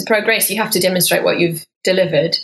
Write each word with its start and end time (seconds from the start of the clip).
to 0.00 0.06
progress, 0.06 0.50
you 0.50 0.60
have 0.60 0.72
to 0.72 0.80
demonstrate 0.80 1.24
what 1.24 1.38
you've 1.38 1.64
delivered. 1.84 2.36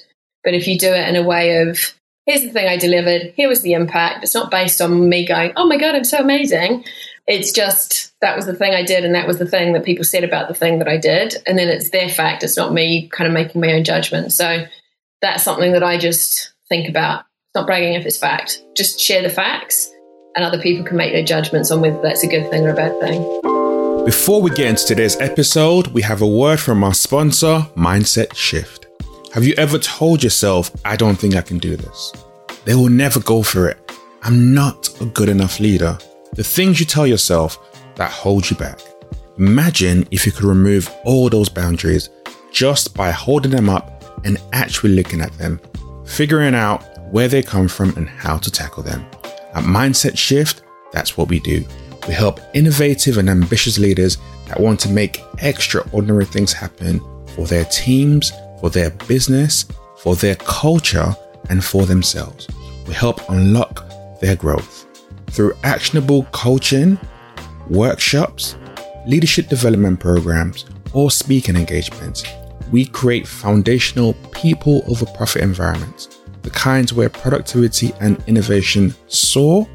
But 0.45 0.55
if 0.55 0.67
you 0.67 0.79
do 0.79 0.93
it 0.93 1.09
in 1.09 1.17
a 1.17 1.27
way 1.27 1.63
of, 1.63 1.95
here's 2.25 2.43
the 2.43 2.51
thing 2.51 2.69
I 2.69 2.77
delivered, 2.77 3.33
here 3.37 3.49
was 3.49 3.63
the 3.63 3.73
impact, 3.73 4.23
it's 4.23 4.35
not 4.35 4.51
based 4.51 4.81
on 4.81 5.09
me 5.09 5.27
going, 5.27 5.53
oh 5.57 5.67
my 5.67 5.77
God, 5.77 5.95
I'm 5.95 6.05
so 6.05 6.19
amazing. 6.19 6.85
It's 7.27 7.51
just 7.51 8.15
that 8.21 8.37
was 8.37 8.47
the 8.47 8.55
thing 8.55 8.73
I 8.73 8.85
did, 8.85 9.05
and 9.05 9.15
that 9.15 9.27
was 9.27 9.39
the 9.39 9.47
thing 9.47 9.73
that 9.73 9.85
people 9.85 10.05
said 10.05 10.23
about 10.23 10.47
the 10.47 10.55
thing 10.55 10.79
that 10.79 10.89
I 10.89 10.97
did. 10.97 11.37
And 11.47 11.59
then 11.59 11.69
it's 11.69 11.91
their 11.91 12.09
fact, 12.09 12.45
it's 12.45 12.57
not 12.57 12.73
me 12.73 13.09
kind 13.09 13.27
of 13.27 13.35
making 13.35 13.61
my 13.61 13.73
own 13.73 13.83
judgment. 13.83 14.33
So 14.33 14.65
that's 15.21 15.43
something 15.43 15.73
that 15.73 15.83
I 15.83 15.99
just 15.99 16.53
think 16.69 16.89
about. 16.89 17.21
It's 17.21 17.57
not 17.57 17.67
bragging 17.67 17.95
if 17.95 18.07
it's 18.07 18.19
fact, 18.19 18.63
just 18.77 19.01
share 19.01 19.23
the 19.23 19.31
facts, 19.31 19.91
and 20.37 20.45
other 20.45 20.61
people 20.61 20.85
can 20.85 20.97
make 20.97 21.13
their 21.13 21.25
judgments 21.25 21.73
on 21.73 21.81
whether 21.81 22.01
that's 22.01 22.23
a 22.23 22.29
good 22.29 22.49
thing 22.51 22.65
or 22.65 22.71
a 22.71 22.75
bad 22.75 23.01
thing. 23.01 23.56
Before 24.07 24.41
we 24.41 24.51
get 24.51 24.69
into 24.69 24.87
today's 24.87 25.17
episode, 25.17 25.89
we 25.89 26.01
have 26.03 26.23
a 26.23 26.27
word 26.29 26.61
from 26.61 26.85
our 26.85 26.95
sponsor, 26.95 27.67
Mindset 27.75 28.37
Shift. 28.37 28.87
Have 29.35 29.43
you 29.43 29.53
ever 29.59 29.81
told 29.81 30.23
yourself, 30.23 30.71
I 30.85 30.95
don't 30.95 31.17
think 31.17 31.35
I 31.35 31.43
can 31.43 31.59
do 31.59 31.75
this? 31.75 32.13
They 32.65 32.77
will 32.77 32.89
never 32.89 33.19
go 33.19 33.43
for 33.43 33.69
it. 33.69 33.91
I'm 34.23 34.55
not 34.55 34.89
a 35.01 35.07
good 35.07 35.29
enough 35.29 35.59
leader. 35.59 35.99
The 36.35 36.45
things 36.45 36.79
you 36.79 36.87
tell 36.87 37.05
yourself 37.05 37.59
that 37.97 38.13
hold 38.13 38.49
you 38.49 38.57
back. 38.57 38.79
Imagine 39.39 40.07
if 40.13 40.25
you 40.25 40.31
could 40.31 40.45
remove 40.45 40.89
all 41.05 41.29
those 41.29 41.49
boundaries 41.49 42.09
just 42.53 42.95
by 42.95 43.11
holding 43.11 43.51
them 43.51 43.69
up 43.69 44.05
and 44.25 44.39
actually 44.53 44.95
looking 44.95 45.21
at 45.21 45.37
them, 45.37 45.61
figuring 46.07 46.55
out 46.55 46.85
where 47.11 47.27
they 47.27 47.43
come 47.43 47.67
from 47.67 47.93
and 47.97 48.09
how 48.09 48.39
to 48.39 48.53
tackle 48.53 48.85
them. 48.85 49.05
At 49.53 49.65
Mindset 49.65 50.17
Shift, 50.17 50.63
that's 50.93 51.17
what 51.17 51.29
we 51.29 51.41
do. 51.41 51.67
We 52.07 52.15
help 52.15 52.41
innovative 52.55 53.19
and 53.19 53.29
ambitious 53.29 53.79
leaders 53.79 54.19
that 54.47 54.61
want 54.61 54.79
to 54.81 54.89
make 54.89 55.21
extraordinary 55.39 56.25
things 56.25 56.53
happen 56.53 57.01
for 57.35 57.47
their 57.47 57.65
teams, 57.65 58.33
for 58.61 58.71
their 58.71 58.91
business, 58.91 59.67
for 59.99 60.15
their 60.15 60.37
culture, 60.37 61.15
and 61.49 61.65
for 61.65 61.85
themselves. 61.85 62.47
We 62.87 62.95
help 62.95 63.29
unlock 63.29 63.85
their 64.21 64.37
growth 64.37 64.87
through 65.29 65.55
actionable 65.65 66.25
coaching, 66.33 66.99
workshops, 67.69 68.57
leadership 69.07 69.49
development 69.49 70.01
programs, 70.01 70.65
or 70.93 71.11
speaking 71.11 71.57
engagements. 71.57 72.25
We 72.71 72.87
create 72.87 73.27
foundational 73.27 74.15
people 74.33 74.83
over 74.89 75.07
profit 75.07 75.43
environments, 75.43 76.21
the 76.43 76.51
kinds 76.51 76.93
where 76.93 77.09
productivity 77.09 77.93
and 78.01 78.23
innovation 78.27 78.95
soar 79.09 79.69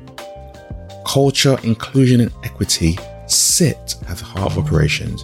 culture, 1.06 1.58
inclusion, 1.64 2.22
and 2.22 2.32
equity 2.44 2.98
sit 3.28 3.96
at 4.08 4.18
the 4.18 4.26
heart 4.26 4.52
of 4.52 4.58
operations. 4.66 5.24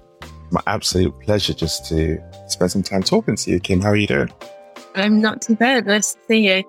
my 0.50 0.62
absolute 0.66 1.14
pleasure 1.20 1.54
just 1.54 1.90
to 1.90 2.18
spend 2.48 2.72
some 2.72 2.84
time 2.84 3.04
talking 3.04 3.36
to 3.36 3.52
you, 3.52 3.60
Kim. 3.60 3.82
How 3.82 3.90
are 3.90 3.98
you 3.98 4.08
doing? 4.08 4.32
I'm 4.98 5.22
not 5.22 5.42
too 5.42 5.56
bad. 5.56 5.86
Nice 5.86 6.14
to 6.14 6.20
see 6.28 6.48
you. 6.48 6.64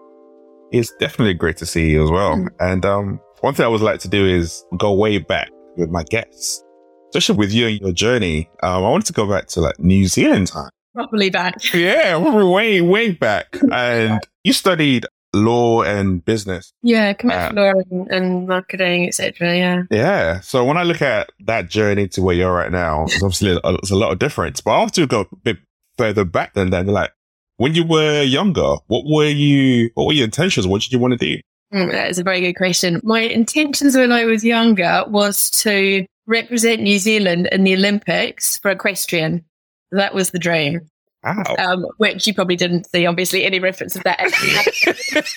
It's 0.70 0.92
definitely 1.00 1.34
great 1.34 1.56
to 1.58 1.66
see 1.66 1.90
you 1.90 2.04
as 2.04 2.10
well. 2.10 2.36
Mm. 2.36 2.48
And 2.60 2.84
um, 2.84 3.20
one 3.40 3.54
thing 3.54 3.64
I 3.64 3.68
would 3.68 3.80
like 3.80 4.00
to 4.00 4.08
do 4.08 4.26
is 4.26 4.64
go 4.76 4.92
way 4.92 5.18
back 5.18 5.50
with 5.76 5.90
my 5.90 6.04
guests, 6.04 6.62
especially 7.10 7.36
with 7.36 7.52
you 7.52 7.68
and 7.68 7.80
your 7.80 7.92
journey. 7.92 8.50
Um, 8.62 8.84
I 8.84 8.88
wanted 8.88 9.06
to 9.06 9.12
go 9.12 9.26
back 9.26 9.46
to 9.48 9.60
like 9.60 9.78
New 9.78 10.06
Zealand 10.06 10.48
time. 10.48 10.70
Probably 10.94 11.30
back. 11.30 11.54
Yeah, 11.74 12.16
way, 12.16 12.80
way 12.80 13.12
back. 13.12 13.56
And 13.72 14.20
you 14.44 14.52
studied 14.52 15.06
law 15.32 15.82
and 15.82 16.24
business. 16.24 16.72
Yeah, 16.82 17.12
commercial 17.12 17.54
law 17.56 17.72
and, 17.90 18.08
and 18.10 18.48
marketing, 18.48 19.06
etc. 19.06 19.56
Yeah. 19.56 19.82
Yeah. 19.90 20.40
So 20.40 20.64
when 20.64 20.76
I 20.76 20.82
look 20.82 21.00
at 21.02 21.30
that 21.46 21.68
journey 21.68 22.08
to 22.08 22.22
where 22.22 22.34
you're 22.34 22.52
right 22.52 22.72
now, 22.72 23.04
it's 23.04 23.22
obviously 23.22 23.52
a, 23.52 23.74
it's 23.74 23.90
a 23.90 23.96
lot 23.96 24.12
of 24.12 24.18
difference. 24.18 24.60
But 24.60 24.72
I 24.72 24.78
want 24.78 24.94
to 24.94 25.06
go 25.06 25.20
a 25.20 25.36
bit 25.36 25.58
further 25.96 26.24
back 26.24 26.54
than 26.54 26.70
that. 26.70 26.86
Like, 26.86 27.12
when 27.58 27.74
you 27.74 27.84
were 27.84 28.22
younger, 28.22 28.76
what 28.86 29.04
were 29.04 29.28
you, 29.28 29.90
what 29.94 30.06
were 30.06 30.12
your 30.12 30.24
intentions? 30.24 30.66
What 30.66 30.80
did 30.80 30.92
you 30.92 30.98
want 30.98 31.12
to 31.12 31.18
do? 31.18 31.40
Mm, 31.74 31.90
that 31.90 32.08
is 32.08 32.18
a 32.18 32.22
very 32.22 32.40
good 32.40 32.54
question. 32.54 33.00
My 33.04 33.20
intentions 33.20 33.94
when 33.94 34.10
I 34.10 34.24
was 34.24 34.42
younger 34.42 35.04
was 35.08 35.50
to 35.62 36.06
represent 36.26 36.80
New 36.80 36.98
Zealand 36.98 37.48
in 37.52 37.64
the 37.64 37.74
Olympics 37.74 38.58
for 38.58 38.70
equestrian. 38.70 39.44
That 39.90 40.14
was 40.14 40.30
the 40.30 40.38
dream. 40.38 40.88
Wow. 41.24 41.56
Um, 41.58 41.86
which 41.98 42.26
you 42.26 42.34
probably 42.34 42.56
didn't 42.56 42.88
see, 42.88 43.04
obviously, 43.04 43.44
any 43.44 43.58
reference 43.58 43.96
of 43.96 44.04
that. 44.04 44.20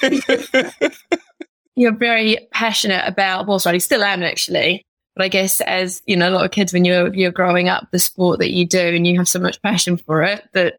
you're 1.75 1.95
very 1.95 2.47
passionate 2.51 3.03
about 3.07 3.45
horse 3.45 3.65
riding, 3.65 3.81
still 3.81 4.03
am 4.03 4.21
actually. 4.21 4.85
But 5.15 5.25
I 5.25 5.27
guess 5.27 5.59
as 5.61 6.01
you 6.05 6.15
know, 6.15 6.29
a 6.29 6.31
lot 6.31 6.45
of 6.45 6.51
kids 6.51 6.71
when 6.71 6.85
you're 6.85 7.13
you're 7.13 7.31
growing 7.31 7.67
up, 7.67 7.87
the 7.91 7.99
sport 7.99 8.39
that 8.39 8.51
you 8.51 8.65
do 8.65 8.79
and 8.79 9.05
you 9.05 9.17
have 9.17 9.27
so 9.27 9.39
much 9.39 9.61
passion 9.61 9.97
for 9.97 10.23
it 10.23 10.43
that 10.53 10.77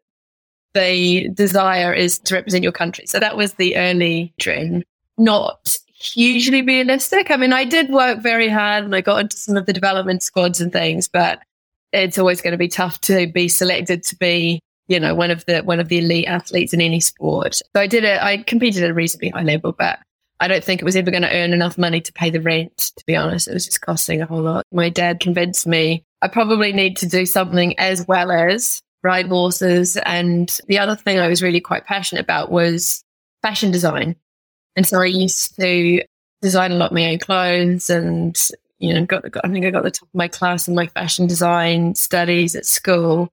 the 0.73 1.29
desire 1.29 1.93
is 1.93 2.19
to 2.19 2.35
represent 2.35 2.63
your 2.63 2.71
country. 2.71 3.05
So 3.05 3.19
that 3.19 3.37
was 3.37 3.53
the 3.53 3.75
early 3.77 4.33
dream. 4.37 4.83
Not 5.17 5.77
hugely 5.93 6.61
realistic. 6.61 7.31
I 7.31 7.37
mean, 7.37 7.53
I 7.53 7.63
did 7.63 7.89
work 7.89 8.19
very 8.19 8.49
hard 8.49 8.83
and 8.83 8.95
I 8.95 9.01
got 9.01 9.21
into 9.21 9.37
some 9.37 9.55
of 9.55 9.65
the 9.65 9.73
development 9.73 10.23
squads 10.23 10.59
and 10.59 10.71
things, 10.71 11.07
but 11.07 11.39
it's 11.91 12.17
always 12.17 12.41
going 12.41 12.51
to 12.51 12.57
be 12.57 12.67
tough 12.67 12.99
to 13.01 13.27
be 13.27 13.47
selected 13.47 14.03
to 14.03 14.15
be, 14.15 14.59
you 14.87 14.99
know, 14.99 15.15
one 15.15 15.31
of 15.31 15.45
the 15.45 15.61
one 15.61 15.79
of 15.79 15.87
the 15.87 15.99
elite 15.99 16.27
athletes 16.27 16.73
in 16.73 16.81
any 16.81 16.99
sport. 16.99 17.55
So 17.55 17.63
I 17.75 17.87
did 17.87 18.03
it. 18.03 18.21
I 18.21 18.37
competed 18.37 18.83
at 18.83 18.89
a 18.89 18.93
reasonably 18.93 19.29
high 19.29 19.43
level, 19.43 19.71
but 19.71 19.99
I 20.39 20.47
don't 20.47 20.63
think 20.63 20.81
it 20.81 20.85
was 20.85 20.95
ever 20.95 21.11
going 21.11 21.23
to 21.23 21.33
earn 21.33 21.53
enough 21.53 21.77
money 21.77 22.01
to 22.01 22.11
pay 22.11 22.29
the 22.29 22.41
rent. 22.41 22.91
To 22.97 23.05
be 23.05 23.15
honest, 23.15 23.47
it 23.47 23.53
was 23.53 23.65
just 23.65 23.81
costing 23.81 24.21
a 24.21 24.25
whole 24.25 24.41
lot. 24.41 24.65
My 24.71 24.89
dad 24.89 25.19
convinced 25.19 25.67
me 25.67 26.03
I 26.23 26.29
probably 26.29 26.71
need 26.71 26.95
to 26.97 27.05
do 27.05 27.25
something 27.25 27.77
as 27.77 28.07
well 28.07 28.31
as 28.31 28.81
ride 29.03 29.27
horses. 29.27 29.97
And 29.97 30.57
the 30.67 30.79
other 30.79 30.95
thing 30.95 31.19
I 31.19 31.27
was 31.27 31.43
really 31.43 31.59
quite 31.59 31.85
passionate 31.85 32.21
about 32.21 32.51
was 32.51 33.03
fashion 33.41 33.71
design. 33.71 34.15
And 34.75 34.87
so 34.87 35.01
I 35.01 35.05
used 35.05 35.55
to 35.59 36.01
design 36.41 36.71
a 36.71 36.75
lot 36.75 36.91
of 36.91 36.95
my 36.95 37.11
own 37.11 37.19
clothes 37.19 37.89
and, 37.89 38.35
you 38.79 38.93
know, 38.93 39.05
got, 39.05 39.29
got 39.29 39.45
I 39.45 39.49
think 39.49 39.65
I 39.65 39.71
got 39.71 39.83
the 39.83 39.91
top 39.91 40.07
of 40.07 40.15
my 40.15 40.27
class 40.27 40.67
in 40.67 40.75
my 40.75 40.87
fashion 40.87 41.27
design 41.27 41.95
studies 41.95 42.55
at 42.55 42.65
school. 42.65 43.29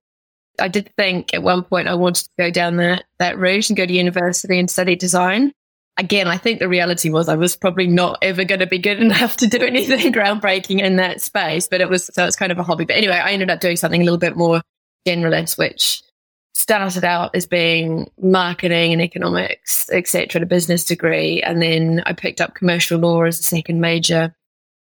I 0.61 0.69
did 0.69 0.93
think 0.97 1.33
at 1.33 1.43
one 1.43 1.63
point 1.63 1.89
I 1.89 1.95
wanted 1.95 2.25
to 2.25 2.31
go 2.39 2.51
down 2.51 2.77
that, 2.77 3.05
that 3.19 3.39
route 3.39 3.71
and 3.71 3.77
go 3.77 3.87
to 3.87 3.93
university 3.93 4.59
and 4.59 4.71
study 4.71 4.97
design. 4.97 5.53
Again, 5.97 6.29
I 6.29 6.37
think 6.37 6.61
the 6.61 6.69
reality 6.69 7.11
was 7.11 7.29
I 7.29 7.37
was 7.37 7.57
probably 7.57 7.87
not 7.87 8.19
ever 8.23 8.45
going 8.45 8.61
to 8.61 8.67
be 8.67 8.79
good 8.79 9.01
enough 9.01 9.39
to 9.39 9.47
do 9.47 9.63
anything 9.63 10.13
groundbreaking 10.13 10.81
in 10.81 10.97
that 10.97 11.23
space, 11.23 11.69
but 11.69 11.81
it 11.81 11.89
was, 11.89 12.11
so 12.13 12.27
it's 12.27 12.37
kind 12.37 12.53
of 12.53 12.59
a 12.59 12.63
hobby. 12.63 12.85
But 12.85 12.97
anyway, 12.97 13.15
I 13.15 13.33
ended 13.33 13.51
up 13.51 13.61
doing 13.61 13.77
something 13.77 14.01
a 14.01 14.05
little 14.05 14.19
bit 14.19 14.37
more 14.37 14.61
generalist, 15.07 15.59
which 15.59 16.03
started 16.55 17.05
out 17.05 17.35
as 17.35 17.47
being 17.47 18.11
marketing 18.21 18.93
and 18.93 19.03
economics, 19.03 19.89
etc., 19.91 20.43
a 20.43 20.47
business 20.47 20.85
degree, 20.85 21.43
and 21.43 21.63
then 21.63 22.03
I 22.07 22.13
picked 22.13 22.41
up 22.41 22.55
commercial 22.55 22.99
law 22.99 23.23
as 23.23 23.41
a 23.41 23.43
second 23.43 23.81
major 23.81 24.35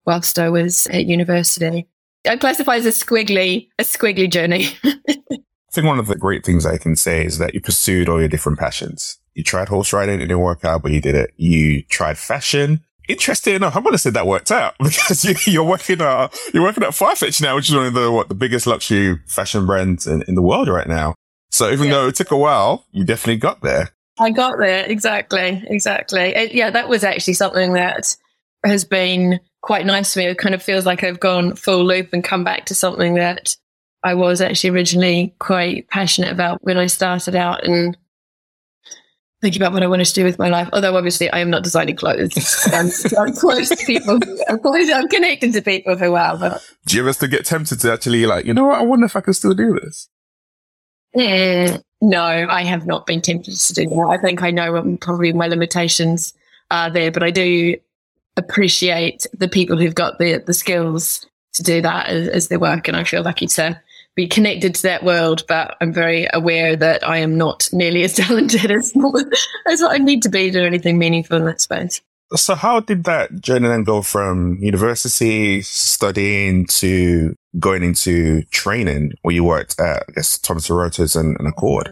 whilst 0.06 0.38
I 0.38 0.50
was 0.50 0.88
at 0.88 1.06
university. 1.06 1.88
I 2.28 2.38
classify 2.38 2.76
as 2.76 2.86
a 2.86 2.90
squiggly, 2.90 3.70
a 3.80 3.84
squiggly 3.84 4.30
journey. 4.30 4.68
I 4.84 5.72
think 5.72 5.88
one 5.88 6.00
of 6.00 6.08
the 6.08 6.16
great 6.16 6.46
things 6.46 6.66
I 6.66 6.78
can 6.78 6.96
say 6.96 7.26
is 7.26 7.40
that 7.40 7.54
you 7.54 7.62
pursued 7.62 8.08
all 8.08 8.20
your 8.20 8.30
different 8.30 8.60
passions. 8.60 9.18
You 9.34 9.44
tried 9.44 9.70
horse 9.70 9.92
riding, 9.92 10.16
it 10.16 10.28
didn't 10.28 10.40
work 10.40 10.64
out, 10.64 10.84
but 10.84 10.92
you 10.92 11.02
did 11.02 11.16
it. 11.16 11.34
You 11.36 11.82
tried 11.84 12.18
fashion, 12.18 12.82
interesting 13.08 13.56
enough, 13.56 13.76
I'm 13.76 13.84
going 13.84 13.94
to 13.94 13.98
say 13.98 14.10
that 14.10 14.28
worked 14.28 14.52
out 14.52 14.76
because 14.84 15.48
you, 15.48 15.62
are 15.62 15.66
working 15.66 16.02
at, 16.02 16.34
you're 16.54 16.64
working 16.64 16.84
at 16.84 16.92
Farfetch 16.92 17.42
now, 17.42 17.56
which 17.56 17.70
is 17.70 17.76
one 17.76 17.88
of 17.88 17.94
the, 17.94 18.12
what, 18.12 18.30
the 18.30 18.36
biggest 18.36 18.68
luxury 18.68 19.20
fashion 19.28 19.66
brands 19.66 20.08
in, 20.08 20.24
in 20.28 20.36
the 20.36 20.42
world 20.42 20.68
right 20.68 20.88
now. 20.88 21.16
So 21.52 21.70
even 21.70 21.88
yeah. 21.88 21.94
though 21.94 22.08
it 22.08 22.16
took 22.16 22.32
a 22.32 22.38
while, 22.38 22.86
you 22.92 23.04
definitely 23.04 23.38
got 23.38 23.62
there. 23.62 23.92
I 24.20 24.32
got 24.32 24.58
there. 24.60 24.86
Exactly. 24.86 25.64
Exactly. 25.68 26.36
It, 26.36 26.54
yeah. 26.54 26.70
That 26.70 26.90
was 26.90 27.04
actually 27.04 27.34
something 27.34 27.74
that 27.74 28.16
has 28.66 28.84
been 28.84 29.40
quite 29.62 29.86
nice 29.86 30.14
for 30.14 30.20
me. 30.20 30.26
It 30.28 30.38
kind 30.38 30.56
of 30.56 30.64
feels 30.64 30.86
like 30.86 31.04
I've 31.04 31.20
gone 31.20 31.56
full 31.56 31.86
loop 31.86 32.10
and 32.14 32.24
come 32.24 32.44
back 32.44 32.66
to 32.66 32.76
something 32.76 33.16
that 33.16 33.56
I 34.04 34.14
was 34.14 34.42
actually 34.42 34.72
originally 34.72 35.34
quite 35.40 35.88
passionate 35.90 36.32
about 36.32 36.64
when 36.64 36.78
I 36.78 36.88
started 36.88 37.36
out 37.36 37.64
and 37.66 37.98
thinking 39.44 39.62
about 39.62 39.74
what 39.74 39.84
I 39.84 39.88
wanted 39.88 40.06
to 40.06 40.14
do 40.14 40.24
with 40.24 40.40
my 40.40 40.50
life. 40.50 40.70
Although 40.74 40.96
obviously 40.96 41.30
I 41.30 41.40
am 41.40 41.50
not 41.50 41.64
designing 41.64 41.96
clothes. 41.96 42.34
I'm, 42.74 42.90
I'm 43.20 43.34
close 43.34 43.70
to 43.70 43.86
people. 43.86 44.18
I'm, 44.50 44.60
close, 44.60 44.90
I'm 44.90 45.08
connected 45.10 45.54
to 45.54 45.62
people 45.62 45.96
who 45.98 46.16
are. 46.16 46.38
But. 46.38 46.66
Do 46.88 46.96
you 46.96 47.04
ever 47.04 47.14
still 47.14 47.30
get 47.30 47.46
tempted 47.46 47.80
to 47.82 47.92
actually 47.92 48.26
like, 48.26 48.46
you 48.46 48.54
know 48.54 48.66
what? 48.66 48.80
I 48.80 48.84
wonder 48.84 49.06
if 49.06 49.16
I 49.16 49.22
can 49.22 49.34
still 49.34 49.54
do 49.54 49.80
this. 49.80 50.10
Mm, 51.16 51.84
no, 52.02 52.24
I 52.24 52.64
have 52.64 52.88
not 52.88 53.06
been 53.06 53.22
tempted 53.22 53.56
to 53.56 53.74
do 53.74 53.88
that. 53.88 54.08
I 54.10 54.18
think 54.18 54.42
I 54.42 54.50
know 54.50 54.72
what 54.72 55.02
probably 55.02 55.34
my 55.34 55.48
limitations 55.48 56.34
are 56.72 56.90
there, 56.90 57.12
but 57.12 57.22
I 57.22 57.30
do 57.30 57.76
appreciate 58.38 59.28
the 59.34 59.48
people 59.48 59.78
who've 59.78 59.94
got 59.94 60.18
the 60.18 60.38
the 60.40 60.56
skills 60.56 61.24
to 61.54 61.62
do 61.62 61.82
that 61.82 62.08
as, 62.08 62.28
as 62.30 62.48
their 62.48 62.60
work, 62.60 62.88
and 62.88 62.98
I 62.98 63.04
feel 63.04 63.22
lucky 63.22 63.46
to 63.46 63.80
be 64.16 64.28
connected 64.28 64.76
to 64.76 64.82
that 64.84 65.04
world. 65.04 65.44
But 65.48 65.76
I'm 65.82 65.94
very 65.94 66.28
aware 66.34 66.76
that 66.76 67.08
I 67.08 67.18
am 67.18 67.38
not 67.38 67.70
nearly 67.72 68.04
as 68.04 68.14
talented 68.16 68.72
as 68.72 68.94
as 69.68 69.84
I 69.84 69.98
need 69.98 70.24
to 70.24 70.30
be 70.30 70.52
to 70.52 70.60
do 70.60 70.66
anything 70.66 70.98
meaningful 70.98 71.38
in 71.38 71.46
that 71.46 71.62
space. 71.62 72.02
So, 72.36 72.56
how 72.56 72.80
did 72.80 73.04
that 73.04 73.42
journey 73.42 73.68
then 73.68 73.84
go 73.84 74.02
from 74.02 74.58
university 74.60 75.62
studying 75.62 76.66
to 76.68 77.36
going 77.60 77.84
into 77.84 78.44
training, 78.46 79.14
where 79.22 79.36
you 79.36 79.44
worked 79.44 79.80
at, 79.80 80.04
I 80.10 80.12
guess, 80.14 80.40
Thomson 80.40 80.76
Reuters 80.76 81.20
and, 81.20 81.38
and 81.38 81.48
Accord? 81.48 81.92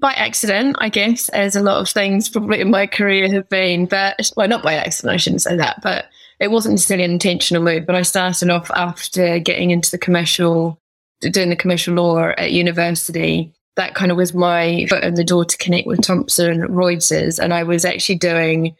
by 0.00 0.12
accident, 0.12 0.76
I 0.78 0.88
guess, 0.88 1.28
as 1.30 1.56
a 1.56 1.62
lot 1.62 1.80
of 1.80 1.88
things 1.88 2.28
probably 2.28 2.60
in 2.60 2.70
my 2.70 2.86
career 2.86 3.30
have 3.32 3.48
been. 3.48 3.86
But 3.86 4.30
well, 4.36 4.48
not 4.48 4.62
by 4.62 4.74
accident, 4.74 5.14
I 5.14 5.16
shouldn't 5.18 5.42
say 5.42 5.56
that, 5.56 5.80
but 5.82 6.06
it 6.38 6.50
wasn't 6.50 6.74
necessarily 6.74 7.04
an 7.04 7.10
intentional 7.12 7.62
move. 7.62 7.86
But 7.86 7.96
I 7.96 8.02
started 8.02 8.50
off 8.50 8.70
after 8.72 9.38
getting 9.38 9.70
into 9.70 9.90
the 9.90 9.98
commercial, 9.98 10.79
doing 11.20 11.50
the 11.50 11.56
commercial 11.56 11.94
law 11.94 12.32
at 12.36 12.52
university. 12.52 13.52
That 13.76 13.94
kind 13.94 14.10
of 14.10 14.16
was 14.16 14.34
my 14.34 14.86
foot 14.88 15.04
in 15.04 15.14
the 15.14 15.24
door 15.24 15.44
to 15.44 15.56
connect 15.58 15.86
with 15.86 16.02
Thomson 16.02 16.62
Reuters, 16.62 17.38
and 17.38 17.54
I 17.54 17.62
was 17.62 17.84
actually 17.84 18.16
doing 18.16 18.74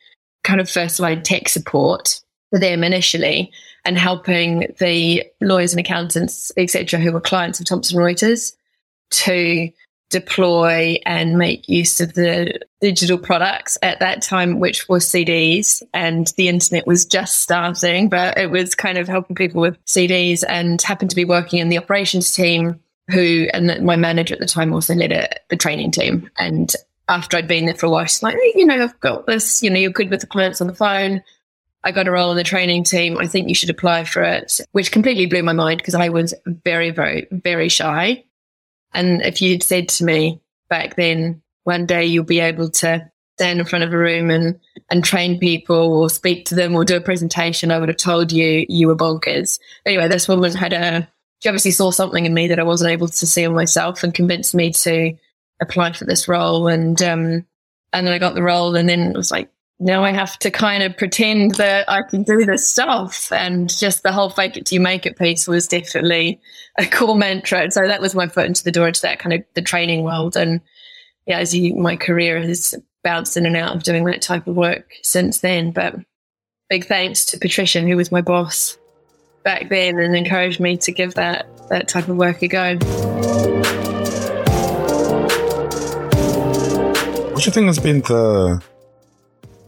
kind 0.45 0.61
of 0.61 0.69
first 0.69 1.01
line 1.01 1.23
tech 1.23 1.49
support 1.49 2.21
for 2.51 2.59
them 2.59 2.83
initially, 2.83 3.53
and 3.85 3.97
helping 3.97 4.75
the 4.79 5.25
lawyers 5.41 5.73
and 5.73 5.81
accountants, 5.81 6.51
etc., 6.57 6.99
who 6.99 7.13
were 7.13 7.21
clients 7.21 7.61
of 7.61 7.67
Thomson 7.67 7.99
Reuters, 7.99 8.53
to 9.11 9.71
deploy 10.11 10.99
and 11.07 11.39
make 11.39 11.69
use 11.69 12.01
of 12.01 12.15
the 12.15 12.61
digital 12.81 13.17
products 13.17 13.79
at 13.81 14.01
that 14.01 14.23
time, 14.23 14.59
which 14.59 14.89
was 14.89 15.09
CDs 15.09 15.83
and 15.95 16.33
the 16.37 16.49
internet 16.49 16.87
was 16.87 17.07
just 17.07 17.41
starting, 17.41 18.09
but 18.09 18.37
it 18.37 18.51
was 18.51 18.75
kind 18.75 18.99
of 18.99 19.09
helping 19.09 19.37
people 19.37 19.61
with 19.61 19.83
CDs 19.87 20.45
and 20.47 20.83
happened 20.83 21.11
to 21.11 21.17
be 21.17 21.25
working 21.25 21.61
in 21.61 21.69
the 21.69 21.79
operations 21.79 22.33
team 22.33 22.81
who, 23.09 23.49
and 23.53 23.85
my 23.85 23.97
manager 23.97 24.35
at 24.35 24.41
the 24.41 24.47
time 24.47 24.73
also 24.73 24.95
led 24.95 25.13
a, 25.13 25.29
the 25.49 25.57
training 25.57 25.93
team. 25.93 26.29
And 26.39 26.73
after 27.09 27.37
I'd 27.37 27.49
been 27.49 27.67
there 27.67 27.75
for 27.75 27.87
a 27.87 27.91
while, 27.91 28.05
she's 28.05 28.23
like, 28.23 28.35
hey, 28.35 28.53
you 28.57 28.67
know, 28.67 28.83
I've 28.83 29.01
got 29.01 29.27
this, 29.27 29.63
you 29.63 29.71
know, 29.71 29.79
you're 29.79 29.91
good 29.91 30.11
with 30.11 30.21
the 30.21 30.27
clients 30.27 30.61
on 30.61 30.67
the 30.67 30.75
phone. 30.75 31.23
I 31.83 31.93
got 31.93 32.09
a 32.09 32.11
role 32.11 32.31
in 32.31 32.37
the 32.37 32.45
training 32.45 32.85
team. 32.85 33.17
I 33.19 33.27
think 33.27 33.49
you 33.49 33.55
should 33.55 33.71
apply 33.71 34.05
for 34.05 34.23
it, 34.23 34.61
which 34.73 34.93
completely 34.93 35.27
blew 35.27 35.43
my 35.43 35.53
mind 35.53 35.79
because 35.79 35.95
I 35.95 36.11
was 36.11 36.35
very, 36.47 36.91
very, 36.91 37.27
very 37.31 37.69
shy. 37.69 38.25
And 38.93 39.23
if 39.23 39.41
you'd 39.41 39.63
said 39.63 39.89
to 39.91 40.05
me 40.05 40.41
back 40.69 40.97
then, 40.97 41.43
one 41.65 41.87
day 41.87 42.05
you'll 42.05 42.25
be 42.25 42.41
able 42.41 42.71
to 42.71 43.11
stand 43.41 43.59
in 43.59 43.65
front 43.65 43.85
of 43.85 43.93
a 43.93 43.97
room 43.97 44.31
and, 44.31 44.61
and 44.91 45.03
train 45.03 45.39
people 45.39 45.95
or 45.95 46.11
speak 46.11 46.45
to 46.47 46.55
them 46.55 46.75
or 46.75 46.85
do 46.85 46.97
a 46.97 47.01
presentation, 47.01 47.71
I 47.71 47.79
would 47.79 47.89
have 47.89 47.97
told 47.97 48.33
you 48.33 48.67
you 48.69 48.87
were 48.89 48.97
bonkers. 48.97 49.59
Anyway, 49.87 50.09
this 50.09 50.29
woman 50.29 50.53
had 50.53 50.73
a, 50.73 51.09
she 51.39 51.49
obviously 51.49 51.71
saw 51.71 51.91
something 51.91 52.27
in 52.27 52.35
me 52.35 52.49
that 52.49 52.59
I 52.59 52.65
wasn't 52.65 52.91
able 52.91 53.09
to 53.09 53.27
see 53.27 53.45
in 53.45 53.55
myself 53.55 54.03
and 54.03 54.13
convinced 54.13 54.55
me 54.55 54.73
to 54.73 55.15
apply 55.63 55.93
for 55.93 56.05
this 56.05 56.29
role. 56.29 56.69
And, 56.69 57.01
um, 57.03 57.47
and 57.93 58.07
then 58.07 58.13
I 58.13 58.19
got 58.19 58.35
the 58.35 58.43
role 58.43 58.77
and 58.77 58.89
then 58.89 59.01
it 59.01 59.17
was 59.17 59.31
like, 59.31 59.51
now 59.81 60.05
I 60.05 60.13
have 60.13 60.39
to 60.41 60.51
kind 60.51 60.83
of 60.83 60.95
pretend 60.99 61.55
that 61.55 61.89
I 61.89 62.03
can 62.03 62.23
do 62.23 62.45
this 62.45 62.69
stuff. 62.69 63.33
And 63.33 63.75
just 63.75 64.03
the 64.03 64.13
whole 64.13 64.29
fake 64.29 64.59
it 64.59 64.67
till 64.67 64.77
you 64.77 64.81
make 64.81 65.07
it 65.07 65.17
piece 65.17 65.49
was 65.49 65.67
definitely 65.67 66.39
a 66.79 66.85
core 66.85 67.17
mantra. 67.17 67.63
And 67.63 67.73
So 67.73 67.89
that 67.89 68.03
was 68.03 68.15
my 68.15 68.29
foot 68.29 68.45
into 68.45 68.63
the 68.63 68.73
door 68.73 68.89
into 68.89 69.01
that 69.03 69.19
kind 69.19 69.33
of 69.33 69.43
the 69.55 69.63
training 69.63 70.05
world. 70.05 70.37
And 70.37 70.61
yeah, 71.27 71.39
as 71.39 71.55
you, 71.55 71.75
my 71.75 71.97
career 71.97 72.41
has 72.43 72.75
bounced 73.03 73.39
in 73.39 73.47
and 73.47 73.57
out 73.57 73.75
of 73.75 73.83
doing 73.83 74.05
that 74.05 74.21
type 74.21 74.47
of 74.47 74.55
work 74.55 74.93
since 75.03 75.41
then. 75.41 75.73
But 75.73 75.97
big 76.69 76.85
thanks 76.85 77.25
to 77.27 77.39
Patricia, 77.39 77.81
who 77.81 77.97
was 77.97 78.13
my 78.13 78.21
boss 78.21 78.77
back 79.45 79.71
then 79.71 79.99
and 79.99 80.15
encouraged 80.15 80.61
me 80.61 80.77
to 80.77 80.93
give 80.93 81.15
that, 81.15 81.47
that 81.71 81.89
type 81.89 82.09
of 82.09 82.19
work 82.19 82.43
a 82.43 82.49
go. 82.49 82.77
What 87.31 87.45
do 87.45 87.45
you 87.45 87.53
think 87.53 87.67
has 87.69 87.79
been 87.79 88.03
the 88.03 88.63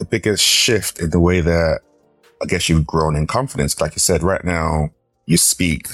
the 0.02 0.08
biggest 0.08 0.42
shift 0.42 1.00
in 1.00 1.10
the 1.10 1.20
way 1.20 1.40
that 1.40 1.80
I 2.42 2.46
guess 2.46 2.68
you've 2.68 2.86
grown 2.86 3.14
in 3.14 3.26
confidence? 3.26 3.80
Like 3.80 3.94
you 3.94 4.00
said, 4.00 4.22
right 4.22 4.44
now 4.44 4.90
you 5.26 5.36
speak, 5.36 5.88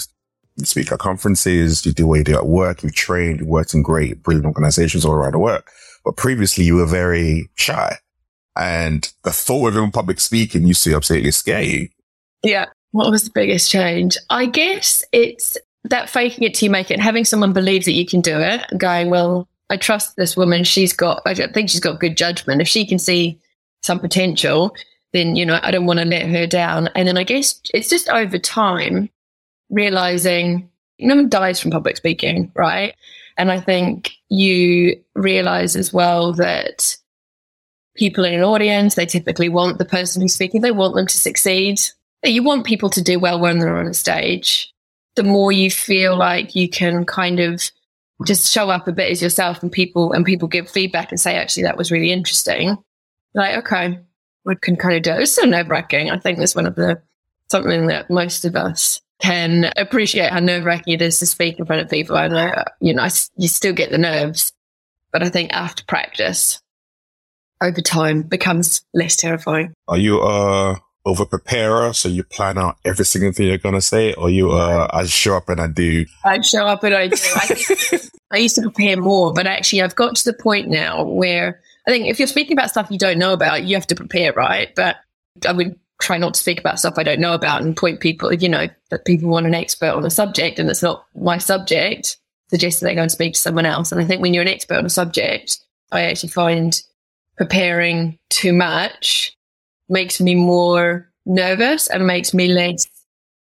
you 0.57 0.65
speak 0.65 0.91
at 0.91 0.99
conferences, 0.99 1.85
you 1.85 1.93
do 1.93 2.07
what 2.07 2.19
you 2.19 2.25
do 2.25 2.35
at 2.35 2.47
work, 2.47 2.83
you've 2.83 2.95
trained, 2.95 3.41
you 3.41 3.47
worked 3.47 3.75
in 3.75 3.83
great, 3.83 4.23
brilliant 4.23 4.47
organizations 4.47 5.05
all 5.05 5.13
around 5.13 5.33
the 5.33 5.39
world. 5.39 5.63
But 6.05 6.17
previously 6.17 6.65
you 6.65 6.77
were 6.77 6.87
very 6.87 7.51
shy 7.55 7.99
and 8.57 9.13
the 9.25 9.31
thought 9.31 9.69
of 9.69 9.77
in 9.77 9.91
public 9.91 10.21
speaking 10.21 10.67
used 10.67 10.83
to 10.85 10.95
absolutely 10.95 11.31
scare 11.31 11.63
you. 11.63 11.89
Yeah. 12.43 12.67
What 12.93 13.11
was 13.11 13.25
the 13.25 13.31
biggest 13.35 13.71
change? 13.71 14.17
I 14.31 14.47
guess 14.47 15.05
it's 15.13 15.59
that 15.85 16.09
faking 16.09 16.45
it 16.45 16.55
till 16.55 16.67
you 16.67 16.71
make 16.71 16.91
it, 16.91 16.99
having 16.99 17.25
someone 17.25 17.53
believe 17.53 17.85
that 17.85 17.93
you 17.93 18.07
can 18.07 18.21
do 18.21 18.41
it, 18.41 18.65
going, 18.79 19.11
well, 19.11 19.49
I 19.71 19.77
trust 19.77 20.17
this 20.17 20.37
woman. 20.37 20.65
She's 20.65 20.95
got, 20.95 21.21
I 21.27 21.35
think 21.35 21.69
she's 21.69 21.81
got 21.81 22.01
good 22.01 22.17
judgment. 22.17 22.63
If 22.63 22.69
she 22.69 22.87
can 22.87 22.99
see 22.99 23.39
some 23.83 24.01
potential, 24.01 24.75
then, 25.13 25.37
you 25.37 25.47
know, 25.47 25.59
I 25.63 25.71
don't 25.71 25.87
want 25.87 26.01
to 26.01 26.05
let 26.05 26.29
her 26.29 26.47
down. 26.47 26.89
And 26.95 27.09
then 27.09 27.17
I 27.17 27.25
guess 27.25 27.61
it's 27.73 27.89
just 27.89 28.09
over 28.09 28.39
time 28.39 29.09
realizing 29.71 30.69
no 30.99 31.17
one 31.17 31.29
dies 31.29 31.61
from 31.61 31.71
public 31.71 31.97
speaking, 31.97 32.53
right? 32.55 32.95
And 33.37 33.51
I 33.51 33.61
think 33.61 34.13
you 34.29 35.01
realize 35.15 35.77
as 35.77 35.93
well 35.93 36.33
that 36.35 36.97
people 37.97 38.25
in 38.25 38.35
an 38.35 38.43
audience, 38.43 38.95
they 38.95 39.07
typically 39.07 39.49
want 39.49 39.79
the 39.79 39.85
person 39.85 40.21
who's 40.23 40.35
speaking, 40.35 40.61
they 40.61 40.73
want 40.73 40.95
them 40.95 41.07
to 41.07 41.19
succeed. 41.19 41.81
You 42.25 42.43
want 42.43 42.67
people 42.67 42.91
to 42.91 43.03
do 43.03 43.19
well 43.19 43.39
when 43.39 43.59
they're 43.59 43.77
on 43.77 43.87
a 43.87 43.95
stage. 43.95 44.73
The 45.15 45.23
more 45.23 45.53
you 45.53 45.71
feel 45.71 46.17
like 46.17 46.55
you 46.55 46.69
can 46.69 47.05
kind 47.05 47.41
of 47.41 47.71
just 48.27 48.53
show 48.53 48.71
up 48.71 48.89
a 48.89 48.93
bit 48.93 49.11
as 49.11 49.23
yourself 49.23 49.63
and 49.63 49.71
people 49.71 50.13
and 50.13 50.27
people 50.27 50.49
give 50.49 50.69
feedback 50.69 51.11
and 51.11 51.21
say, 51.21 51.37
actually, 51.37 51.63
that 51.63 51.77
was 51.77 51.93
really 51.93 52.11
interesting 52.11 52.77
like, 53.35 53.57
okay, 53.59 53.99
we 54.45 54.57
can 54.57 54.77
kind 54.77 54.97
of 54.97 55.03
do 55.03 55.13
it. 55.13 55.23
It's 55.23 55.33
so 55.33 55.43
nerve 55.43 55.69
wracking. 55.69 56.11
I 56.11 56.19
think 56.19 56.39
that's 56.39 56.55
one 56.55 56.67
of 56.67 56.75
the 56.75 57.03
something 57.51 57.87
that 57.87 58.11
most 58.11 58.45
of 58.45 58.57
us 58.57 59.01
can 59.21 59.73
appreciate 59.77 60.31
how 60.31 60.41
nerve 60.41 60.65
wracking 60.65 60.95
it 60.95 61.03
is 61.03 61.19
to 61.19 61.27
speak 61.27 61.59
in 61.59 61.67
front 61.67 61.83
of 61.83 61.91
people. 61.91 62.17
I 62.17 62.29
know, 62.29 62.63
you 62.81 62.95
know, 62.95 63.09
you 63.37 63.49
still 63.49 63.73
get 63.73 63.91
the 63.91 63.99
nerves, 63.99 64.53
but 65.13 65.23
I 65.23 65.29
think 65.29 65.53
after 65.53 65.85
practice, 65.85 66.61
over 67.61 67.81
time, 67.81 68.23
becomes 68.23 68.83
less 68.95 69.17
terrifying. 69.17 69.75
Are 69.89 69.99
you 69.99 70.21
a 70.23 70.81
over 71.05 71.25
preparer, 71.25 71.93
so 71.93 72.09
you 72.09 72.23
plan 72.23 72.59
out 72.59 72.77
every 72.85 73.05
single 73.05 73.33
thing 73.33 73.49
you're 73.49 73.59
gonna 73.59 73.81
say, 73.81 74.13
or 74.15 74.31
you 74.31 74.51
uh, 74.51 74.89
I 74.93 75.07
show 75.07 75.37
up 75.37 75.49
and 75.49 75.61
I 75.61 75.67
do? 75.67 76.05
I 76.25 76.41
show 76.41 76.67
up 76.67 76.85
and 76.85 76.95
I 76.95 77.09
do. 77.09 77.17
I, 77.17 78.01
I 78.31 78.37
used 78.39 78.57
to 78.57 78.63
prepare 78.63 78.97
more, 78.97 79.33
but 79.33 79.47
actually, 79.47 79.83
I've 79.83 79.97
got 79.97 80.17
to 80.17 80.25
the 80.25 80.37
point 80.37 80.69
now 80.69 81.03
where 81.05 81.61
I 81.89 81.91
think 81.91 82.07
if 82.07 82.19
you're 82.19 82.29
speaking 82.29 82.53
about 82.53 82.69
stuff 82.69 82.91
you 82.91 82.99
don't 82.99 83.19
know 83.19 83.33
about, 83.33 83.65
you 83.65 83.75
have 83.75 83.87
to 83.87 83.95
prepare, 83.95 84.35
right? 84.35 84.75
But 84.75 84.97
I 85.47 85.53
would 85.53 85.75
try 86.03 86.19
not 86.19 86.35
to 86.35 86.41
speak 86.41 86.61
about 86.61 86.79
stuff 86.79 86.99
I 86.99 87.03
don't 87.03 87.19
know 87.19 87.33
about 87.33 87.63
and 87.63 87.75
point 87.75 88.01
people, 88.01 88.31
you 88.33 88.49
know, 88.49 88.69
that 88.91 89.07
people 89.07 89.31
want 89.31 89.47
an 89.47 89.55
expert 89.55 89.95
on 89.95 90.05
a 90.05 90.11
subject 90.11 90.59
and 90.59 90.69
it's 90.69 90.83
not 90.83 91.07
my 91.17 91.39
subject, 91.39 92.19
suggest 92.51 92.81
that 92.81 92.87
they 92.87 92.95
go 92.95 93.01
and 93.01 93.11
speak 93.11 93.33
to 93.33 93.41
someone 93.41 93.65
else. 93.65 93.91
And 93.91 94.03
I 94.03 94.05
think 94.05 94.21
when 94.21 94.35
you're 94.35 94.43
an 94.43 94.49
expert 94.49 94.77
on 94.77 94.85
a 94.85 94.91
subject, 94.91 95.59
I 95.91 96.03
actually 96.03 96.29
find 96.29 96.79
preparing 97.39 98.19
too 98.29 98.53
much 98.53 99.35
makes 99.89 100.21
me 100.21 100.35
more 100.35 101.11
nervous 101.25 101.89
and 101.89 102.07
makes 102.07 102.35
me 102.35 102.49
less 102.49 102.87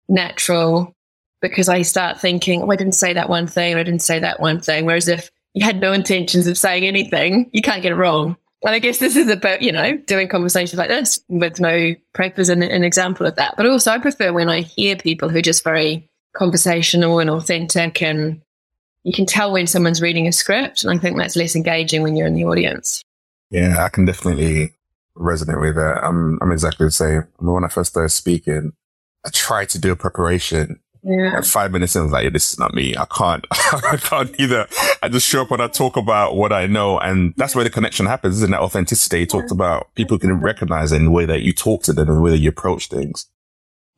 natural 0.07 0.93
because 1.41 1.67
I 1.67 1.81
start 1.81 2.21
thinking, 2.21 2.61
oh, 2.61 2.69
I 2.69 2.75
didn't 2.75 2.93
say 2.93 3.13
that 3.13 3.27
one 3.27 3.47
thing, 3.47 3.75
I 3.75 3.81
didn't 3.81 4.03
say 4.03 4.19
that 4.19 4.39
one 4.39 4.61
thing. 4.61 4.85
Whereas 4.85 5.07
if 5.07 5.31
you 5.55 5.65
had 5.65 5.79
no 5.79 5.93
intentions 5.93 6.45
of 6.47 6.57
saying 6.57 6.85
anything, 6.85 7.49
you 7.53 7.61
can't 7.61 7.81
get 7.81 7.93
it 7.93 7.95
wrong. 7.95 8.37
And 8.63 8.75
I 8.75 8.79
guess 8.79 8.97
this 8.97 9.15
is 9.15 9.29
about, 9.29 9.61
you 9.61 9.71
know, 9.71 9.95
doing 9.95 10.27
conversations 10.27 10.77
like 10.77 10.89
this 10.89 11.19
with 11.29 11.59
no 11.59 11.95
prep 12.13 12.37
as 12.37 12.49
an, 12.49 12.61
an 12.61 12.83
example 12.83 13.25
of 13.25 13.35
that. 13.35 13.55
But 13.55 13.65
also, 13.65 13.91
I 13.91 13.99
prefer 13.99 14.33
when 14.33 14.49
I 14.49 14.61
hear 14.61 14.95
people 14.95 15.29
who 15.29 15.37
are 15.37 15.43
just 15.43 15.63
very 15.63 16.09
conversational 16.35 17.19
and 17.19 17.29
authentic 17.29 18.01
and 18.01 18.41
you 19.03 19.13
can 19.13 19.25
tell 19.25 19.53
when 19.53 19.67
someone's 19.67 20.01
reading 20.01 20.27
a 20.27 20.31
script. 20.31 20.83
And 20.83 20.91
I 20.91 20.99
think 20.99 21.17
that's 21.17 21.35
less 21.35 21.55
engaging 21.55 22.01
when 22.01 22.15
you're 22.15 22.27
in 22.27 22.33
the 22.33 22.45
audience. 22.45 23.01
Yeah, 23.49 23.83
I 23.83 23.89
can 23.89 24.05
definitely 24.05 24.73
resonate 25.15 25.61
with 25.61 25.75
that. 25.75 26.03
I'm, 26.03 26.37
I'm 26.41 26.51
exactly 26.51 26.87
the 26.87 26.91
same. 26.91 27.27
When 27.37 27.63
I 27.63 27.69
first 27.69 27.91
started 27.91 28.09
speaking, 28.09 28.73
I 29.25 29.29
tried 29.29 29.69
to 29.69 29.79
do 29.79 29.91
a 29.91 29.95
preparation. 29.95 30.81
Yeah. 31.07 31.37
And 31.37 31.45
five 31.45 31.71
minutes 31.71 31.95
in, 31.95 32.01
I 32.01 32.03
was 32.03 32.11
like, 32.11 32.23
yeah, 32.23 32.29
this 32.31 32.51
is 32.51 32.57
not 32.57 32.73
me. 32.73 32.97
I 32.97 33.05
can't, 33.05 33.45
I 33.51 33.97
can't 33.97 34.33
either. 34.39 34.67
I 35.03 35.07
just 35.07 35.27
show 35.27 35.43
up 35.43 35.51
and 35.51 35.61
I 35.61 35.67
talk 35.67 35.97
about 35.97 36.35
what 36.35 36.51
I 36.51 36.65
know. 36.65 36.97
And 36.97 37.35
that's 37.37 37.53
where 37.53 37.63
the 37.63 37.69
connection 37.69 38.07
happens, 38.07 38.37
isn't 38.37 38.49
that 38.49 38.59
authenticity 38.59 39.19
you 39.19 39.25
talked 39.27 39.51
about? 39.51 39.93
People 39.93 40.17
can 40.17 40.41
recognize 40.41 40.91
it 40.91 40.95
in 40.95 41.05
the 41.05 41.11
way 41.11 41.27
that 41.27 41.43
you 41.43 41.53
talk 41.53 41.83
to 41.83 41.93
them 41.93 42.09
and 42.09 42.17
the 42.17 42.21
way 42.21 42.31
that 42.31 42.39
you 42.39 42.49
approach 42.49 42.87
things. 42.87 43.27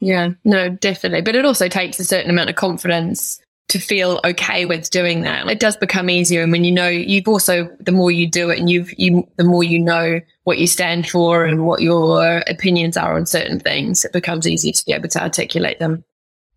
Yeah, 0.01 0.31
no, 0.43 0.69
definitely. 0.69 1.21
But 1.21 1.37
it 1.37 1.45
also 1.45 1.69
takes 1.69 1.97
a 1.97 2.03
certain 2.03 2.29
amount 2.29 2.49
of 2.49 2.57
confidence 2.57 3.39
to 3.69 3.79
feel 3.79 4.19
okay 4.25 4.65
with 4.65 4.89
doing 4.89 5.21
that. 5.21 5.47
It 5.47 5.61
does 5.61 5.77
become 5.77 6.09
easier. 6.09 6.43
And 6.43 6.51
when 6.51 6.65
you 6.65 6.71
know, 6.71 6.89
you've 6.89 7.27
also, 7.29 7.69
the 7.79 7.93
more 7.93 8.11
you 8.11 8.29
do 8.29 8.49
it 8.49 8.59
and 8.59 8.69
you've, 8.69 8.91
you, 8.97 9.25
the 9.37 9.43
more 9.45 9.63
you 9.63 9.79
know 9.79 10.19
what 10.43 10.57
you 10.57 10.67
stand 10.67 11.07
for 11.07 11.45
and 11.45 11.65
what 11.65 11.81
your 11.81 12.43
opinions 12.47 12.97
are 12.97 13.15
on 13.15 13.25
certain 13.25 13.61
things, 13.61 14.03
it 14.03 14.11
becomes 14.11 14.45
easier 14.45 14.73
to 14.73 14.85
be 14.85 14.93
able 14.93 15.09
to 15.09 15.23
articulate 15.23 15.79
them. 15.79 16.03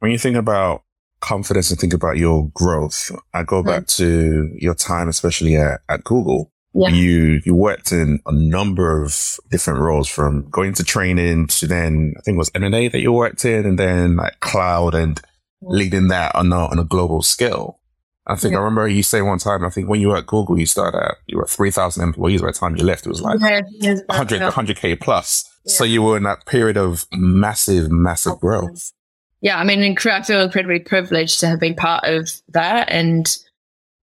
When 0.01 0.11
you 0.11 0.19
think 0.19 0.37
about 0.37 0.83
confidence 1.21 1.71
and 1.71 1.79
think 1.79 1.95
about 1.95 2.17
your 2.17 2.51
growth, 2.55 3.11
I 3.33 3.43
go 3.45 3.63
back 3.63 3.85
mm. 3.85 3.97
to 3.97 4.51
your 4.57 4.75
time, 4.75 5.09
especially 5.09 5.57
at, 5.57 5.81
at 5.89 6.05
Google. 6.05 6.51
Yeah. 6.73 6.89
You 6.89 7.41
you 7.45 7.55
worked 7.55 7.91
in 7.91 8.21
a 8.27 8.33
number 8.33 9.03
of 9.03 9.39
different 9.51 9.81
roles 9.81 10.09
from 10.09 10.49
going 10.51 10.73
to 10.75 10.85
training 10.85 11.49
to 11.49 11.67
then 11.67 12.15
I 12.17 12.21
think 12.21 12.37
it 12.37 12.39
was 12.39 12.51
M 12.55 12.63
and 12.63 12.75
A 12.75 12.87
that 12.89 13.01
you 13.01 13.13
worked 13.13 13.45
in 13.45 13.67
and 13.67 13.77
then 13.77 14.17
like 14.17 14.39
cloud 14.39 14.95
and 14.95 15.21
leading 15.63 16.09
that 16.09 16.35
on 16.37 16.53
a, 16.53 16.67
on 16.67 16.79
a 16.79 16.85
global 16.85 17.23
scale. 17.23 17.81
I 18.27 18.37
think 18.37 18.53
yeah. 18.53 18.59
I 18.59 18.63
remember 18.63 18.87
you 18.87 19.03
say 19.03 19.23
one 19.23 19.39
time, 19.39 19.65
I 19.65 19.71
think 19.71 19.89
when 19.89 20.01
you 20.01 20.09
were 20.09 20.17
at 20.17 20.27
Google, 20.27 20.59
you 20.59 20.67
started 20.67 20.99
at, 20.99 21.17
you 21.27 21.39
were 21.39 21.47
3,000 21.47 22.03
employees 22.03 22.41
by 22.41 22.49
the 22.49 22.53
time 22.53 22.77
you 22.77 22.85
left. 22.85 23.07
It 23.07 23.09
was 23.09 23.23
like 23.23 23.41
yeah, 23.41 23.95
100, 24.07 24.41
100K 24.41 25.01
plus. 25.01 25.51
Yeah. 25.65 25.73
So 25.73 25.85
you 25.85 26.03
were 26.03 26.17
in 26.17 26.23
that 26.23 26.47
period 26.47 26.77
of 26.77 27.07
massive, 27.13 27.91
massive 27.91 28.39
growth. 28.39 28.93
Yeah. 29.41 29.59
I 29.59 29.65
mean, 29.65 29.83
I 29.83 30.23
feel 30.23 30.43
incredibly 30.43 30.81
privileged 30.81 31.41
to 31.41 31.49
have 31.49 31.61
been 31.61 31.75
part 31.75 32.05
of 32.05 32.31
that 32.49 32.91
and 32.91 33.37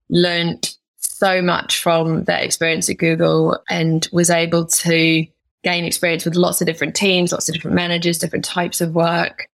learned 0.09 0.77
so 0.99 1.41
much 1.41 1.79
from 1.79 2.25
that 2.25 2.43
experience 2.43 2.89
at 2.91 2.99
Google 2.99 3.59
and 3.71 4.07
was 4.13 4.31
able 4.31 4.67
to 4.67 5.27
gain 5.65 5.85
experience 5.85 6.25
with 6.25 6.37
lots 6.37 6.61
of 6.61 6.67
different 6.67 6.95
teams, 6.95 7.33
lots 7.33 7.49
of 7.49 7.55
different 7.55 7.75
managers, 7.75 8.19
different 8.19 8.45
types 8.45 8.81
of 8.81 8.95
work. 8.95 9.49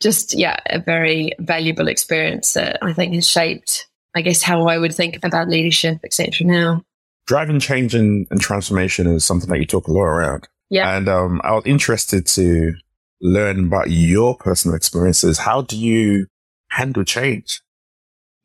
Just, 0.00 0.34
yeah, 0.34 0.56
a 0.66 0.78
very 0.78 1.32
valuable 1.38 1.88
experience 1.88 2.52
that 2.52 2.78
I 2.82 2.92
think 2.92 3.14
has 3.14 3.28
shaped, 3.28 3.86
I 4.14 4.20
guess, 4.20 4.42
how 4.42 4.66
I 4.66 4.78
would 4.78 4.94
think 4.94 5.24
about 5.24 5.48
leadership, 5.48 6.00
etc. 6.04 6.46
now. 6.46 6.82
Driving 7.26 7.60
change 7.60 7.94
and, 7.94 8.26
and, 8.30 8.40
transformation 8.40 9.06
is 9.06 9.24
something 9.24 9.50
that 9.50 9.58
you 9.58 9.66
talk 9.66 9.88
a 9.88 9.92
lot 9.92 10.02
around. 10.02 10.48
Yeah. 10.70 10.96
And 10.96 11.08
um, 11.08 11.40
I 11.44 11.52
was 11.52 11.64
interested 11.66 12.26
to 12.26 12.74
learn 13.20 13.66
about 13.66 13.90
your 13.90 14.36
personal 14.36 14.76
experiences. 14.76 15.38
How 15.38 15.62
do 15.62 15.76
you 15.76 16.26
handle 16.70 17.04
change? 17.04 17.60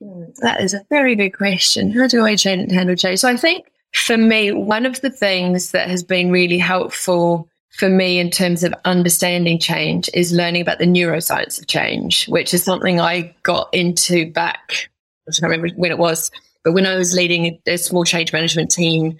Hmm, 0.01 0.23
that 0.37 0.61
is 0.61 0.73
a 0.73 0.85
very 0.89 1.15
good 1.15 1.31
question. 1.31 1.91
How 1.91 2.07
do 2.07 2.25
I 2.25 2.35
change, 2.35 2.71
handle 2.71 2.95
change? 2.95 3.19
So 3.19 3.29
I 3.29 3.37
think 3.37 3.71
for 3.93 4.17
me, 4.17 4.51
one 4.51 4.85
of 4.85 5.01
the 5.01 5.09
things 5.09 5.71
that 5.71 5.89
has 5.89 6.03
been 6.03 6.31
really 6.31 6.57
helpful 6.57 7.47
for 7.73 7.89
me 7.89 8.19
in 8.19 8.29
terms 8.29 8.63
of 8.63 8.73
understanding 8.85 9.59
change 9.59 10.09
is 10.13 10.31
learning 10.31 10.61
about 10.61 10.77
the 10.77 10.85
neuroscience 10.85 11.59
of 11.59 11.67
change, 11.67 12.27
which 12.27 12.53
is 12.53 12.63
something 12.63 12.99
I 12.99 13.35
got 13.43 13.73
into 13.73 14.31
back, 14.31 14.89
I 15.27 15.31
can't 15.31 15.43
remember 15.43 15.69
when 15.75 15.91
it 15.91 15.97
was, 15.97 16.29
but 16.63 16.73
when 16.73 16.85
I 16.85 16.95
was 16.95 17.13
leading 17.13 17.59
a 17.65 17.77
small 17.77 18.03
change 18.03 18.31
management 18.31 18.71
team 18.71 19.17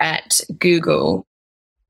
at 0.00 0.40
Google. 0.58 1.26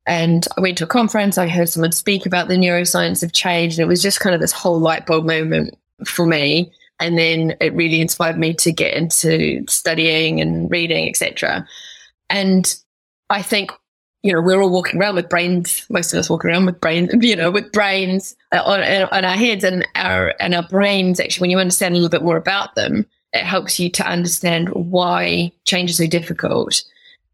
And 0.09 0.49
I 0.57 0.61
went 0.61 0.79
to 0.79 0.85
a 0.85 0.89
conference, 0.89 1.39
I 1.39 1.47
heard 1.49 1.69
someone 1.69 1.93
speak 1.93 2.27
about 2.27 2.49
the 2.49 2.57
neuroscience 2.57 3.23
of 3.23 3.33
change, 3.33 3.75
and 3.75 3.81
it 3.81 3.89
was 3.89 4.03
just 4.03 4.21
kind 4.21 4.35
of 4.35 4.41
this 4.41 4.53
whole 4.53 4.81
light 4.81 5.07
bulb 5.07 5.27
moment 5.27 5.77
for 6.05 6.27
me. 6.27 6.73
And 6.99 7.17
then 7.17 7.55
it 7.61 7.75
really 7.75 8.01
inspired 8.01 8.39
me 8.39 8.55
to 8.55 8.73
get 8.73 8.95
into 8.95 9.65
studying 9.69 10.41
and 10.41 10.69
reading 10.69 11.09
etc 11.09 11.65
and 12.31 12.77
i 13.31 13.43
think 13.43 13.71
you 14.23 14.33
know 14.33 14.41
we're 14.41 14.61
all 14.61 14.71
walking 14.71 15.01
around 15.01 15.15
with 15.15 15.29
brains 15.29 15.85
most 15.91 16.13
of 16.13 16.19
us 16.19 16.31
walking 16.31 16.51
around 16.51 16.67
with 16.67 16.81
brains 16.81 17.11
you 17.21 17.37
know 17.37 17.51
with 17.51 17.71
brains 17.73 18.37
uh, 18.53 18.63
on, 18.65 18.81
on 19.13 19.25
our 19.25 19.37
heads 19.37 19.65
and 19.65 19.87
our 19.95 20.35
and 20.41 20.55
our 20.55 20.67
brains 20.69 21.21
actually 21.21 21.43
when 21.43 21.51
you 21.51 21.59
understand 21.59 21.93
a 21.93 21.97
little 21.97 22.11
bit 22.11 22.23
more 22.23 22.37
about 22.37 22.75
them 22.75 23.07
it 23.33 23.45
helps 23.45 23.79
you 23.79 23.91
to 23.91 24.07
understand 24.07 24.69
why 24.71 25.53
change 25.65 25.91
is 25.91 25.99
so 25.99 26.07
difficult 26.07 26.83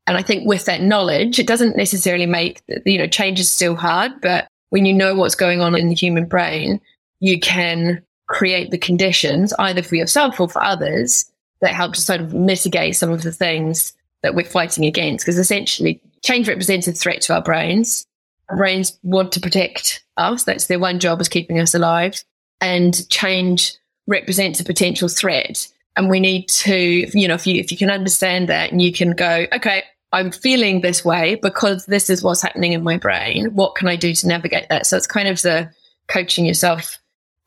and 0.06 0.16
i 0.16 0.22
think 0.22 0.46
with 0.46 0.64
that 0.64 0.82
knowledge 0.82 1.38
it 1.38 1.46
doesn't 1.46 1.76
necessarily 1.76 2.26
make 2.26 2.62
you 2.86 2.98
know 2.98 3.06
change 3.06 3.40
is 3.40 3.52
still 3.52 3.74
hard 3.74 4.12
but 4.20 4.46
when 4.70 4.84
you 4.84 4.92
know 4.92 5.14
what's 5.14 5.34
going 5.34 5.60
on 5.60 5.76
in 5.76 5.88
the 5.88 5.94
human 5.94 6.26
brain 6.26 6.80
you 7.20 7.40
can 7.40 8.02
create 8.26 8.70
the 8.70 8.78
conditions, 8.78 9.52
either 9.58 9.82
for 9.82 9.96
yourself 9.96 10.40
or 10.40 10.48
for 10.48 10.62
others, 10.62 11.30
that 11.60 11.74
help 11.74 11.94
to 11.94 12.00
sort 12.00 12.20
of 12.20 12.34
mitigate 12.34 12.96
some 12.96 13.10
of 13.10 13.22
the 13.22 13.32
things 13.32 13.92
that 14.22 14.34
we're 14.34 14.44
fighting 14.44 14.84
against. 14.84 15.24
Because 15.24 15.38
essentially, 15.38 16.00
change 16.22 16.48
represents 16.48 16.88
a 16.88 16.92
threat 16.92 17.20
to 17.22 17.34
our 17.34 17.42
brains. 17.42 18.06
Our 18.48 18.56
brains 18.56 18.98
want 19.02 19.32
to 19.32 19.40
protect 19.40 20.04
us. 20.16 20.44
That's 20.44 20.66
their 20.66 20.78
one 20.78 21.00
job 21.00 21.20
is 21.20 21.28
keeping 21.28 21.58
us 21.58 21.74
alive. 21.74 22.22
And 22.60 23.08
change 23.08 23.74
represents 24.06 24.60
a 24.60 24.64
potential 24.64 25.08
threat. 25.08 25.66
And 25.96 26.10
we 26.10 26.20
need 26.20 26.48
to, 26.48 26.76
you 27.18 27.28
know, 27.28 27.34
if 27.34 27.46
you 27.46 27.60
if 27.60 27.70
you 27.70 27.78
can 27.78 27.90
understand 27.90 28.48
that 28.48 28.72
and 28.72 28.82
you 28.82 28.92
can 28.92 29.12
go, 29.12 29.46
okay, 29.52 29.84
I'm 30.14 30.30
feeling 30.30 30.80
this 30.80 31.04
way 31.04 31.34
because 31.42 31.86
this 31.86 32.08
is 32.08 32.22
what's 32.22 32.40
happening 32.40 32.72
in 32.72 32.84
my 32.84 32.96
brain. 32.96 33.46
What 33.46 33.74
can 33.74 33.88
I 33.88 33.96
do 33.96 34.14
to 34.14 34.28
navigate 34.28 34.68
that? 34.68 34.86
So 34.86 34.96
it's 34.96 35.08
kind 35.08 35.26
of 35.26 35.42
the 35.42 35.68
coaching 36.06 36.46
yourself 36.46 36.98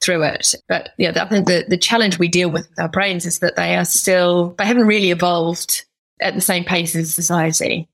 through 0.02 0.24
it. 0.24 0.54
But 0.68 0.90
yeah, 0.98 1.14
I 1.16 1.30
think 1.30 1.48
the, 1.48 1.64
the 1.68 1.78
challenge 1.78 2.20
we 2.20 2.28
deal 2.28 2.50
with 2.50 2.68
with 2.68 2.80
our 2.80 2.90
brains 2.90 3.26
is 3.26 3.40
that 3.40 3.56
they 3.56 3.78
are 3.78 3.86
still, 3.86 4.50
they 4.58 4.66
haven't 4.66 4.86
really 4.86 5.12
evolved 5.12 5.86
at 6.20 6.36
the 6.36 6.42
same 6.42 6.66
pace 6.66 6.94
as 6.94 7.14
society. 7.14 7.88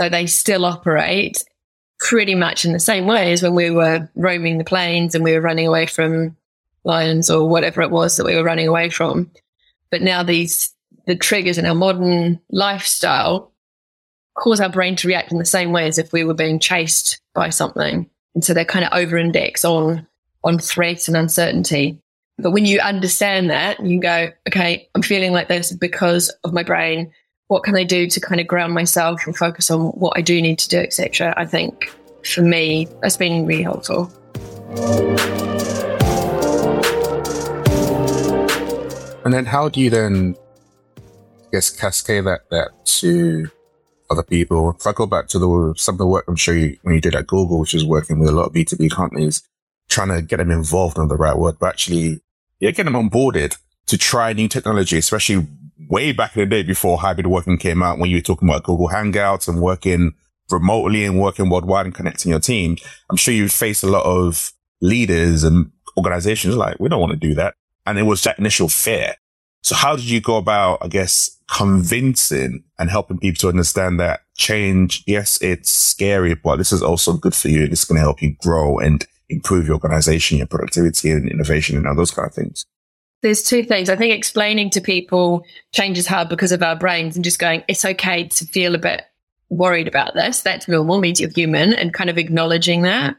So 0.00 0.08
they 0.08 0.26
still 0.26 0.64
operate 0.64 1.44
pretty 1.98 2.34
much 2.34 2.64
in 2.64 2.72
the 2.72 2.80
same 2.80 3.06
way 3.06 3.32
as 3.32 3.42
when 3.42 3.54
we 3.54 3.70
were 3.70 4.08
roaming 4.14 4.56
the 4.56 4.64
plains 4.64 5.14
and 5.14 5.22
we 5.22 5.34
were 5.34 5.42
running 5.42 5.66
away 5.66 5.84
from 5.84 6.36
lions 6.84 7.28
or 7.28 7.48
whatever 7.48 7.82
it 7.82 7.90
was 7.90 8.16
that 8.16 8.24
we 8.24 8.34
were 8.34 8.44
running 8.44 8.66
away 8.66 8.88
from. 8.88 9.30
But 9.90 10.00
now 10.00 10.22
these, 10.22 10.72
the 11.06 11.16
triggers 11.16 11.58
in 11.58 11.66
our 11.66 11.74
modern 11.74 12.40
lifestyle 12.50 13.52
cause 14.34 14.60
our 14.60 14.68
brain 14.68 14.96
to 14.96 15.08
react 15.08 15.32
in 15.32 15.38
the 15.38 15.44
same 15.44 15.72
way 15.72 15.86
as 15.86 15.98
if 15.98 16.12
we 16.12 16.24
were 16.24 16.34
being 16.34 16.58
chased 16.58 17.20
by 17.34 17.50
something. 17.50 18.08
And 18.34 18.44
so 18.44 18.52
they 18.52 18.64
kind 18.64 18.84
of 18.84 18.92
over 18.92 19.16
index 19.16 19.64
on 19.64 20.06
on 20.42 20.58
threat 20.58 21.08
and 21.08 21.16
uncertainty. 21.16 21.98
But 22.36 22.50
when 22.50 22.66
you 22.66 22.80
understand 22.80 23.48
that, 23.50 23.80
you 23.80 24.00
go, 24.00 24.30
okay, 24.48 24.88
I'm 24.94 25.02
feeling 25.02 25.32
like 25.32 25.48
this 25.48 25.72
because 25.72 26.28
of 26.42 26.52
my 26.52 26.62
brain. 26.62 27.12
What 27.46 27.62
can 27.62 27.76
I 27.76 27.84
do 27.84 28.08
to 28.08 28.20
kind 28.20 28.40
of 28.40 28.46
ground 28.46 28.74
myself 28.74 29.26
and 29.26 29.36
focus 29.36 29.70
on 29.70 29.86
what 29.88 30.14
I 30.16 30.20
do 30.20 30.42
need 30.42 30.58
to 30.58 30.68
do, 30.68 30.78
etc. 30.78 31.32
I 31.36 31.46
think 31.46 31.92
for 32.24 32.42
me, 32.42 32.88
that's 33.00 33.16
been 33.16 33.46
really 33.46 33.62
helpful. 33.62 34.12
And 39.24 39.32
then 39.32 39.46
how 39.46 39.68
do 39.68 39.80
you 39.80 39.88
then, 39.88 40.36
I 40.98 41.50
guess, 41.52 41.70
cascade 41.70 42.24
that, 42.24 42.50
that 42.50 42.84
to 42.84 43.50
other 44.14 44.22
people? 44.22 44.76
If 44.78 44.86
I 44.86 44.92
go 44.92 45.06
back 45.06 45.28
to 45.28 45.38
the, 45.38 45.74
some 45.76 45.96
of 45.96 45.98
the 45.98 46.06
work 46.06 46.24
I'm 46.28 46.36
sure 46.36 46.56
you, 46.56 46.78
when 46.82 46.94
you 46.94 47.00
did 47.00 47.14
at 47.14 47.26
Google, 47.26 47.60
which 47.60 47.74
is 47.74 47.84
working 47.84 48.18
with 48.18 48.28
a 48.28 48.32
lot 48.32 48.46
of 48.46 48.52
B2B 48.52 48.90
companies, 48.90 49.42
trying 49.88 50.08
to 50.08 50.22
get 50.22 50.38
them 50.38 50.50
involved 50.50 50.98
on 50.98 51.08
the 51.08 51.16
right 51.16 51.36
word, 51.36 51.56
but 51.58 51.68
actually, 51.68 52.20
yeah, 52.60 52.70
get 52.70 52.84
them 52.84 52.94
onboarded 52.94 53.56
to 53.86 53.98
try 53.98 54.32
new 54.32 54.48
technology, 54.48 54.96
especially 54.96 55.46
way 55.88 56.12
back 56.12 56.36
in 56.36 56.40
the 56.40 56.46
day 56.46 56.62
before 56.62 56.98
hybrid 56.98 57.26
working 57.26 57.58
came 57.58 57.82
out 57.82 57.98
when 57.98 58.10
you 58.10 58.16
were 58.16 58.22
talking 58.22 58.48
about 58.48 58.62
Google 58.62 58.88
Hangouts 58.88 59.48
and 59.48 59.60
working 59.60 60.14
remotely 60.50 61.04
and 61.04 61.20
working 61.20 61.50
worldwide 61.50 61.86
and 61.86 61.94
connecting 61.94 62.30
your 62.30 62.40
team. 62.40 62.76
I'm 63.10 63.16
sure 63.16 63.34
you 63.34 63.48
face 63.48 63.82
a 63.82 63.90
lot 63.90 64.04
of 64.04 64.52
leaders 64.80 65.44
and 65.44 65.70
organizations 65.96 66.56
like, 66.56 66.78
we 66.80 66.88
don't 66.88 67.00
want 67.00 67.12
to 67.12 67.18
do 67.18 67.34
that. 67.34 67.54
And 67.86 67.98
it 67.98 68.02
was 68.02 68.22
that 68.22 68.38
initial 68.38 68.68
fear. 68.68 69.14
So 69.62 69.74
how 69.74 69.96
did 69.96 70.04
you 70.04 70.20
go 70.20 70.36
about, 70.36 70.78
I 70.82 70.88
guess, 70.88 71.33
convincing 71.50 72.64
and 72.78 72.90
helping 72.90 73.18
people 73.18 73.38
to 73.40 73.48
understand 73.48 74.00
that 74.00 74.20
change, 74.36 75.04
yes, 75.06 75.38
it's 75.42 75.70
scary, 75.70 76.34
but 76.34 76.56
this 76.56 76.72
is 76.72 76.82
also 76.82 77.14
good 77.14 77.34
for 77.34 77.48
you. 77.48 77.64
And 77.64 77.72
it's 77.72 77.84
going 77.84 77.96
to 77.96 78.02
help 78.02 78.22
you 78.22 78.34
grow 78.40 78.78
and 78.78 79.06
improve 79.28 79.66
your 79.66 79.74
organization, 79.74 80.38
your 80.38 80.46
productivity 80.46 81.10
and 81.10 81.30
innovation 81.30 81.76
and 81.76 81.86
all 81.86 81.94
those 81.94 82.10
kind 82.10 82.28
of 82.28 82.34
things? 82.34 82.66
There's 83.22 83.42
two 83.42 83.62
things. 83.62 83.88
I 83.88 83.96
think 83.96 84.14
explaining 84.14 84.70
to 84.70 84.80
people 84.80 85.44
change 85.72 85.96
is 85.98 86.06
hard 86.06 86.28
because 86.28 86.52
of 86.52 86.62
our 86.62 86.76
brains 86.76 87.16
and 87.16 87.24
just 87.24 87.38
going, 87.38 87.64
it's 87.68 87.84
okay 87.84 88.28
to 88.28 88.44
feel 88.44 88.74
a 88.74 88.78
bit 88.78 89.02
worried 89.48 89.88
about 89.88 90.14
this. 90.14 90.42
That's 90.42 90.68
normal, 90.68 91.00
means 91.00 91.20
you're 91.20 91.30
human 91.30 91.72
and 91.72 91.94
kind 91.94 92.10
of 92.10 92.18
acknowledging 92.18 92.82
that. 92.82 93.16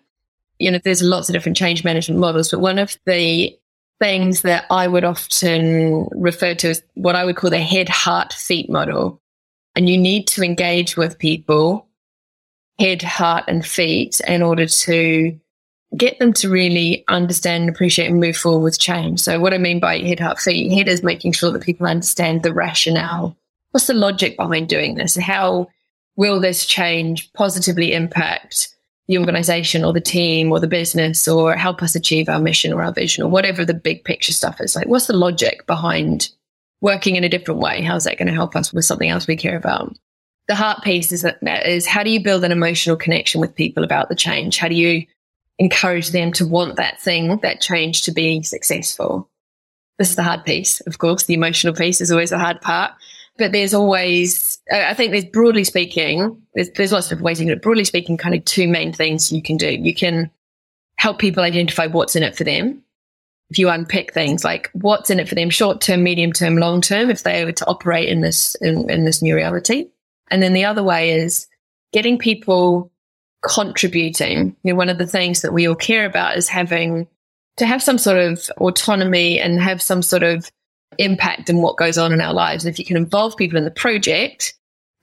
You 0.60 0.72
know, 0.72 0.80
there's 0.84 1.02
lots 1.02 1.28
of 1.28 1.34
different 1.34 1.58
change 1.58 1.84
management 1.84 2.20
models, 2.20 2.52
but 2.52 2.60
one 2.60 2.78
of 2.78 2.98
the 3.06 3.58
things 4.00 4.42
that 4.42 4.66
I 4.70 4.88
would 4.88 5.04
often 5.04 6.08
refer 6.12 6.54
to 6.56 6.70
as 6.70 6.84
what 6.96 7.16
I 7.16 7.26
would 7.26 7.38
call 7.38 7.50
the 7.50 7.60
head, 7.60 7.90
heart, 7.90 8.34
feet 8.34 8.70
model. 8.70 9.22
And 9.76 9.90
you 9.90 9.98
need 9.98 10.28
to 10.28 10.44
engage 10.44 10.98
with 10.98 11.20
people, 11.20 11.88
head, 12.80 13.02
heart, 13.02 13.46
and 13.48 13.66
feet 13.66 14.22
in 14.28 14.42
order 14.42 14.66
to 14.66 15.40
get 15.96 16.20
them 16.20 16.34
to 16.34 16.50
really 16.50 17.04
understand, 17.08 17.70
appreciate, 17.70 18.10
and 18.10 18.20
move 18.20 18.38
forward 18.38 18.64
with 18.64 18.80
change. 18.80 19.20
So, 19.22 19.40
what 19.40 19.54
I 19.54 19.58
mean 19.58 19.80
by 19.80 20.00
head, 20.00 20.20
heart, 20.20 20.40
feet, 20.40 20.72
head 20.72 20.88
is 20.88 21.04
making 21.04 21.34
sure 21.34 21.52
that 21.52 21.64
people 21.64 21.88
understand 21.88 22.44
the 22.44 22.54
rationale. 22.54 23.38
What's 23.72 23.88
the 23.88 23.94
logic 23.94 24.38
behind 24.38 24.70
doing 24.70 24.96
this? 24.96 25.16
How 25.16 25.68
will 26.16 26.40
this 26.40 26.66
change 26.66 27.32
positively 27.34 27.94
impact 27.94 28.75
the 29.08 29.18
organization 29.18 29.84
or 29.84 29.94
the 29.94 30.02
team 30.02 30.52
or 30.52 30.60
the 30.60 30.68
business 30.68 31.28
or 31.28 31.56
help 31.56 31.84
us 31.84 31.96
achieve 31.96 32.28
our 32.28 32.40
mission 32.40 32.74
or 32.74 32.84
our 32.84 32.92
vision 32.92 33.24
or 33.24 33.30
whatever 33.30 33.64
the 33.64 33.74
big 33.74 34.04
picture 34.04 34.34
stuff 34.34 34.60
is? 34.60 34.76
Like, 34.76 34.88
what's 34.88 35.08
the 35.08 35.14
logic 35.14 35.66
behind 35.68 36.30
working 36.82 37.16
in 37.16 37.24
a 37.24 37.30
different 37.30 37.60
way? 37.60 37.82
How's 37.82 38.06
that 38.06 38.18
going 38.18 38.28
to 38.28 38.34
help 38.34 38.56
us 38.56 38.74
with 38.74 38.86
something 38.86 39.10
else 39.10 39.28
we 39.28 39.36
care 39.36 39.58
about? 39.58 39.96
The 40.48 40.56
heart 40.56 40.84
piece 40.84 41.12
is, 41.12 41.26
is 41.44 41.88
how 41.88 42.04
do 42.04 42.12
you 42.12 42.22
build 42.22 42.44
an 42.44 42.52
emotional 42.52 42.96
connection 42.96 43.42
with 43.42 43.56
people 43.56 43.84
about 43.84 44.10
the 44.10 44.16
change? 44.16 44.58
How 44.58 44.68
do 44.68 44.76
you 44.76 45.06
encourage 45.60 46.10
them 46.10 46.32
to 46.34 46.46
want 46.46 46.76
that 46.76 47.00
thing, 47.00 47.38
that 47.42 47.62
change 47.62 48.04
to 48.04 48.12
be 48.12 48.44
successful. 48.44 49.30
This 49.98 50.10
is 50.10 50.16
the 50.16 50.24
hard 50.24 50.44
piece, 50.44 50.82
of 50.82 50.98
course. 50.98 51.24
The 51.24 51.34
emotional 51.34 51.74
piece 51.74 52.02
is 52.02 52.12
always 52.12 52.32
the 52.32 52.40
hard 52.40 52.62
part. 52.62 52.92
But 53.38 53.52
there's 53.52 53.74
always, 53.74 54.60
I 54.72 54.94
think 54.94 55.12
there's 55.12 55.26
broadly 55.26 55.66
speaking, 55.66 56.42
there's, 56.54 56.70
there's 56.72 56.92
lots 56.94 57.12
of 57.12 57.22
ways 57.22 57.40
you 57.40 57.48
can. 57.48 57.60
Broadly 57.60 57.84
speaking, 57.84 58.18
kind 58.18 58.34
of 58.34 58.46
two 58.46 58.68
main 58.68 58.94
things 58.94 59.32
you 59.32 59.42
can 59.42 59.58
do. 59.58 59.70
You 59.70 59.94
can 59.94 60.32
help 60.98 61.20
people 61.20 61.44
identify 61.44 61.88
what's 61.88 62.16
in 62.16 62.24
it 62.24 62.36
for 62.36 62.46
them. 62.46 62.82
If 63.50 63.60
you 63.60 63.70
unpick 63.70 64.14
things 64.14 64.44
like 64.44 64.70
what's 64.74 65.10
in 65.10 65.20
it 65.20 65.28
for 65.28 65.36
them, 65.36 65.50
short 65.50 65.82
term, 65.82 66.02
medium 66.02 66.32
term, 66.32 66.58
long 66.58 66.82
term, 66.82 67.10
if 67.10 67.24
they 67.24 67.44
were 67.46 67.52
to 67.52 67.68
operate 67.68 68.10
in 68.10 68.22
this, 68.22 68.56
in, 68.62 68.90
in 68.90 69.06
this 69.06 69.22
new 69.22 69.36
reality. 69.36 69.90
And 70.32 70.42
then 70.42 70.54
the 70.54 70.66
other 70.66 70.82
way 70.82 71.12
is 71.12 71.48
getting 71.94 72.18
people 72.18 72.92
contributing. 73.44 74.56
You 74.64 74.74
know, 74.74 74.78
one 74.78 74.90
of 74.90 74.98
the 74.98 75.06
things 75.06 75.42
that 75.42 75.54
we 75.54 75.68
all 75.68 75.76
care 75.76 76.06
about 76.06 76.38
is 76.38 76.48
having 76.48 77.08
to 77.58 77.66
have 77.66 77.84
some 77.84 77.98
sort 77.98 78.18
of 78.18 78.50
autonomy 78.58 79.40
and 79.40 79.62
have 79.62 79.82
some 79.82 80.02
sort 80.02 80.24
of 80.24 80.50
impact 80.98 81.50
and 81.50 81.62
what 81.62 81.78
goes 81.78 81.98
on 81.98 82.14
in 82.14 82.22
our 82.22 82.34
lives. 82.34 82.66
And 82.66 82.74
if 82.74 82.80
you 82.80 82.86
can 82.86 82.98
involve 82.98 83.38
people 83.38 83.58
in 83.58 83.66
the 83.66 83.72
project, 83.72 84.54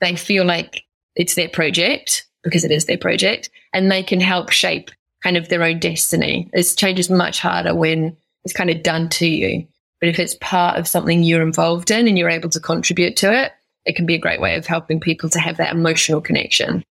they 0.01 0.15
feel 0.15 0.45
like 0.45 0.83
it's 1.15 1.35
their 1.35 1.49
project 1.49 2.27
because 2.43 2.63
it 2.63 2.71
is 2.71 2.85
their 2.85 2.97
project 2.97 3.49
and 3.73 3.91
they 3.91 4.03
can 4.03 4.19
help 4.19 4.51
shape 4.51 4.91
kind 5.23 5.37
of 5.37 5.49
their 5.49 5.63
own 5.63 5.79
destiny. 5.79 6.49
This 6.53 6.75
change 6.75 6.99
is 6.99 7.09
much 7.09 7.39
harder 7.39 7.73
when 7.73 8.17
it's 8.43 8.53
kind 8.53 8.69
of 8.69 8.83
done 8.83 9.09
to 9.09 9.27
you. 9.27 9.67
But 9.99 10.09
if 10.09 10.19
it's 10.19 10.35
part 10.41 10.77
of 10.77 10.87
something 10.87 11.23
you're 11.23 11.41
involved 11.41 11.89
in 11.89 12.07
and 12.07 12.17
you're 12.17 12.29
able 12.29 12.49
to 12.49 12.59
contribute 12.59 13.15
to 13.17 13.33
it, 13.33 13.53
it 13.85 13.95
can 13.95 14.05
be 14.05 14.15
a 14.15 14.19
great 14.19 14.41
way 14.41 14.55
of 14.55 14.65
helping 14.65 14.99
people 14.99 15.29
to 15.29 15.39
have 15.39 15.57
that 15.57 15.73
emotional 15.73 16.19
connection 16.19 16.83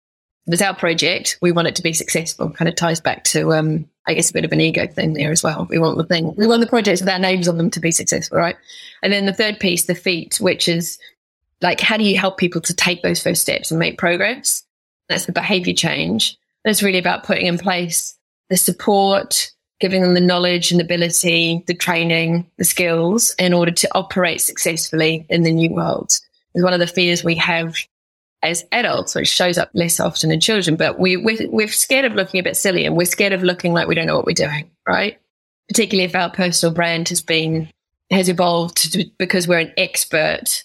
it's 0.47 0.62
our 0.62 0.75
project. 0.75 1.38
We 1.42 1.52
want 1.52 1.69
it 1.69 1.76
to 1.76 1.83
be 1.83 1.92
successful. 1.92 2.50
Kind 2.50 2.69
of 2.69 2.75
ties 2.75 3.00
back 3.00 3.25
to, 3.25 3.52
um, 3.52 3.88
I 4.11 4.14
guess, 4.14 4.31
a 4.31 4.33
bit 4.33 4.45
of 4.45 4.50
an 4.50 4.61
ego 4.61 4.88
thing 4.88 5.12
there 5.12 5.31
as 5.31 5.45
well. 5.45 5.69
We 5.71 5.79
want 5.79 5.97
the 5.97 6.05
thing, 6.05 6.35
we 6.35 6.49
want 6.49 6.61
the 6.61 6.67
projects 6.67 7.00
with 7.00 7.09
our 7.09 7.19
names 7.19 7.47
on 7.47 7.59
them 7.59 7.71
to 7.71 7.81
be 7.81 7.93
successful, 7.93 8.38
right? 8.38 8.57
And 9.02 9.12
then 9.12 9.25
the 9.25 9.33
third 9.33 9.61
piece, 9.61 9.85
the 9.85 9.95
feet, 9.95 10.38
which 10.40 10.67
is 10.69 10.99
like, 11.61 11.81
how 11.81 11.97
do 11.97 12.02
you 12.02 12.19
help 12.19 12.37
people 12.37 12.61
to 12.62 12.75
take 12.75 13.02
those 13.02 13.23
first 13.23 13.40
steps 13.40 13.71
and 13.71 13.79
make 13.79 13.99
progress? 13.99 14.64
That's 15.09 15.26
the 15.26 15.33
behavior 15.33 15.75
change. 15.75 16.37
That's 16.64 16.83
really 16.83 16.99
about 16.99 17.23
putting 17.23 17.47
in 17.47 17.57
place 17.57 18.17
the 18.49 18.57
support, 18.57 19.52
giving 19.79 20.02
them 20.02 20.14
the 20.14 20.21
knowledge 20.21 20.73
and 20.73 20.81
ability, 20.81 21.62
the 21.69 21.75
training, 21.75 22.50
the 22.59 22.64
skills 22.64 23.33
in 23.38 23.52
order 23.52 23.71
to 23.71 23.88
operate 23.95 24.40
successfully 24.40 25.25
in 25.29 25.43
the 25.43 25.52
new 25.52 25.71
world. 25.71 26.19
Is 26.57 26.64
one 26.64 26.73
of 26.73 26.81
the 26.81 26.88
fears 26.88 27.23
we 27.23 27.37
have 27.37 27.76
as 28.42 28.64
adults, 28.73 29.14
which 29.14 29.28
shows 29.28 29.59
up 29.59 29.70
less 29.75 30.00
often 30.00 30.30
in 30.30 30.40
children. 30.40 30.76
But 30.76 30.99
we, 30.99 31.16
we're, 31.16 31.49
we're 31.50 31.68
scared 31.68 32.04
of 32.04 32.14
looking 32.14 32.40
a 32.40 32.42
bit 32.42 32.56
silly 32.56 32.87
and 32.87 32.97
we're 32.97 33.04
scared 33.04 33.32
of 33.32 33.42
looking 33.42 33.73
like 33.73 33.87
we 33.87 33.94
don't 33.94 34.06
know 34.06 34.16
what 34.16 34.26
we're 34.26 34.32
doing, 34.32 34.70
right? 34.88 35.18
Particularly 35.68 36.04
if 36.04 36.14
our 36.14 36.30
personal 36.30 36.75
brand 36.75 37.09
has 37.11 37.20
been, 37.20 37.68
has 38.11 38.28
evolved 38.28 38.92
to, 38.92 39.04
because 39.18 39.47
we're 39.47 39.59
an 39.59 39.73
expert 39.76 40.64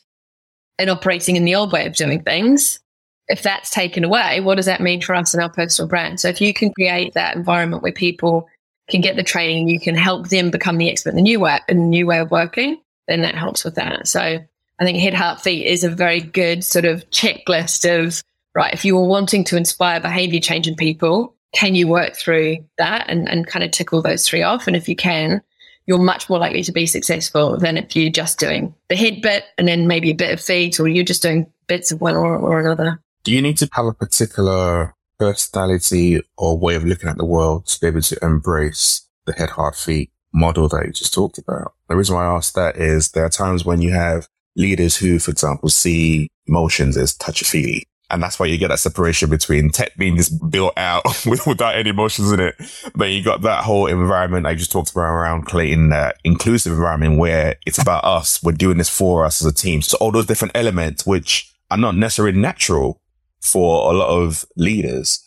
in 0.79 0.89
operating 0.89 1.35
in 1.35 1.45
the 1.45 1.55
old 1.55 1.71
way 1.71 1.85
of 1.85 1.95
doing 1.95 2.21
things. 2.23 2.79
If 3.27 3.41
that's 3.41 3.71
taken 3.71 4.03
away, 4.03 4.39
what 4.39 4.55
does 4.55 4.67
that 4.67 4.81
mean 4.81 5.01
for 5.01 5.15
us 5.15 5.33
and 5.33 5.41
our 5.41 5.49
personal 5.49 5.89
brand? 5.89 6.19
So 6.19 6.27
if 6.29 6.39
you 6.41 6.53
can 6.53 6.71
create 6.73 7.13
that 7.13 7.35
environment 7.35 7.83
where 7.83 7.91
people 7.91 8.47
can 8.89 9.01
get 9.01 9.15
the 9.15 9.23
training, 9.23 9.67
you 9.67 9.79
can 9.79 9.95
help 9.95 10.29
them 10.29 10.51
become 10.51 10.77
the 10.77 10.89
expert 10.89 11.09
in 11.09 11.15
the 11.15 11.21
new 11.23 11.39
way, 11.39 11.59
in 11.67 11.77
the 11.77 11.83
new 11.83 12.05
way 12.05 12.19
of 12.19 12.29
working, 12.29 12.79
then 13.07 13.21
that 13.21 13.35
helps 13.35 13.63
with 13.63 13.75
that. 13.75 14.07
So 14.07 14.39
I 14.79 14.83
think 14.83 14.99
Head, 14.99 15.13
Heart, 15.13 15.41
Feet 15.41 15.65
is 15.65 15.83
a 15.83 15.89
very 15.89 16.19
good 16.19 16.63
sort 16.63 16.85
of 16.85 17.09
checklist 17.09 17.85
of, 17.85 18.21
right, 18.53 18.73
if 18.73 18.83
you 18.83 18.95
were 18.95 19.07
wanting 19.07 19.43
to 19.45 19.57
inspire 19.57 19.99
behavior 19.99 20.39
change 20.39 20.67
in 20.67 20.75
people, 20.75 21.33
can 21.53 21.75
you 21.75 21.87
work 21.87 22.15
through 22.15 22.57
that 22.77 23.05
and, 23.07 23.29
and 23.29 23.47
kind 23.47 23.63
of 23.63 23.71
tick 23.71 23.93
all 23.93 24.01
those 24.01 24.27
three 24.27 24.41
off? 24.41 24.67
And 24.67 24.75
if 24.75 24.89
you 24.89 24.95
can, 24.95 25.41
you're 25.85 25.97
much 25.97 26.29
more 26.29 26.39
likely 26.39 26.63
to 26.63 26.71
be 26.71 26.85
successful 26.85 27.57
than 27.57 27.77
if 27.77 27.95
you're 27.95 28.11
just 28.11 28.39
doing 28.39 28.73
the 28.89 28.95
head 28.95 29.21
bit 29.21 29.45
and 29.57 29.67
then 29.67 29.87
maybe 29.87 30.11
a 30.11 30.15
bit 30.15 30.33
of 30.33 30.41
feet 30.41 30.79
or 30.79 30.87
you're 30.87 31.05
just 31.05 31.21
doing 31.21 31.47
bits 31.67 31.91
of 31.91 32.01
one 32.01 32.15
or, 32.15 32.37
or 32.37 32.59
another. 32.59 32.99
Do 33.23 33.31
you 33.31 33.41
need 33.41 33.57
to 33.59 33.69
have 33.71 33.85
a 33.85 33.93
particular 33.93 34.93
personality 35.17 36.21
or 36.37 36.57
way 36.57 36.75
of 36.75 36.83
looking 36.83 37.09
at 37.09 37.17
the 37.17 37.25
world 37.25 37.67
to 37.67 37.79
be 37.79 37.87
able 37.87 38.01
to 38.01 38.17
embrace 38.21 39.07
the 39.25 39.33
head, 39.33 39.51
heart, 39.51 39.75
feet 39.75 40.11
model 40.33 40.67
that 40.69 40.85
you 40.85 40.91
just 40.91 41.13
talked 41.13 41.37
about? 41.37 41.73
The 41.87 41.95
reason 41.95 42.15
why 42.15 42.25
I 42.25 42.35
ask 42.35 42.53
that 42.55 42.75
is 42.75 43.11
there 43.11 43.25
are 43.25 43.29
times 43.29 43.63
when 43.63 43.81
you 43.81 43.93
have 43.93 44.27
leaders 44.55 44.97
who, 44.97 45.19
for 45.19 45.31
example, 45.31 45.69
see 45.69 46.29
emotions 46.47 46.97
as 46.97 47.15
touchy 47.15 47.45
feely. 47.45 47.83
And 48.11 48.21
that's 48.21 48.39
why 48.39 48.45
you 48.45 48.57
get 48.57 48.67
that 48.67 48.79
separation 48.79 49.29
between 49.29 49.71
tech 49.71 49.95
being 49.97 50.15
just 50.15 50.49
built 50.51 50.73
out 50.77 51.03
without 51.25 51.75
any 51.75 51.89
emotions 51.89 52.31
in 52.31 52.39
it. 52.39 52.55
But 52.95 53.05
you 53.05 53.23
got 53.23 53.41
that 53.41 53.63
whole 53.63 53.87
environment 53.87 54.45
I 54.45 54.53
just 54.53 54.71
talked 54.71 54.91
about 54.91 55.01
around 55.01 55.47
creating 55.47 55.89
that 55.89 56.17
inclusive 56.23 56.73
environment 56.73 57.17
where 57.17 57.55
it's 57.65 57.81
about 57.81 58.03
us. 58.05 58.43
We're 58.43 58.51
doing 58.51 58.77
this 58.77 58.89
for 58.89 59.25
us 59.25 59.41
as 59.41 59.51
a 59.51 59.53
team. 59.53 59.81
So 59.81 59.97
all 59.99 60.11
those 60.11 60.27
different 60.27 60.55
elements, 60.55 61.05
which 61.05 61.51
are 61.71 61.77
not 61.77 61.95
necessarily 61.95 62.37
natural 62.37 63.01
for 63.41 63.91
a 63.91 63.95
lot 63.95 64.09
of 64.09 64.45
leaders. 64.55 65.19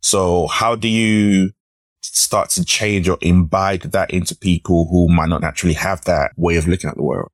So 0.00 0.46
how 0.48 0.76
do 0.76 0.88
you 0.88 1.52
start 2.02 2.50
to 2.50 2.64
change 2.64 3.08
or 3.08 3.18
imbibe 3.22 3.80
that 3.80 4.10
into 4.10 4.36
people 4.36 4.88
who 4.90 5.08
might 5.08 5.28
not 5.28 5.40
naturally 5.40 5.74
have 5.74 6.04
that 6.04 6.32
way 6.36 6.56
of 6.56 6.68
looking 6.68 6.90
at 6.90 6.96
the 6.96 7.02
world? 7.02 7.30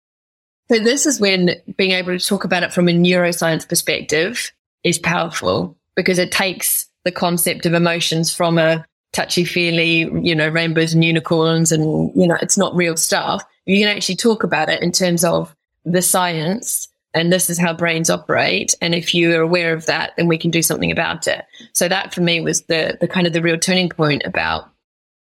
So 0.72 0.78
this 0.78 1.04
is 1.04 1.20
when 1.20 1.56
being 1.76 1.90
able 1.90 2.18
to 2.18 2.26
talk 2.26 2.44
about 2.44 2.62
it 2.62 2.72
from 2.72 2.88
a 2.88 2.92
neuroscience 2.92 3.68
perspective 3.68 4.50
is 4.84 4.98
powerful 4.98 5.76
because 5.96 6.18
it 6.18 6.32
takes 6.32 6.88
the 7.04 7.12
concept 7.12 7.66
of 7.66 7.74
emotions 7.74 8.34
from 8.34 8.56
a 8.56 8.82
touchy 9.12 9.44
feely, 9.44 10.10
you 10.26 10.34
know, 10.34 10.48
rainbows 10.48 10.94
and 10.94 11.04
unicorns 11.04 11.72
and, 11.72 12.10
you 12.16 12.26
know, 12.26 12.38
it's 12.40 12.56
not 12.56 12.74
real 12.74 12.96
stuff. 12.96 13.44
You 13.66 13.84
can 13.84 13.94
actually 13.94 14.16
talk 14.16 14.44
about 14.44 14.70
it 14.70 14.80
in 14.80 14.92
terms 14.92 15.24
of 15.24 15.54
the 15.84 16.00
science 16.00 16.88
and 17.12 17.30
this 17.30 17.50
is 17.50 17.58
how 17.58 17.74
brains 17.74 18.08
operate. 18.08 18.74
And 18.80 18.94
if 18.94 19.14
you 19.14 19.36
are 19.36 19.42
aware 19.42 19.74
of 19.74 19.84
that, 19.84 20.12
then 20.16 20.26
we 20.26 20.38
can 20.38 20.50
do 20.50 20.62
something 20.62 20.90
about 20.90 21.28
it. 21.28 21.44
So 21.74 21.86
that 21.86 22.14
for 22.14 22.22
me 22.22 22.40
was 22.40 22.62
the, 22.62 22.96
the 22.98 23.08
kind 23.08 23.26
of 23.26 23.34
the 23.34 23.42
real 23.42 23.58
turning 23.58 23.90
point 23.90 24.22
about 24.24 24.70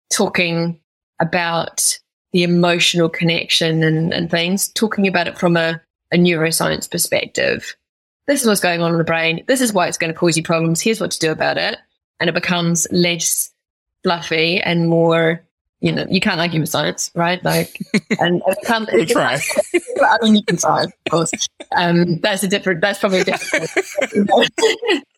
talking 0.09 0.79
about 1.21 1.99
the 2.33 2.43
emotional 2.43 3.09
connection 3.09 3.83
and, 3.83 4.13
and 4.13 4.31
things, 4.31 4.69
talking 4.69 5.07
about 5.07 5.29
it 5.29 5.39
from 5.39 5.57
a, 5.57 5.81
a 6.13 6.17
neuroscience 6.17 6.91
perspective. 6.91 7.77
This 8.27 8.41
is 8.41 8.47
what's 8.47 8.61
going 8.61 8.81
on 8.81 8.93
in 8.93 8.99
the 8.99 9.05
brain. 9.05 9.45
This 9.49 9.61
is 9.61 9.73
why 9.73 9.89
it's 9.89 9.99
going 9.99 10.13
to 10.13 10.19
cause 10.19 10.37
you 10.37 10.43
problems. 10.43 10.81
Here's 10.81 11.01
what 11.01 11.11
to 11.11 11.19
do 11.19 11.31
about 11.31 11.59
it. 11.59 11.79
And 12.21 12.31
it 12.31 12.35
becomes 12.35 12.87
less 12.91 13.51
fluffy 14.03 14.61
and 14.61 14.89
more, 14.89 15.43
you 15.81 15.93
know, 15.93 16.07
you 16.09 16.21
can't 16.21 16.41
argue 16.41 16.61
with 16.61 16.69
science, 16.69 17.11
right? 17.15 17.43
Like, 17.45 17.79
and 18.21 18.43
it 18.47 18.59
becomes, 18.61 18.89
it 18.93 19.09
try. 19.09 19.41
I 20.01 20.19
mean, 20.23 20.37
you 20.37 20.45
can 20.45 20.57
try, 20.57 20.85
of 20.85 20.93
course. 21.11 21.33
Um, 21.77 22.21
that's 22.21 22.43
a 22.45 22.49
different, 22.49 22.81
that's 22.81 23.01
probably 23.01 23.21
a 23.21 23.25
different. 23.25 23.71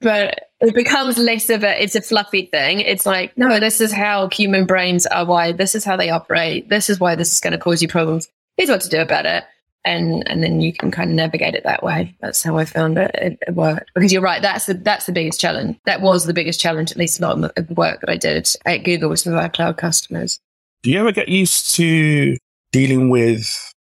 but 0.00 0.50
it 0.60 0.74
becomes 0.74 1.18
less 1.18 1.50
of 1.50 1.62
a 1.62 1.82
it's 1.82 1.94
a 1.94 2.02
fluffy 2.02 2.46
thing. 2.46 2.80
It's 2.80 3.06
like 3.06 3.36
no 3.36 3.60
this 3.60 3.80
is 3.80 3.92
how 3.92 4.28
human 4.28 4.66
brains 4.66 5.06
are 5.06 5.24
wired. 5.24 5.58
This 5.58 5.74
is 5.74 5.84
how 5.84 5.96
they 5.96 6.10
operate. 6.10 6.68
This 6.68 6.88
is 6.90 7.00
why 7.00 7.14
this 7.14 7.32
is 7.32 7.40
going 7.40 7.52
to 7.52 7.58
cause 7.58 7.82
you 7.82 7.88
problems. 7.88 8.28
Here's 8.56 8.70
what 8.70 8.80
to 8.82 8.88
do 8.88 9.00
about 9.00 9.26
it. 9.26 9.44
And 9.84 10.26
and 10.28 10.42
then 10.42 10.60
you 10.60 10.72
can 10.72 10.90
kind 10.90 11.10
of 11.10 11.16
navigate 11.16 11.54
it 11.54 11.64
that 11.64 11.82
way. 11.82 12.16
That's 12.20 12.42
how 12.42 12.56
i 12.58 12.64
found 12.64 12.98
it. 12.98 13.10
It, 13.14 13.38
it 13.46 13.54
worked. 13.54 13.90
Because 13.94 14.12
you're 14.12 14.22
right 14.22 14.42
that's 14.42 14.66
the 14.66 14.74
that's 14.74 15.06
the 15.06 15.12
biggest 15.12 15.40
challenge. 15.40 15.78
That 15.86 16.00
was 16.00 16.24
the 16.24 16.34
biggest 16.34 16.60
challenge 16.60 16.90
at 16.90 16.96
least 16.96 17.20
a 17.20 17.22
lot 17.22 17.42
of 17.42 17.66
the 17.66 17.74
work 17.74 18.00
that 18.00 18.10
i 18.10 18.16
did 18.16 18.48
at 18.64 18.78
google 18.78 19.10
with 19.10 19.20
some 19.20 19.32
of 19.32 19.38
our 19.38 19.48
cloud 19.48 19.76
customers. 19.76 20.40
Do 20.82 20.90
you 20.90 21.00
ever 21.00 21.12
get 21.12 21.28
used 21.28 21.74
to 21.76 22.36
dealing 22.72 23.10
with 23.10 23.72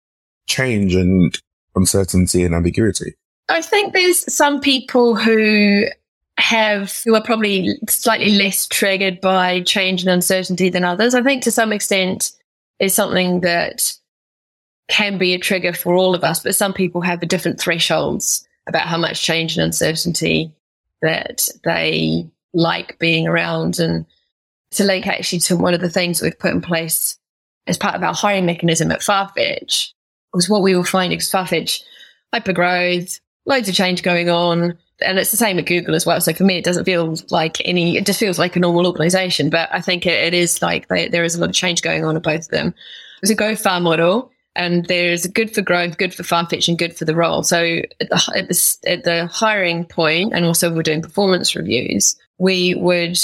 change 0.47 0.95
and 0.95 1.38
uncertainty 1.75 2.43
and 2.43 2.56
ambiguity? 2.56 3.15
I 3.49 3.62
think 3.62 3.93
there's 3.93 4.34
some 4.34 4.60
people 4.60 5.15
who 5.15 5.86
have 6.38 7.02
who 7.06 7.15
are 7.15 7.24
probably 7.24 7.78
slightly 7.89 8.36
less 8.36 8.67
triggered 8.67 9.21
by 9.21 9.62
change 9.62 10.02
and 10.02 10.12
uncertainty 10.12 10.69
than 10.69 10.84
others. 10.84 11.15
I 11.15 11.21
think 11.21 11.43
to 11.43 11.52
some 11.52 11.71
extent 11.71 12.32
is 12.80 12.93
something 12.93 13.41
that 13.41 13.93
can 14.89 15.17
be 15.17 15.34
a 15.34 15.39
trigger 15.39 15.74
for 15.74 15.95
all 15.95 16.13
of 16.13 16.24
us, 16.24 16.41
but 16.41 16.56
some 16.56 16.74
people 16.74 17.02
have 17.02 17.21
different 17.21 17.60
thresholds 17.60 18.48
about 18.67 18.88
how 18.88 18.98
much 18.98 19.24
change 19.24 19.58
and 19.58 19.65
uncertainty 19.65 20.52
that 21.02 21.48
they 21.63 22.28
like 22.54 23.00
being 23.00 23.28
around. 23.28 23.80
And 23.80 24.06
to 24.71 24.84
link 24.84 25.08
actually 25.08 25.39
to 25.39 25.56
one 25.58 25.74
of 25.74 25.82
the 25.82 25.89
things 25.89 26.21
we've 26.21 26.38
put 26.38 26.54
in 26.54 26.62
place 26.62 27.17
as 27.67 27.78
part 27.78 27.95
of 27.95 28.04
our 28.04 28.13
hiring 28.13 28.45
mechanism 28.45 28.91
at 28.91 29.02
Farfetch 29.02 29.91
was 30.34 30.50
what 30.50 30.62
we 30.62 30.76
were 30.76 30.84
finding 30.84 31.17
is 31.17 31.32
Farfetch, 31.32 31.82
hyper 32.34 32.54
growth, 32.54 33.19
loads 33.45 33.69
of 33.69 33.76
change 33.76 34.04
going 34.04 34.30
on. 34.30 34.78
And 35.01 35.19
it's 35.19 35.31
the 35.31 35.38
same 35.38 35.60
at 35.60 35.65
Google 35.65 35.95
as 35.95 36.05
well. 36.05 36.21
So 36.21 36.34
for 36.34 36.43
me, 36.43 36.58
it 36.58 36.63
doesn't 36.63 36.86
feel 36.86 37.15
like 37.29 37.58
any, 37.65 37.97
it 37.97 38.05
just 38.05 38.19
feels 38.19 38.39
like 38.39 38.55
a 38.55 38.60
normal 38.60 38.88
organization. 38.88 39.49
But 39.49 39.69
I 39.71 39.81
think 39.81 40.05
it, 40.05 40.13
it 40.13 40.34
is 40.34 40.62
like 40.62 40.88
they, 40.88 41.10
there 41.10 41.23
is 41.23 41.36
a 41.36 41.39
lot 41.39 41.49
of 41.49 41.55
change 41.55 41.81
going 41.81 42.05
on 42.05 42.15
at 42.15 42.23
both 42.23 42.45
of 42.45 42.49
them. 42.49 42.73
Was 43.21 43.29
a 43.29 43.36
go 43.36 43.55
far 43.55 43.79
model 43.79 44.31
and 44.55 44.86
there's 44.86 45.27
good 45.27 45.53
for 45.53 45.62
growth, 45.62 45.97
good 45.97 46.13
for 46.13 46.23
Farfetch, 46.23 46.67
and 46.67 46.77
good 46.77 46.95
for 46.95 47.05
the 47.05 47.15
role. 47.15 47.43
So 47.43 47.81
at 47.99 48.10
the, 48.10 48.34
at 48.36 48.47
the, 48.47 48.77
at 48.88 49.03
the 49.03 49.27
hiring 49.27 49.86
point, 49.86 50.34
and 50.34 50.45
also 50.45 50.73
we're 50.73 50.84
doing 50.84 51.01
performance 51.01 51.55
reviews, 51.55 52.15
we 52.38 52.73
would 52.75 53.19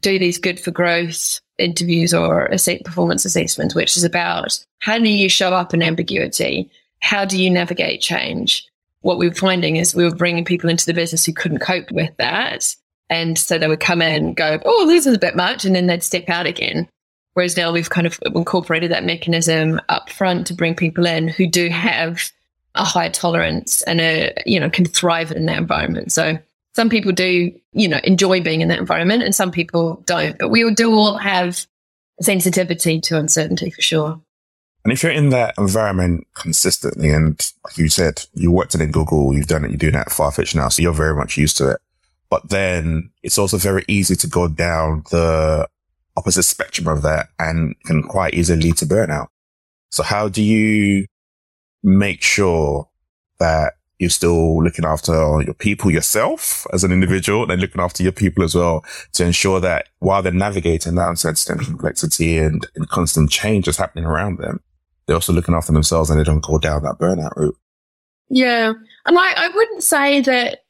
do 0.00 0.18
these 0.18 0.38
good 0.38 0.58
for 0.58 0.70
growth 0.70 1.40
interviews 1.58 2.12
or 2.12 2.48
performance 2.84 3.24
assessments, 3.24 3.74
which 3.74 3.96
is 3.96 4.04
about 4.04 4.58
how 4.80 4.98
do 4.98 5.08
you 5.08 5.28
show 5.28 5.52
up 5.52 5.72
in 5.72 5.82
ambiguity? 5.82 6.70
How 7.00 7.24
do 7.24 7.40
you 7.40 7.50
navigate 7.50 8.00
change? 8.00 8.66
What 9.02 9.18
we 9.18 9.28
were 9.28 9.34
finding 9.34 9.76
is 9.76 9.94
we 9.94 10.04
were 10.04 10.14
bringing 10.14 10.44
people 10.44 10.70
into 10.70 10.86
the 10.86 10.94
business 10.94 11.24
who 11.24 11.32
couldn't 11.32 11.58
cope 11.58 11.90
with 11.92 12.16
that. 12.16 12.74
And 13.10 13.36
so 13.36 13.58
they 13.58 13.68
would 13.68 13.80
come 13.80 14.00
in 14.00 14.14
and 14.14 14.36
go, 14.36 14.58
oh, 14.64 14.86
this 14.86 15.06
is 15.06 15.14
a 15.14 15.18
bit 15.18 15.36
much. 15.36 15.64
And 15.64 15.76
then 15.76 15.86
they'd 15.86 16.02
step 16.02 16.28
out 16.28 16.46
again. 16.46 16.88
Whereas 17.34 17.56
now 17.56 17.72
we've 17.72 17.90
kind 17.90 18.06
of 18.06 18.18
incorporated 18.24 18.90
that 18.90 19.04
mechanism 19.04 19.80
up 19.88 20.10
front 20.10 20.46
to 20.46 20.54
bring 20.54 20.74
people 20.74 21.06
in 21.06 21.28
who 21.28 21.46
do 21.46 21.68
have 21.68 22.30
a 22.74 22.84
high 22.84 23.08
tolerance 23.08 23.82
and 23.82 24.00
a, 24.00 24.32
you 24.46 24.58
know, 24.58 24.70
can 24.70 24.84
thrive 24.84 25.30
in 25.30 25.46
that 25.46 25.58
environment. 25.58 26.12
So 26.12 26.38
some 26.74 26.88
people 26.88 27.12
do, 27.12 27.52
you 27.72 27.88
know, 27.88 28.00
enjoy 28.04 28.40
being 28.42 28.60
in 28.60 28.68
that 28.68 28.78
environment 28.78 29.22
and 29.22 29.34
some 29.34 29.50
people 29.50 30.02
don't. 30.06 30.38
But 30.38 30.48
we 30.48 30.64
all 30.64 30.72
do 30.72 30.94
all 30.94 31.18
have 31.18 31.66
sensitivity 32.20 33.00
to 33.02 33.18
uncertainty 33.18 33.70
for 33.70 33.82
sure. 33.82 34.20
And 34.84 34.92
if 34.92 35.02
you're 35.02 35.12
in 35.12 35.28
that 35.30 35.54
environment 35.58 36.26
consistently, 36.34 37.10
and 37.10 37.40
like 37.64 37.78
you 37.78 37.88
said, 37.88 38.24
you 38.34 38.50
worked 38.50 38.74
in 38.74 38.90
Google, 38.90 39.32
you've 39.32 39.46
done 39.46 39.64
it, 39.64 39.70
you're 39.70 39.78
doing 39.78 39.92
that 39.92 40.08
at 40.08 40.12
Farfetch 40.12 40.54
now, 40.54 40.68
so 40.68 40.82
you're 40.82 40.92
very 40.92 41.14
much 41.14 41.36
used 41.36 41.56
to 41.58 41.70
it. 41.70 41.80
But 42.30 42.48
then 42.48 43.10
it's 43.22 43.38
also 43.38 43.58
very 43.58 43.84
easy 43.86 44.16
to 44.16 44.26
go 44.26 44.48
down 44.48 45.04
the 45.10 45.68
opposite 46.16 46.42
spectrum 46.42 46.88
of 46.88 47.02
that 47.02 47.28
and 47.38 47.76
can 47.84 48.02
quite 48.02 48.34
easily 48.34 48.60
lead 48.60 48.76
to 48.78 48.86
burnout. 48.86 49.28
So 49.90 50.02
how 50.02 50.28
do 50.28 50.42
you 50.42 51.06
make 51.82 52.22
sure 52.22 52.88
that 53.38 53.74
you're 53.98 54.10
still 54.10 54.62
looking 54.62 54.84
after 54.84 55.42
your 55.42 55.54
people 55.54 55.90
yourself 55.90 56.66
as 56.72 56.82
an 56.82 56.90
individual 56.90 57.48
and 57.48 57.60
looking 57.60 57.80
after 57.80 58.02
your 58.02 58.12
people 58.12 58.42
as 58.42 58.54
well 58.54 58.84
to 59.12 59.24
ensure 59.24 59.60
that 59.60 59.88
while 60.00 60.22
they're 60.22 60.32
navigating 60.32 60.96
that 60.96 61.08
uncertainty 61.08 61.52
and 61.52 61.66
complexity 61.66 62.38
and, 62.38 62.66
and 62.74 62.88
constant 62.88 63.30
change 63.30 63.66
that's 63.66 63.78
happening 63.78 64.04
around 64.04 64.38
them, 64.38 64.60
they're 65.12 65.18
also 65.18 65.34
looking 65.34 65.54
after 65.54 65.72
themselves 65.72 66.08
and 66.08 66.18
they 66.18 66.24
don't 66.24 66.42
go 66.42 66.58
down 66.58 66.82
that 66.82 66.96
burnout 66.98 67.36
route. 67.36 67.56
Yeah. 68.30 68.72
And 69.04 69.18
I, 69.18 69.32
I 69.36 69.48
wouldn't 69.54 69.82
say 69.82 70.22
that 70.22 70.60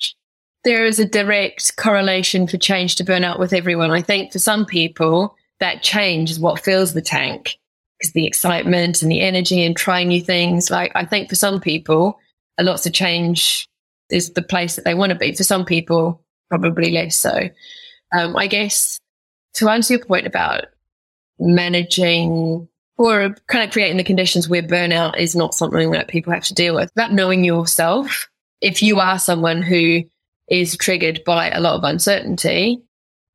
there 0.65 0.85
is 0.85 0.99
a 0.99 1.05
direct 1.05 1.77
correlation 1.77 2.49
for 2.49 2.57
change 2.57 2.97
to 2.97 3.05
burnout 3.05 3.39
with 3.39 3.53
everyone. 3.53 3.93
I 3.93 4.03
think 4.03 4.33
for 4.33 4.41
some 4.41 4.67
people, 4.67 5.37
that 5.61 5.85
change 5.85 6.29
is 6.29 6.41
what 6.41 6.59
fills 6.59 6.93
the 6.93 7.01
tank 7.01 7.57
because 8.01 8.15
the 8.15 8.27
excitement 8.27 9.01
and 9.01 9.13
the 9.13 9.21
energy 9.21 9.65
and 9.65 9.77
trying 9.77 10.09
new 10.09 10.21
things. 10.21 10.73
Like 10.73 10.91
I 10.97 11.05
think 11.05 11.29
for 11.29 11.37
some 11.37 11.61
people, 11.61 12.19
a 12.59 12.65
lots 12.65 12.85
of 12.85 12.93
change 12.93 13.69
is 14.11 14.33
the 14.33 14.43
place 14.43 14.75
that 14.75 14.85
they 14.85 14.95
want 14.95 15.11
to 15.11 15.19
be. 15.19 15.33
For 15.37 15.45
some 15.45 15.65
people, 15.65 16.21
probably 16.49 16.91
less 16.91 17.15
so. 17.15 17.49
Um, 18.13 18.37
I 18.37 18.49
guess 18.49 18.99
to 19.55 19.69
answer 19.69 19.95
your 19.95 20.05
point 20.05 20.27
about 20.27 20.65
managing 21.39 22.69
or 23.03 23.35
kind 23.49 23.65
of 23.65 23.73
creating 23.73 23.97
the 23.97 24.05
conditions 24.05 24.49
where 24.49 24.63
burnout 24.63 25.19
is 25.19 25.35
not 25.35 25.55
something 25.55 25.91
that 25.91 26.09
people 26.09 26.33
have 26.33 26.45
to 26.45 26.55
deal 26.55 26.75
with, 26.75 26.91
about 26.93 27.13
knowing 27.13 27.45
yourself. 27.45 28.29
If 28.61 28.83
you 28.83 29.01
are 29.01 29.19
someone 29.19 29.63
who 29.63 30.05
is 30.49 30.77
triggered 30.77 31.25
by 31.25 31.51
a 31.51 31.61
lot 31.61 31.75
of 31.75 31.85
uncertainty, 31.85 32.81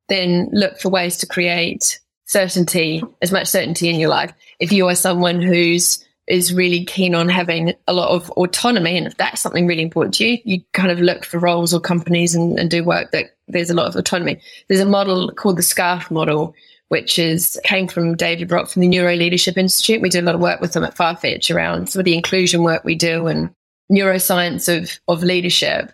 then 0.08 0.48
look 0.52 0.80
for 0.80 0.88
ways 0.88 1.18
to 1.18 1.26
create 1.26 2.00
certainty, 2.24 3.02
as 3.20 3.32
much 3.32 3.46
certainty 3.46 3.88
in 3.88 4.00
your 4.00 4.08
life. 4.08 4.32
If 4.58 4.72
you 4.72 4.88
are 4.88 4.94
someone 4.94 5.42
who's 5.42 6.04
is 6.28 6.52
really 6.52 6.84
keen 6.84 7.14
on 7.14 7.28
having 7.28 7.72
a 7.86 7.92
lot 7.92 8.10
of 8.10 8.30
autonomy. 8.32 8.96
And 8.96 9.06
if 9.06 9.16
that's 9.16 9.40
something 9.40 9.66
really 9.66 9.82
important 9.82 10.14
to 10.16 10.26
you, 10.26 10.38
you 10.44 10.60
kind 10.72 10.90
of 10.90 11.00
look 11.00 11.24
for 11.24 11.38
roles 11.38 11.72
or 11.74 11.80
companies 11.80 12.34
and, 12.34 12.58
and 12.58 12.70
do 12.70 12.84
work 12.84 13.10
that 13.12 13.36
there's 13.48 13.70
a 13.70 13.74
lot 13.74 13.86
of 13.86 13.96
autonomy. 13.96 14.40
There's 14.68 14.80
a 14.80 14.86
model 14.86 15.32
called 15.32 15.56
the 15.56 15.62
SCARF 15.62 16.10
model, 16.10 16.54
which 16.88 17.18
is 17.18 17.60
came 17.64 17.86
from 17.86 18.16
David 18.16 18.50
Rock 18.50 18.68
from 18.68 18.80
the 18.80 18.88
Neuro 18.88 19.14
Leadership 19.14 19.56
Institute. 19.56 20.00
We 20.00 20.08
do 20.08 20.20
a 20.20 20.22
lot 20.22 20.34
of 20.34 20.40
work 20.40 20.60
with 20.60 20.72
them 20.72 20.84
at 20.84 20.96
Farfetch 20.96 21.54
around 21.54 21.88
some 21.88 22.00
of 22.00 22.04
the 22.04 22.14
inclusion 22.14 22.62
work 22.62 22.84
we 22.84 22.94
do 22.94 23.26
and 23.26 23.50
neuroscience 23.90 24.74
of, 24.74 24.98
of 25.08 25.22
leadership. 25.22 25.92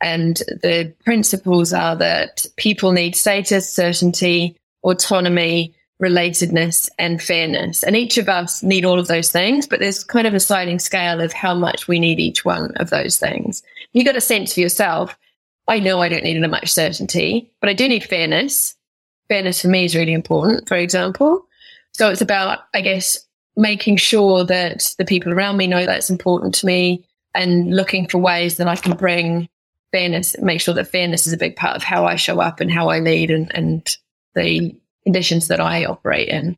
And 0.00 0.36
the 0.62 0.92
principles 1.04 1.72
are 1.72 1.96
that 1.96 2.44
people 2.56 2.92
need 2.92 3.16
status, 3.16 3.72
certainty, 3.72 4.56
autonomy, 4.82 5.74
relatedness 6.02 6.90
and 6.98 7.22
fairness. 7.22 7.82
And 7.82 7.96
each 7.96 8.18
of 8.18 8.28
us 8.28 8.62
need 8.62 8.84
all 8.84 8.98
of 8.98 9.06
those 9.06 9.30
things, 9.30 9.66
but 9.66 9.80
there's 9.80 10.04
kind 10.04 10.26
of 10.26 10.34
a 10.34 10.40
sliding 10.40 10.78
scale 10.78 11.20
of 11.20 11.32
how 11.32 11.54
much 11.54 11.88
we 11.88 11.98
need 11.98 12.20
each 12.20 12.44
one 12.44 12.72
of 12.76 12.90
those 12.90 13.16
things. 13.16 13.62
You 13.92 14.04
got 14.04 14.16
a 14.16 14.20
sense 14.20 14.52
for 14.52 14.60
yourself. 14.60 15.16
I 15.68 15.80
know 15.80 16.00
I 16.00 16.08
don't 16.08 16.24
need 16.24 16.38
much 16.48 16.70
certainty, 16.70 17.50
but 17.60 17.70
I 17.70 17.72
do 17.72 17.88
need 17.88 18.04
fairness. 18.04 18.75
Fairness 19.28 19.62
for 19.62 19.68
me 19.68 19.84
is 19.84 19.96
really 19.96 20.12
important, 20.12 20.68
for 20.68 20.76
example. 20.76 21.46
So 21.92 22.10
it's 22.10 22.20
about, 22.20 22.60
I 22.74 22.80
guess, 22.80 23.18
making 23.56 23.96
sure 23.96 24.44
that 24.44 24.94
the 24.98 25.04
people 25.04 25.32
around 25.32 25.56
me 25.56 25.66
know 25.66 25.86
that's 25.86 26.10
important 26.10 26.54
to 26.56 26.66
me 26.66 27.04
and 27.34 27.74
looking 27.74 28.06
for 28.06 28.18
ways 28.18 28.56
that 28.58 28.68
I 28.68 28.76
can 28.76 28.96
bring 28.96 29.48
fairness, 29.92 30.36
make 30.40 30.60
sure 30.60 30.74
that 30.74 30.88
fairness 30.88 31.26
is 31.26 31.32
a 31.32 31.38
big 31.38 31.56
part 31.56 31.76
of 31.76 31.82
how 31.82 32.06
I 32.06 32.16
show 32.16 32.40
up 32.40 32.60
and 32.60 32.70
how 32.70 32.88
I 32.88 33.00
lead 33.00 33.30
and, 33.30 33.54
and 33.54 33.96
the 34.34 34.74
conditions 35.04 35.48
that 35.48 35.60
I 35.60 35.84
operate 35.84 36.28
in. 36.28 36.56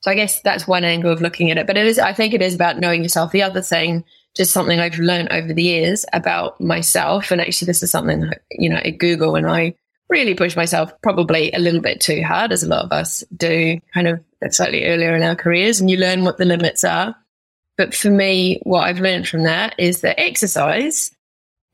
So 0.00 0.10
I 0.10 0.14
guess 0.14 0.40
that's 0.42 0.68
one 0.68 0.84
angle 0.84 1.10
of 1.10 1.22
looking 1.22 1.50
at 1.50 1.58
it. 1.58 1.66
But 1.66 1.76
it 1.76 1.86
is, 1.86 1.98
I 1.98 2.12
think 2.12 2.34
it 2.34 2.42
is 2.42 2.54
about 2.54 2.78
knowing 2.78 3.02
yourself. 3.02 3.32
The 3.32 3.42
other 3.42 3.62
thing, 3.62 4.04
just 4.36 4.52
something 4.52 4.78
I've 4.78 4.98
learned 4.98 5.32
over 5.32 5.52
the 5.52 5.62
years 5.62 6.04
about 6.12 6.60
myself, 6.60 7.30
and 7.30 7.40
actually 7.40 7.66
this 7.66 7.82
is 7.82 7.90
something, 7.90 8.30
you 8.50 8.68
know, 8.68 8.76
at 8.76 8.98
Google, 8.98 9.36
and 9.36 9.46
I 9.46 9.74
really 10.08 10.34
push 10.34 10.56
myself 10.56 10.92
probably 11.02 11.52
a 11.52 11.58
little 11.58 11.80
bit 11.80 12.00
too 12.00 12.22
hard, 12.22 12.52
as 12.52 12.62
a 12.62 12.68
lot 12.68 12.84
of 12.84 12.92
us 12.92 13.24
do 13.36 13.80
kind 13.92 14.08
of 14.08 14.20
slightly 14.50 14.84
earlier 14.84 15.14
in 15.14 15.22
our 15.22 15.36
careers, 15.36 15.80
and 15.80 15.90
you 15.90 15.96
learn 15.96 16.24
what 16.24 16.38
the 16.38 16.44
limits 16.44 16.84
are. 16.84 17.16
But 17.76 17.94
for 17.94 18.10
me, 18.10 18.60
what 18.62 18.82
I've 18.82 19.00
learned 19.00 19.28
from 19.28 19.42
that 19.42 19.74
is 19.78 20.00
that 20.00 20.20
exercise 20.20 21.10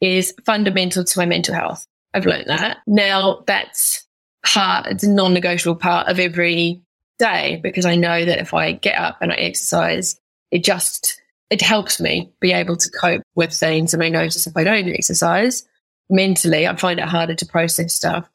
is 0.00 0.34
fundamental 0.44 1.04
to 1.04 1.18
my 1.18 1.26
mental 1.26 1.54
health. 1.54 1.86
I've 2.12 2.26
learned 2.26 2.48
that. 2.48 2.78
Now 2.86 3.44
that's 3.46 4.06
part, 4.44 4.86
it's 4.86 5.04
a 5.04 5.10
non 5.10 5.32
negotiable 5.32 5.78
part 5.78 6.08
of 6.08 6.18
every 6.18 6.82
day 7.18 7.60
because 7.62 7.86
I 7.86 7.94
know 7.94 8.24
that 8.24 8.40
if 8.40 8.52
I 8.52 8.72
get 8.72 8.98
up 8.98 9.18
and 9.20 9.32
I 9.32 9.36
exercise, 9.36 10.18
it 10.50 10.64
just, 10.64 11.20
it 11.50 11.62
helps 11.62 12.00
me 12.00 12.32
be 12.40 12.52
able 12.52 12.76
to 12.76 12.90
cope 12.90 13.22
with 13.34 13.52
things. 13.52 13.94
And 13.94 14.02
I 14.02 14.08
notice 14.08 14.46
if 14.46 14.56
I 14.56 14.64
don't 14.64 14.88
exercise 14.88 15.66
mentally, 16.12 16.66
I 16.66 16.76
find 16.76 17.00
it 17.00 17.06
harder 17.06 17.34
to 17.34 17.46
process 17.46 17.94
stuff. 17.94 18.28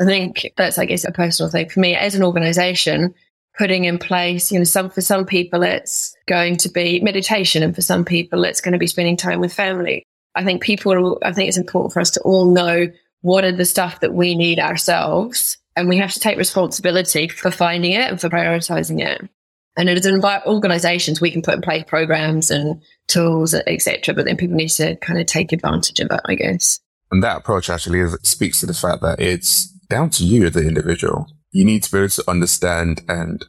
I 0.00 0.04
think 0.04 0.52
that's, 0.56 0.78
I 0.78 0.84
guess, 0.84 1.04
a 1.04 1.12
personal 1.12 1.50
thing 1.50 1.68
for 1.68 1.80
me 1.80 1.94
as 1.94 2.14
an 2.14 2.22
organization, 2.22 3.14
putting 3.56 3.84
in 3.84 3.98
place, 3.98 4.50
you 4.50 4.58
know, 4.58 4.64
some, 4.64 4.90
for 4.90 5.00
some 5.00 5.24
people, 5.24 5.62
it's 5.62 6.14
going 6.26 6.56
to 6.58 6.68
be 6.68 7.00
meditation. 7.00 7.62
And 7.62 7.74
for 7.74 7.82
some 7.82 8.04
people, 8.04 8.44
it's 8.44 8.60
going 8.60 8.72
to 8.72 8.78
be 8.78 8.86
spending 8.86 9.16
time 9.16 9.40
with 9.40 9.54
family. 9.54 10.04
I 10.34 10.44
think 10.44 10.62
people 10.62 11.18
I 11.22 11.32
think 11.32 11.48
it's 11.48 11.58
important 11.58 11.92
for 11.92 12.00
us 12.00 12.10
to 12.12 12.20
all 12.22 12.46
know 12.46 12.90
what 13.20 13.44
are 13.44 13.52
the 13.52 13.64
stuff 13.64 14.00
that 14.00 14.14
we 14.14 14.34
need 14.34 14.58
ourselves 14.58 15.58
and 15.76 15.88
we 15.88 15.98
have 15.98 16.12
to 16.12 16.20
take 16.20 16.38
responsibility 16.38 17.28
for 17.28 17.50
finding 17.50 17.92
it 17.92 18.10
and 18.10 18.20
for 18.20 18.28
prioritizing 18.28 19.00
it 19.00 19.28
and 19.76 19.88
it 19.88 19.98
is 19.98 20.06
as 20.06 20.42
organizations 20.46 21.20
we 21.20 21.30
can 21.30 21.42
put 21.42 21.54
in 21.54 21.60
place 21.60 21.84
programs 21.86 22.50
and 22.50 22.82
tools 23.08 23.54
etc 23.54 24.14
but 24.14 24.24
then 24.24 24.36
people 24.36 24.56
need 24.56 24.68
to 24.68 24.96
kind 24.96 25.20
of 25.20 25.26
take 25.26 25.52
advantage 25.52 26.00
of 26.00 26.10
it 26.10 26.20
i 26.26 26.34
guess 26.34 26.80
and 27.12 27.22
that 27.22 27.36
approach 27.36 27.70
actually 27.70 28.00
is, 28.00 28.18
speaks 28.22 28.60
to 28.60 28.66
the 28.66 28.74
fact 28.74 29.02
that 29.02 29.20
it's 29.20 29.68
down 29.88 30.10
to 30.10 30.24
you 30.24 30.46
as 30.46 30.52
the 30.52 30.66
individual 30.66 31.26
you 31.52 31.64
need 31.64 31.82
to 31.82 31.92
be 31.92 31.98
able 31.98 32.08
to 32.08 32.28
understand 32.28 33.02
and 33.08 33.44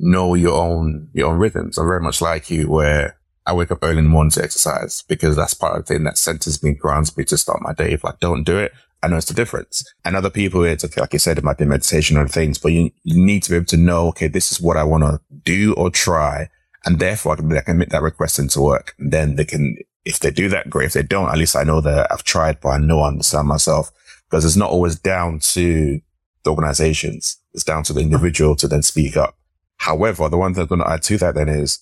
know 0.00 0.34
your 0.34 0.54
own 0.54 1.08
your 1.14 1.30
own 1.30 1.38
rhythms 1.38 1.78
i'm 1.78 1.86
very 1.86 2.00
much 2.00 2.20
like 2.20 2.50
you 2.50 2.68
where 2.68 3.16
I 3.46 3.52
wake 3.52 3.70
up 3.70 3.80
early 3.82 3.98
in 3.98 4.04
the 4.04 4.10
morning 4.10 4.30
to 4.32 4.42
exercise 4.42 5.02
because 5.06 5.36
that's 5.36 5.54
part 5.54 5.76
of 5.76 5.84
the 5.84 5.94
thing 5.94 6.04
that 6.04 6.16
centers 6.16 6.62
me, 6.62 6.72
grounds 6.72 7.14
me 7.16 7.24
to 7.24 7.36
start 7.36 7.60
my 7.60 7.74
day. 7.74 7.92
If 7.92 8.04
I 8.04 8.14
don't 8.20 8.44
do 8.44 8.56
it, 8.56 8.72
I 9.02 9.08
know 9.08 9.18
it's 9.18 9.26
the 9.26 9.34
difference. 9.34 9.84
And 10.04 10.16
other 10.16 10.30
people, 10.30 10.64
it's 10.64 10.96
like 10.96 11.12
you 11.12 11.18
said, 11.18 11.36
it 11.36 11.44
might 11.44 11.58
be 11.58 11.66
meditation 11.66 12.16
or 12.16 12.26
things, 12.26 12.56
but 12.56 12.72
you, 12.72 12.90
you 13.02 13.22
need 13.22 13.42
to 13.42 13.50
be 13.50 13.56
able 13.56 13.66
to 13.66 13.76
know, 13.76 14.08
okay, 14.08 14.28
this 14.28 14.50
is 14.50 14.62
what 14.62 14.78
I 14.78 14.84
want 14.84 15.04
to 15.04 15.20
do 15.44 15.74
or 15.74 15.90
try. 15.90 16.48
And 16.86 16.98
therefore 16.98 17.34
I 17.34 17.36
can, 17.36 17.56
I 17.56 17.60
can 17.60 17.78
make 17.78 17.90
that 17.90 18.00
request 18.00 18.38
into 18.38 18.62
work. 18.62 18.94
And 18.98 19.12
then 19.12 19.36
they 19.36 19.44
can, 19.44 19.76
if 20.04 20.20
they 20.20 20.30
do 20.30 20.48
that, 20.50 20.68
great. 20.68 20.86
If 20.86 20.92
they 20.92 21.02
don't, 21.02 21.30
at 21.30 21.38
least 21.38 21.56
I 21.56 21.64
know 21.64 21.80
that 21.80 22.12
I've 22.12 22.24
tried, 22.24 22.60
but 22.60 22.70
I 22.70 22.78
know 22.78 23.00
I 23.00 23.08
understand 23.08 23.48
myself 23.48 23.90
because 24.28 24.44
it's 24.44 24.56
not 24.56 24.70
always 24.70 24.98
down 24.98 25.38
to 25.40 26.00
the 26.42 26.50
organizations. 26.50 27.38
It's 27.52 27.64
down 27.64 27.84
to 27.84 27.92
the 27.92 28.00
individual 28.00 28.56
to 28.56 28.68
then 28.68 28.82
speak 28.82 29.16
up. 29.16 29.36
However, 29.76 30.28
the 30.28 30.36
one 30.36 30.54
thing 30.54 30.62
I'm 30.62 30.68
going 30.68 30.80
to 30.80 30.90
add 30.90 31.02
to 31.04 31.18
that 31.18 31.34
then 31.34 31.48
is 31.48 31.80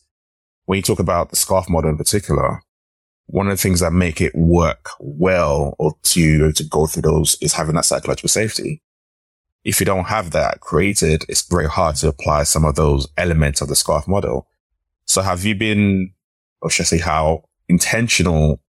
when 0.66 0.76
you 0.76 0.82
talk 0.82 0.98
about 0.98 1.30
the 1.30 1.36
scarf 1.36 1.68
model 1.68 1.90
in 1.90 1.96
particular, 1.96 2.62
one 3.26 3.46
of 3.46 3.52
the 3.52 3.62
things 3.62 3.80
that 3.80 3.92
make 3.92 4.20
it 4.20 4.34
work 4.34 4.90
well 5.00 5.74
or 5.78 5.96
to, 6.02 6.52
to 6.52 6.64
go 6.64 6.86
through 6.86 7.02
those 7.02 7.36
is 7.40 7.54
having 7.54 7.74
that 7.74 7.84
psychological 7.84 8.28
safety. 8.28 8.82
If 9.64 9.80
you 9.80 9.86
don't 9.86 10.06
have 10.06 10.32
that 10.32 10.60
created, 10.60 11.24
it's 11.28 11.42
very 11.42 11.68
hard 11.68 11.96
to 11.96 12.08
apply 12.08 12.44
some 12.44 12.64
of 12.64 12.74
those 12.74 13.08
elements 13.16 13.60
of 13.60 13.68
the 13.68 13.76
scarf 13.76 14.08
model. 14.08 14.46
So 15.06 15.22
have 15.22 15.44
you 15.44 15.54
been, 15.54 16.12
or 16.60 16.70
should 16.70 16.84
I 16.84 16.86
say 16.86 16.98
how 16.98 17.44
intentional 17.72 18.60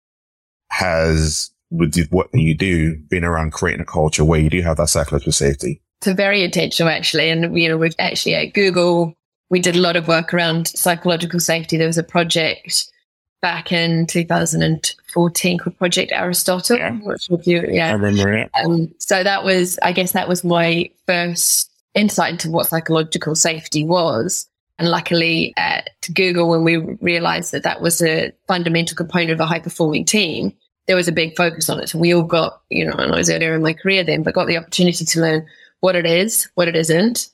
has 0.71 1.51
with 1.69 2.07
what 2.09 2.27
you 2.33 2.55
do 2.55 2.95
been 3.09 3.23
around 3.23 3.51
creating 3.51 3.81
a 3.81 3.85
culture 3.85 4.23
where 4.23 4.39
you 4.39 4.49
do 4.49 4.61
have 4.61 4.77
that 4.77 4.87
psychological 4.89 5.31
safety? 5.33 5.81
It's 6.01 6.11
very 6.13 6.43
intentional 6.43 6.91
actually. 6.91 7.29
And, 7.29 7.57
you 7.57 7.69
know, 7.69 7.77
we've 7.77 7.95
actually 7.99 8.35
at 8.35 8.53
Google, 8.53 9.13
we 9.49 9.59
did 9.59 9.75
a 9.75 9.79
lot 9.81 9.95
of 9.95 10.07
work 10.07 10.33
around 10.33 10.67
psychological 10.67 11.39
safety. 11.39 11.77
There 11.77 11.87
was 11.87 11.97
a 11.97 12.03
project 12.03 12.89
back 13.41 13.71
in 13.71 14.07
2014 14.07 15.57
called 15.57 15.77
Project 15.77 16.11
Aristotle, 16.13 16.77
Yeah. 16.77 16.93
which 17.01 17.27
was 17.29 17.45
you, 17.45 17.65
yeah. 17.69 17.89
I 17.89 17.93
remember 17.93 18.33
it. 18.33 18.49
Um, 18.63 18.93
so 18.99 19.23
that 19.23 19.43
was, 19.43 19.77
I 19.81 19.91
guess, 19.91 20.13
that 20.13 20.29
was 20.29 20.43
my 20.43 20.89
first 21.07 21.69
insight 21.93 22.31
into 22.33 22.49
what 22.49 22.67
psychological 22.67 23.35
safety 23.35 23.83
was. 23.83 24.47
And 24.83 24.91
luckily, 24.91 25.53
at 25.55 25.91
Google, 26.13 26.49
when 26.49 26.65
we 26.65 26.75
realized 26.75 27.53
that 27.53 27.63
that 27.63 27.79
was 27.79 28.01
a 28.01 28.33
fundamental 28.49 28.97
component 28.97 29.31
of 29.31 29.39
a 29.39 29.45
high 29.45 29.61
performing 29.61 30.03
team, 30.03 30.51
there 30.87 30.97
was 30.97 31.07
a 31.07 31.13
big 31.13 31.37
focus 31.37 31.69
on 31.69 31.79
it. 31.79 31.87
So 31.87 31.99
we 31.99 32.13
all 32.13 32.23
got, 32.23 32.61
you 32.69 32.85
know, 32.85 32.91
and 32.91 33.13
I 33.13 33.15
was 33.15 33.29
earlier 33.29 33.55
in 33.55 33.61
my 33.61 33.71
career 33.71 34.03
then, 34.03 34.23
but 34.23 34.33
got 34.33 34.47
the 34.47 34.57
opportunity 34.57 35.05
to 35.05 35.21
learn 35.21 35.47
what 35.79 35.95
it 35.95 36.05
is, 36.05 36.49
what 36.55 36.67
it 36.67 36.75
isn't, 36.75 37.29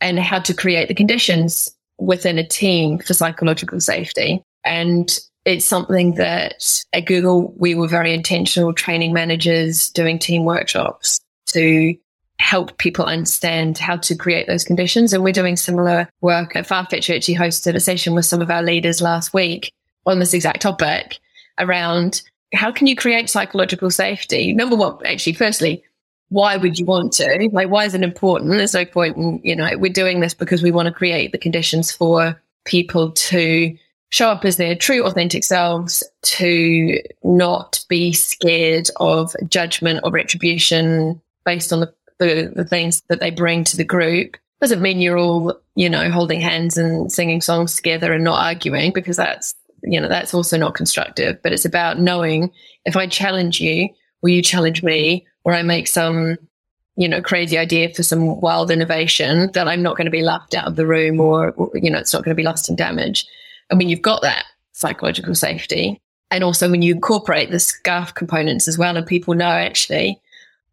and 0.00 0.18
how 0.18 0.38
to 0.38 0.54
create 0.54 0.88
the 0.88 0.94
conditions 0.94 1.68
within 1.98 2.38
a 2.38 2.48
team 2.48 2.98
for 2.98 3.12
psychological 3.12 3.78
safety. 3.78 4.42
And 4.64 5.18
it's 5.44 5.66
something 5.66 6.14
that 6.14 6.82
at 6.94 7.04
Google, 7.04 7.52
we 7.58 7.74
were 7.74 7.88
very 7.88 8.14
intentional 8.14 8.72
training 8.72 9.12
managers 9.12 9.90
doing 9.90 10.18
team 10.18 10.46
workshops 10.46 11.20
to 11.48 11.94
help 12.38 12.76
people 12.78 13.04
understand 13.04 13.78
how 13.78 13.96
to 13.96 14.14
create 14.14 14.46
those 14.46 14.64
conditions. 14.64 15.12
And 15.12 15.24
we're 15.24 15.32
doing 15.32 15.56
similar 15.56 16.08
work 16.20 16.54
at 16.54 16.68
Farfetch. 16.68 17.08
We 17.08 17.16
actually 17.16 17.36
hosted 17.36 17.74
a 17.74 17.80
session 17.80 18.14
with 18.14 18.26
some 18.26 18.42
of 18.42 18.50
our 18.50 18.62
leaders 18.62 19.00
last 19.00 19.32
week 19.32 19.72
on 20.04 20.18
this 20.18 20.34
exact 20.34 20.62
topic 20.62 21.18
around 21.58 22.22
how 22.54 22.70
can 22.70 22.86
you 22.86 22.94
create 22.94 23.28
psychological 23.28 23.90
safety? 23.90 24.52
Number 24.52 24.76
one, 24.76 24.98
actually, 25.04 25.32
firstly, 25.32 25.82
why 26.28 26.56
would 26.56 26.78
you 26.78 26.84
want 26.84 27.12
to? 27.14 27.48
Like, 27.52 27.68
why 27.68 27.84
is 27.84 27.94
it 27.94 28.02
important? 28.02 28.50
There's 28.50 28.74
no 28.74 28.84
point 28.84 29.16
in, 29.16 29.40
you 29.42 29.54
know, 29.54 29.70
we're 29.78 29.92
doing 29.92 30.20
this 30.20 30.34
because 30.34 30.62
we 30.62 30.70
want 30.70 30.86
to 30.86 30.92
create 30.92 31.32
the 31.32 31.38
conditions 31.38 31.92
for 31.92 32.40
people 32.64 33.12
to 33.12 33.76
show 34.10 34.28
up 34.28 34.44
as 34.44 34.56
their 34.56 34.74
true, 34.74 35.04
authentic 35.04 35.44
selves, 35.44 36.02
to 36.22 37.00
not 37.22 37.84
be 37.88 38.12
scared 38.12 38.88
of 38.96 39.34
judgment 39.48 40.00
or 40.04 40.10
retribution 40.10 41.20
based 41.44 41.72
on 41.72 41.80
the, 41.80 41.92
the, 42.18 42.52
the 42.54 42.64
things 42.64 43.02
that 43.08 43.20
they 43.20 43.30
bring 43.30 43.64
to 43.64 43.76
the 43.76 43.84
group. 43.84 44.36
Doesn't 44.60 44.80
mean 44.80 45.00
you're 45.00 45.18
all, 45.18 45.60
you 45.74 45.90
know, 45.90 46.10
holding 46.10 46.40
hands 46.40 46.78
and 46.78 47.12
singing 47.12 47.40
songs 47.40 47.76
together 47.76 48.12
and 48.12 48.24
not 48.24 48.42
arguing 48.42 48.92
because 48.92 49.16
that's, 49.16 49.54
you 49.82 50.00
know, 50.00 50.08
that's 50.08 50.32
also 50.32 50.56
not 50.56 50.74
constructive. 50.74 51.42
But 51.42 51.52
it's 51.52 51.66
about 51.66 52.00
knowing 52.00 52.50
if 52.84 52.96
I 52.96 53.06
challenge 53.06 53.60
you, 53.60 53.90
will 54.22 54.30
you 54.30 54.42
challenge 54.42 54.82
me? 54.82 55.26
Or 55.44 55.52
I 55.52 55.62
make 55.62 55.86
some, 55.86 56.38
you 56.96 57.08
know, 57.08 57.20
crazy 57.20 57.58
idea 57.58 57.92
for 57.92 58.02
some 58.02 58.40
wild 58.40 58.70
innovation 58.70 59.50
that 59.52 59.68
I'm 59.68 59.82
not 59.82 59.96
going 59.96 60.06
to 60.06 60.10
be 60.10 60.22
laughed 60.22 60.54
out 60.54 60.66
of 60.66 60.76
the 60.76 60.86
room 60.86 61.20
or, 61.20 61.54
you 61.74 61.90
know, 61.90 61.98
it's 61.98 62.12
not 62.12 62.24
going 62.24 62.34
to 62.34 62.40
be 62.40 62.42
lost 62.42 62.68
in 62.68 62.76
damage. 62.76 63.26
And 63.70 63.78
when 63.78 63.88
you've 63.88 64.02
got 64.02 64.22
that 64.22 64.44
psychological 64.72 65.34
safety, 65.34 66.00
and 66.30 66.42
also 66.42 66.70
when 66.70 66.82
you 66.82 66.94
incorporate 66.94 67.50
the 67.50 67.60
scarf 67.60 68.14
components 68.14 68.66
as 68.66 68.78
well, 68.78 68.96
and 68.96 69.06
people 69.06 69.34
know 69.34 69.44
actually, 69.46 70.20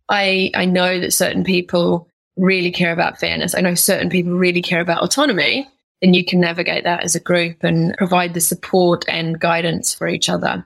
I 0.10 0.52
I 0.56 0.66
know 0.66 1.00
that 1.00 1.14
certain 1.14 1.44
people 1.44 2.08
really 2.38 2.72
care 2.72 2.92
about 2.92 3.20
fairness. 3.20 3.56
I 3.56 3.62
know 3.62 3.76
certain 3.76 4.10
people 4.10 4.34
really 4.34 4.62
care 4.62 4.82
about 4.82 5.04
autonomy, 5.04 5.68
and 6.02 6.16
you 6.16 6.26
can 6.26 6.40
navigate 6.40 6.84
that 6.84 7.04
as 7.04 7.16
a 7.16 7.20
group 7.20 7.64
and 7.64 7.96
provide 7.98 8.34
the 8.34 8.42
support 8.42 9.06
and 9.08 9.40
guidance 9.40 9.94
for 9.94 10.08
each 10.08 10.30
other 10.30 10.66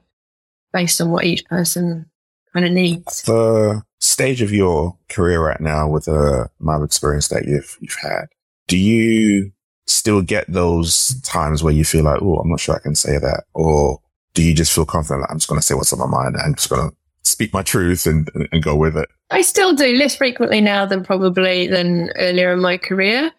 based 0.73 0.99
on 1.01 1.11
what 1.11 1.25
each 1.25 1.45
person 1.45 2.09
kind 2.53 2.65
of 2.65 2.71
needs. 2.71 3.21
The 3.23 3.83
stage 3.99 4.41
of 4.41 4.51
your 4.51 4.97
career 5.09 5.43
right 5.43 5.59
now 5.61 5.87
with 5.87 6.05
the 6.05 6.49
amount 6.59 6.83
of 6.83 6.85
experience 6.85 7.27
that 7.29 7.45
you've, 7.45 7.77
you've 7.79 7.97
had, 8.01 8.25
do 8.67 8.77
you 8.77 9.51
still 9.85 10.21
get 10.21 10.51
those 10.51 11.19
times 11.21 11.63
where 11.63 11.73
you 11.73 11.85
feel 11.85 12.03
like, 12.03 12.21
oh, 12.21 12.37
I'm 12.37 12.49
not 12.49 12.59
sure 12.59 12.75
I 12.75 12.79
can 12.79 12.95
say 12.95 13.17
that? 13.17 13.45
Or 13.53 14.01
do 14.33 14.43
you 14.43 14.53
just 14.53 14.73
feel 14.73 14.85
confident 14.85 15.23
that 15.23 15.31
I'm 15.31 15.37
just 15.37 15.49
going 15.49 15.59
to 15.59 15.65
say 15.65 15.75
what's 15.75 15.93
on 15.93 15.99
my 15.99 16.05
mind 16.05 16.35
and 16.35 16.43
I'm 16.43 16.55
just 16.55 16.69
going 16.69 16.89
to 16.89 16.95
speak 17.23 17.53
my 17.53 17.63
truth 17.63 18.05
and, 18.05 18.29
and 18.51 18.61
go 18.61 18.75
with 18.75 18.97
it? 18.97 19.09
I 19.29 19.41
still 19.41 19.73
do 19.73 19.93
less 19.93 20.15
frequently 20.15 20.61
now 20.61 20.85
than 20.85 21.03
probably 21.03 21.67
than 21.67 22.11
earlier 22.15 22.53
in 22.53 22.61
my 22.61 22.77
career. 22.77 23.31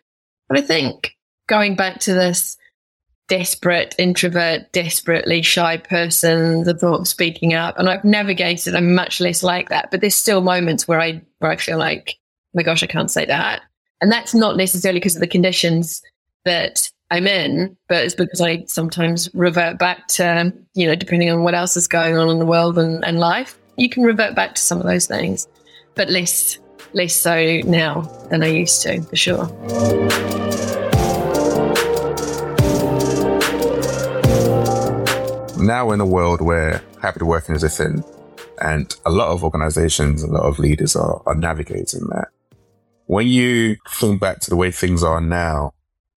But 0.49 0.59
I 0.59 0.63
think 0.63 1.17
going 1.47 1.77
back 1.77 2.01
to 2.01 2.15
this 2.15 2.57
desperate 3.29 3.95
introvert, 3.99 4.73
desperately 4.73 5.43
shy 5.43 5.77
person, 5.77 6.65
the 6.65 6.75
thought 6.75 7.01
of 7.01 7.09
speaking 7.09 7.55
up, 7.55 7.79
and 7.79 7.89
I've 7.89 8.05
navigated, 8.05 8.75
I'm 8.75 8.95
much 8.95 9.21
less 9.21 9.43
like 9.43 9.69
that. 9.69 9.91
But 9.91 10.01
there's 10.01 10.15
still 10.15 10.41
moments 10.41 10.89
where 10.89 11.01
I 11.01 11.23
where 11.39 11.51
I 11.51 11.57
feel 11.57 11.79
like, 11.79 12.17
oh 12.19 12.59
my 12.59 12.63
gosh, 12.63 12.83
I 12.83 12.87
can't 12.87 13.11
say 13.11 13.25
that. 13.27 13.63
And 14.01 14.13
that's 14.13 14.35
not 14.35 14.57
necessarily 14.57 15.01
because 15.01 15.17
of 15.17 15.21
the 15.21 15.27
conditions 15.27 16.03
that 16.45 16.91
I'm 17.11 17.27
in, 17.27 17.77
but 17.89 18.05
it's 18.05 18.15
because 18.15 18.41
I 18.41 18.65
sometimes 18.67 19.33
revert 19.35 19.79
back 19.79 20.09
to, 20.09 20.53
you 20.75 20.87
know, 20.87 20.95
depending 20.95 21.31
on 21.31 21.43
what 21.43 21.55
else 21.55 21.77
is 21.77 21.89
going 21.89 22.17
on 22.17 22.29
in 22.29 22.39
the 22.39 22.47
world 22.47 22.79
and, 22.79 23.05
and 23.05 23.19
life, 23.19 23.59
you 23.77 23.89
can 23.89 24.03
revert 24.03 24.35
back 24.35 24.55
to 24.55 24.61
some 24.61 24.79
of 24.79 24.87
those 24.87 25.07
things, 25.07 25.49
but 25.99 26.09
less 26.09 26.59
less 26.95 27.15
so 27.15 27.61
now 27.67 28.01
than 28.31 28.43
I 28.43 28.47
used 28.47 28.81
to, 28.83 29.03
for 29.03 29.17
sure. 29.17 29.47
Now 35.59 35.87
we're 35.87 35.95
in 35.95 36.01
a 36.01 36.07
world 36.07 36.41
where 36.41 36.83
hybrid 37.03 37.25
working 37.25 37.55
is 37.55 37.63
a 37.63 37.69
thing 37.69 38.03
and 38.63 38.97
a 39.05 39.11
lot 39.11 39.29
of 39.29 39.45
organizations, 39.45 40.23
a 40.23 40.29
lot 40.29 40.45
of 40.45 40.59
leaders 40.59 40.97
are, 40.97 41.21
are 41.27 41.35
navigating 41.35 42.07
that. 42.11 42.29
When 43.07 43.27
you 43.27 43.77
think 43.91 44.21
back 44.21 44.39
to 44.41 44.51
the 44.51 44.57
way 44.57 44.71
things 44.71 45.03
are 45.03 45.21
now, 45.21 45.73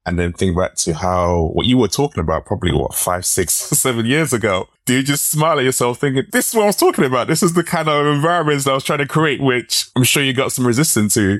and 0.05 0.17
then 0.17 0.33
think 0.33 0.57
back 0.57 0.75
to 0.75 0.93
how 0.93 1.51
what 1.53 1.67
you 1.67 1.77
were 1.77 1.87
talking 1.87 2.21
about 2.21 2.45
probably 2.45 2.71
what 2.71 2.95
five, 2.95 3.25
six, 3.25 3.53
seven 3.77 4.05
years 4.05 4.33
ago. 4.33 4.67
Do 4.85 4.95
you 4.95 5.03
just 5.03 5.29
smile 5.29 5.59
at 5.59 5.65
yourself 5.65 5.99
thinking, 5.99 6.23
this 6.31 6.49
is 6.49 6.55
what 6.55 6.63
I 6.63 6.67
was 6.67 6.75
talking 6.75 7.05
about? 7.05 7.27
This 7.27 7.43
is 7.43 7.53
the 7.53 7.63
kind 7.63 7.87
of 7.87 8.07
environments 8.07 8.65
that 8.65 8.71
I 8.71 8.73
was 8.73 8.83
trying 8.83 8.99
to 8.99 9.07
create, 9.07 9.41
which 9.41 9.89
I'm 9.95 10.03
sure 10.03 10.23
you 10.23 10.33
got 10.33 10.51
some 10.51 10.65
resistance 10.65 11.13
to. 11.13 11.39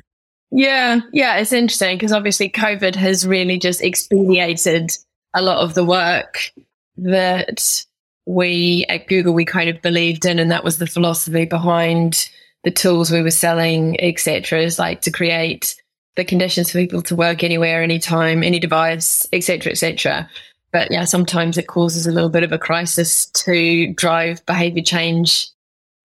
Yeah, 0.51 0.99
yeah, 1.13 1.37
it's 1.37 1.53
interesting 1.53 1.97
because 1.97 2.11
obviously 2.11 2.49
COVID 2.49 2.95
has 2.95 3.25
really 3.25 3.57
just 3.57 3.81
expedited 3.81 4.91
a 5.33 5.41
lot 5.41 5.59
of 5.59 5.73
the 5.73 5.85
work 5.85 6.51
that 6.97 7.85
we 8.25 8.85
at 8.89 9.07
Google 9.07 9.33
we 9.33 9.45
kind 9.45 9.69
of 9.69 9.81
believed 9.81 10.25
in, 10.25 10.39
and 10.39 10.51
that 10.51 10.63
was 10.63 10.77
the 10.77 10.87
philosophy 10.87 11.45
behind 11.45 12.29
the 12.63 12.71
tools 12.71 13.11
we 13.11 13.21
were 13.21 13.31
selling, 13.31 13.99
etc. 14.01 14.61
Is 14.61 14.77
like 14.77 15.01
to 15.01 15.11
create 15.11 15.81
the 16.15 16.25
conditions 16.25 16.71
for 16.71 16.79
people 16.79 17.01
to 17.03 17.15
work 17.15 17.43
anywhere, 17.43 17.81
anytime, 17.81 18.43
any 18.43 18.59
device, 18.59 19.25
etc., 19.31 19.71
etc. 19.71 20.29
But 20.71 20.91
yeah, 20.91 21.05
sometimes 21.05 21.57
it 21.57 21.67
causes 21.67 22.07
a 22.07 22.11
little 22.11 22.29
bit 22.29 22.43
of 22.43 22.51
a 22.51 22.57
crisis 22.57 23.25
to 23.27 23.93
drive 23.93 24.45
behavior 24.45 24.83
change 24.83 25.49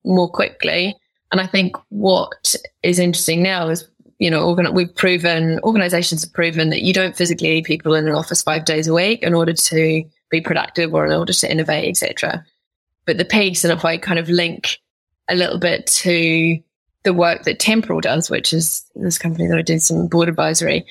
more 0.05 0.29
quickly. 0.29 0.97
And 1.33 1.41
I 1.41 1.47
think 1.47 1.77
what 1.89 2.55
is 2.83 2.99
interesting 2.99 3.43
now 3.43 3.69
is, 3.69 3.87
you 4.19 4.31
know, 4.31 4.43
organ- 4.43 4.73
we've 4.75 4.95
proven, 4.95 5.61
organizations 5.61 6.23
have 6.23 6.33
proven 6.33 6.71
that 6.71 6.83
you 6.83 6.93
don't 6.93 7.17
physically 7.17 7.49
need 7.49 7.65
people 7.65 7.95
in 7.95 8.09
an 8.09 8.15
office 8.15 8.43
five 8.43 8.65
days 8.65 8.89
a 8.89 8.95
week 8.95 9.23
in 9.23 9.35
order 9.35 9.53
to 9.53 10.05
be 10.31 10.41
productive 10.41 10.95
or 10.95 11.07
in 11.07 11.13
order 11.13 11.33
to 11.33 11.51
innovate, 11.51 11.89
etc. 11.89 12.45
But 13.07 13.19
the 13.19 13.25
piece, 13.25 13.65
and 13.65 13.73
if 13.73 13.85
I 13.85 13.99
kind 13.99 14.19
of 14.19 14.29
link 14.29 14.79
a 15.29 15.35
little 15.35 15.59
bit 15.59 15.87
to 15.87 16.59
the 17.07 17.15
work 17.15 17.45
that 17.45 17.61
Temporal 17.61 18.01
does, 18.01 18.29
which 18.29 18.53
is 18.53 18.85
this 18.97 19.17
company 19.17 19.47
that 19.47 19.57
I 19.57 19.63
did 19.63 19.81
some 19.81 20.09
board 20.09 20.29
advisory, 20.29 20.85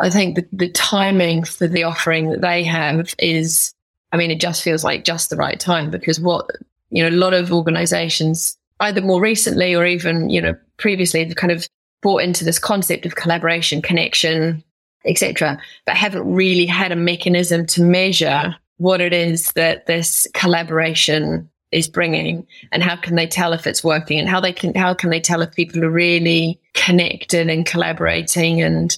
I 0.00 0.08
think 0.08 0.36
the, 0.36 0.48
the 0.52 0.70
timing 0.70 1.44
for 1.44 1.68
the 1.68 1.82
offering 1.82 2.30
that 2.30 2.40
they 2.40 2.64
have 2.64 3.14
is, 3.18 3.74
I 4.10 4.16
mean, 4.16 4.30
it 4.30 4.40
just 4.40 4.62
feels 4.62 4.82
like 4.82 5.04
just 5.04 5.28
the 5.28 5.36
right 5.36 5.60
time 5.60 5.90
because 5.90 6.18
what, 6.18 6.48
you 6.88 7.02
know, 7.02 7.10
a 7.10 7.20
lot 7.20 7.34
of 7.34 7.52
organizations, 7.52 8.56
either 8.80 9.02
more 9.02 9.20
recently 9.20 9.74
or 9.74 9.84
even, 9.84 10.30
you 10.30 10.40
know, 10.40 10.56
previously, 10.78 11.22
they've 11.24 11.36
kind 11.36 11.52
of 11.52 11.68
bought 12.00 12.22
into 12.22 12.42
this 12.42 12.58
concept 12.58 13.04
of 13.04 13.14
collaboration, 13.14 13.82
connection, 13.82 14.64
etc., 15.04 15.60
but 15.84 15.94
haven't 15.94 16.24
really 16.24 16.64
had 16.64 16.90
a 16.90 16.96
mechanism 16.96 17.66
to 17.66 17.82
measure 17.82 18.56
what 18.78 19.02
it 19.02 19.12
is 19.12 19.52
that 19.52 19.84
this 19.84 20.26
collaboration 20.32 21.50
is 21.72 21.88
bringing 21.88 22.46
and 22.70 22.82
how 22.82 22.96
can 22.96 23.16
they 23.16 23.26
tell 23.26 23.52
if 23.52 23.66
it's 23.66 23.82
working 23.82 24.18
and 24.18 24.28
how 24.28 24.40
they 24.40 24.52
can 24.52 24.74
how 24.74 24.94
can 24.94 25.10
they 25.10 25.20
tell 25.20 25.42
if 25.42 25.54
people 25.54 25.84
are 25.84 25.90
really 25.90 26.60
connected 26.74 27.48
and 27.48 27.66
collaborating 27.66 28.60
and 28.60 28.96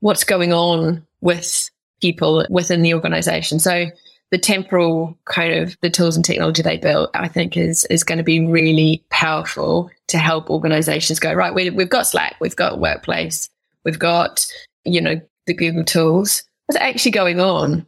what's 0.00 0.24
going 0.24 0.52
on 0.52 1.04
with 1.20 1.70
people 2.00 2.44
within 2.50 2.82
the 2.82 2.92
organization. 2.92 3.58
So 3.58 3.86
the 4.30 4.38
temporal 4.38 5.16
kind 5.26 5.54
of 5.54 5.76
the 5.80 5.90
tools 5.90 6.16
and 6.16 6.24
technology 6.24 6.62
they 6.62 6.76
built, 6.76 7.10
I 7.14 7.28
think 7.28 7.56
is 7.56 7.84
is 7.86 8.04
going 8.04 8.18
to 8.18 8.24
be 8.24 8.44
really 8.44 9.04
powerful 9.10 9.90
to 10.08 10.18
help 10.18 10.50
organizations 10.50 11.20
go, 11.20 11.32
right, 11.32 11.54
we, 11.54 11.70
we've 11.70 11.88
got 11.88 12.06
Slack, 12.06 12.36
we've 12.40 12.56
got 12.56 12.80
Workplace, 12.80 13.48
we've 13.84 13.98
got, 13.98 14.46
you 14.84 15.00
know, 15.00 15.20
the 15.46 15.54
Google 15.54 15.84
tools. 15.84 16.42
What's 16.66 16.80
actually 16.80 17.12
going 17.12 17.40
on? 17.40 17.86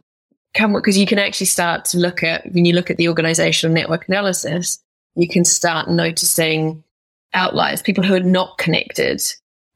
Come 0.55 0.73
because 0.73 0.97
you 0.97 1.05
can 1.05 1.19
actually 1.19 1.47
start 1.47 1.85
to 1.85 1.97
look 1.97 2.23
at 2.23 2.51
when 2.53 2.65
you 2.65 2.73
look 2.73 2.89
at 2.89 2.97
the 2.97 3.09
organizational 3.09 3.73
network 3.73 4.07
analysis, 4.07 4.81
you 5.15 5.27
can 5.27 5.45
start 5.45 5.89
noticing 5.89 6.83
outliers, 7.33 7.81
people 7.81 8.03
who 8.03 8.15
are 8.15 8.21
not 8.21 8.57
connected, 8.57 9.21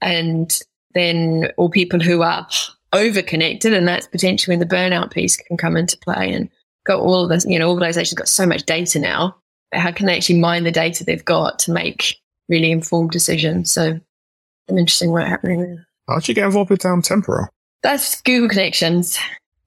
and 0.01 0.57
then 0.93 1.51
or 1.57 1.69
people 1.69 1.99
who 1.99 2.21
are 2.21 2.47
over 2.93 3.21
connected, 3.21 3.73
and 3.73 3.87
that's 3.87 4.07
potentially 4.07 4.53
when 4.53 4.65
the 4.65 4.75
burnout 4.75 5.11
piece 5.11 5.35
can 5.35 5.57
come 5.57 5.75
into 5.75 5.97
play. 5.97 6.33
And 6.33 6.49
got 6.85 6.99
all 6.99 7.23
of 7.23 7.29
this, 7.29 7.45
you 7.45 7.59
know, 7.59 7.69
organizations 7.69 8.17
got 8.17 8.27
so 8.27 8.45
much 8.45 8.65
data 8.65 8.99
now. 8.99 9.35
How 9.73 9.91
can 9.91 10.07
they 10.07 10.15
actually 10.15 10.39
mine 10.39 10.63
the 10.63 10.71
data 10.71 11.03
they've 11.03 11.23
got 11.23 11.59
to 11.59 11.71
make 11.71 12.15
really 12.47 12.71
informed 12.71 13.11
decisions? 13.11 13.71
So, 13.71 13.99
an 14.67 14.77
interesting 14.77 15.11
work 15.11 15.27
happening 15.27 15.61
there. 15.61 15.87
How'd 16.07 16.27
you 16.27 16.33
get 16.33 16.45
involved 16.45 16.71
with 16.71 16.85
um, 16.85 17.01
Temporal? 17.01 17.47
That's 17.83 18.21
Google 18.21 18.49
Connections. 18.49 19.19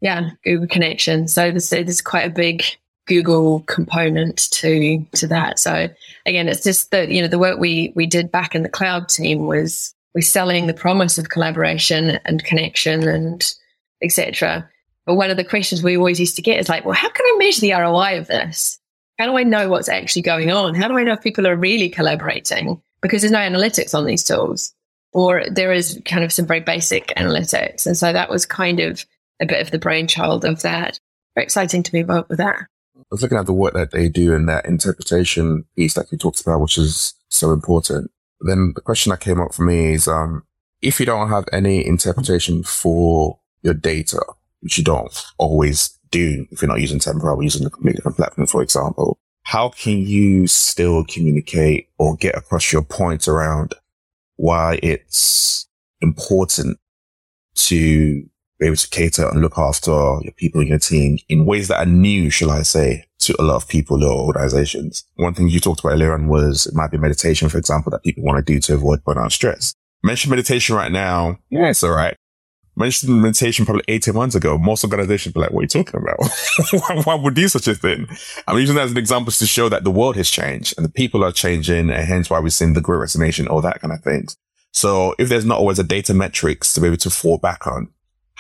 Yeah, 0.03 0.31
Google 0.45 0.67
connection. 0.67 1.29
So 1.29 1.51
there's, 1.51 1.71
there's 1.71 2.03
quite 2.03 2.27
a 2.27 2.35
big 2.35 2.65
Google 3.07 3.61
component 3.61 4.51
to 4.51 5.05
to 5.15 5.27
that. 5.29 5.59
So 5.59 5.89
again, 6.27 6.49
it's 6.49 6.63
just 6.63 6.91
that 6.91 7.09
you 7.09 7.23
know 7.23 7.29
the 7.29 7.39
work 7.39 7.59
we 7.59 7.93
we 7.95 8.07
did 8.07 8.31
back 8.31 8.55
in 8.55 8.63
the 8.63 8.69
cloud 8.69 9.09
team 9.09 9.47
was 9.47 9.95
we're 10.15 10.23
selling 10.23 10.67
the 10.67 10.75
promise 10.75 11.19
of 11.19 11.31
collaboration 11.31 12.19
and 12.25 12.45
connection 12.45 13.09
and 13.09 13.55
etc. 14.03 14.69
But 15.07 15.15
one 15.15 15.31
of 15.31 15.37
the 15.37 15.45
questions 15.45 15.83
we 15.83 15.97
always 15.97 16.21
used 16.21 16.37
to 16.37 16.43
get 16.43 16.61
is 16.61 16.69
like, 16.69 16.85
well, 16.85 16.95
how 16.95 17.09
can 17.09 17.25
I 17.25 17.37
measure 17.39 17.61
the 17.61 17.73
ROI 17.73 18.19
of 18.19 18.27
this? 18.27 18.79
How 19.19 19.27
do 19.27 19.37
I 19.37 19.45
know 19.45 19.69
what's 19.69 19.89
actually 19.89 20.23
going 20.23 20.51
on? 20.51 20.75
How 20.75 20.89
do 20.89 20.97
I 20.97 21.05
know 21.05 21.13
if 21.13 21.23
people 21.23 21.47
are 21.47 21.57
really 21.57 21.89
collaborating? 21.89 22.81
Because 23.01 23.23
there's 23.23 23.33
no 23.33 23.39
analytics 23.39 23.95
on 23.95 24.05
these 24.05 24.25
tools, 24.25 24.73
or 25.13 25.45
there 25.51 25.73
is 25.73 26.01
kind 26.05 26.25
of 26.25 26.33
some 26.33 26.47
very 26.47 26.61
basic 26.61 27.09
analytics. 27.17 27.87
And 27.87 27.97
so 27.97 28.13
that 28.13 28.31
was 28.31 28.47
kind 28.47 28.81
of 28.81 29.05
a 29.43 29.47
bit 29.47 29.61
of 29.61 29.71
the 29.71 29.79
brainchild 29.79 30.45
of 30.45 30.63
that. 30.63 30.99
Very 31.35 31.45
exciting 31.45 31.83
to 31.83 31.93
be 31.93 32.01
involved 32.01 32.29
with 32.29 32.39
that. 32.39 32.67
I 32.97 33.03
was 33.11 33.23
looking 33.23 33.39
at 33.39 33.47
the 33.47 33.53
work 33.53 33.75
that 33.75 33.91
they 33.91 34.09
do 34.09 34.33
in 34.33 34.47
that 34.47 34.65
interpretation 34.65 35.65
piece 35.77 35.95
that 35.95 36.11
you 36.11 36.19
talked 36.19 36.41
about, 36.41 36.61
which 36.61 36.79
is 36.79 37.15
so 37.29 37.53
important. 37.53 38.11
Then 38.41 38.73
the 38.75 38.81
question 38.81 39.11
that 39.11 39.21
came 39.21 39.41
up 39.41 39.53
for 39.53 39.65
me 39.65 39.95
is, 39.95 40.09
um, 40.09 40.45
if 40.81 40.99
you 40.99 41.07
don't 41.07 41.29
have 41.29 41.45
any 41.53 41.87
interpretation 41.87 42.63
for 42.63 43.39
your 43.63 43.75
data, 43.75 44.23
which 44.61 44.79
you 44.79 44.85
don't 44.85 45.13
always 45.39 45.99
do 46.11 46.47
if 46.51 46.63
you're 46.63 46.69
not 46.69 46.81
using 46.81 46.99
Temporal 46.99 47.39
or 47.39 47.43
using 47.43 47.67
a 47.67 47.71
completely 47.71 47.97
different 47.97 48.17
platform, 48.17 48.47
for 48.47 48.63
example, 48.63 49.19
how 49.45 49.69
can 49.71 49.99
you 49.99 50.47
still 50.47 51.05
communicate 51.05 51.89
or 51.99 52.17
get 52.17 52.37
across 52.37 52.73
your 52.73 52.83
point 52.83 53.27
around 53.27 53.75
why 54.37 54.79
it's 54.83 55.69
important 56.01 56.79
to 57.55 58.29
be 58.63 58.69
able 58.69 58.77
to 58.77 58.89
cater 58.89 59.29
and 59.29 59.41
look 59.41 59.59
after 59.59 59.91
your 59.91 60.33
people 60.37 60.61
in 60.61 60.69
your 60.69 60.79
team 60.79 61.19
in 61.29 61.45
ways 61.45 61.69
that 61.69 61.81
are 61.81 61.91
new, 61.91 62.31
shall 62.31 62.51
I 62.51 62.63
say, 62.63 63.05
to 63.21 63.35
a 63.41 63.43
lot 63.43 63.57
of 63.57 63.69
people 63.69 64.05
or 64.05 64.27
organizations. 64.27 65.05
One 65.17 65.35
thing 65.35 65.49
you 65.49 65.59
talked 65.59 65.81
about 65.81 65.95
earlier 65.95 66.15
on 66.15 66.29
was 66.29 66.67
it 66.67 66.75
might 66.75 66.93
be 66.93 66.99
meditation, 66.99 67.49
for 67.49 67.59
example, 67.59 67.91
that 67.91 68.05
people 68.05 68.23
want 68.23 68.45
to 68.45 68.53
do 68.53 68.61
to 68.61 68.75
avoid 68.75 69.03
burnout 69.03 69.33
stress. 69.33 69.75
Mention 70.05 70.31
meditation 70.31 70.77
right 70.77 70.93
now. 70.93 71.39
Yeah, 71.51 71.71
it's 71.71 71.83
all 71.83 71.91
right. 71.91 72.17
Mention 72.77 73.21
meditation 73.21 73.65
probably 73.65 73.85
18 73.89 74.15
months 74.15 74.35
ago. 74.37 74.57
Most 74.57 74.85
organizations 74.85 75.35
be 75.35 75.41
like, 75.41 75.51
what 75.51 75.61
are 75.61 75.63
you 75.63 75.69
talking 75.69 76.01
about? 76.01 76.19
why, 76.73 77.03
why 77.03 77.15
would 77.17 77.35
do 77.35 77.49
such 77.49 77.67
a 77.67 77.75
thing? 77.75 78.07
I'm 78.47 78.59
using 78.59 78.77
that 78.77 78.85
as 78.85 78.93
an 78.93 78.97
example 78.97 79.33
to 79.33 79.47
show 79.47 79.69
that 79.69 79.85
the 79.85 79.91
world 79.91 80.17
has 80.17 80.31
changed 80.31 80.75
and 80.77 80.87
the 80.87 80.91
people 80.91 81.25
are 81.25 81.33
changing 81.33 81.91
and 81.91 82.05
hence 82.05 82.31
why 82.31 82.39
we're 82.39 82.49
seeing 82.51 82.75
the 82.75 82.81
great 82.81 82.99
resignation, 82.99 83.49
all 83.49 83.61
that 83.61 83.81
kind 83.81 83.93
of 83.93 84.03
things. 84.03 84.37
So 84.73 85.15
if 85.19 85.29
there's 85.29 85.45
not 85.45 85.59
always 85.59 85.79
a 85.79 85.85
data 85.85 86.15
metrics 86.15 86.73
to 86.75 86.81
be 86.81 86.87
able 86.87 86.97
to 86.99 87.11
fall 87.11 87.39
back 87.39 87.67
on, 87.67 87.89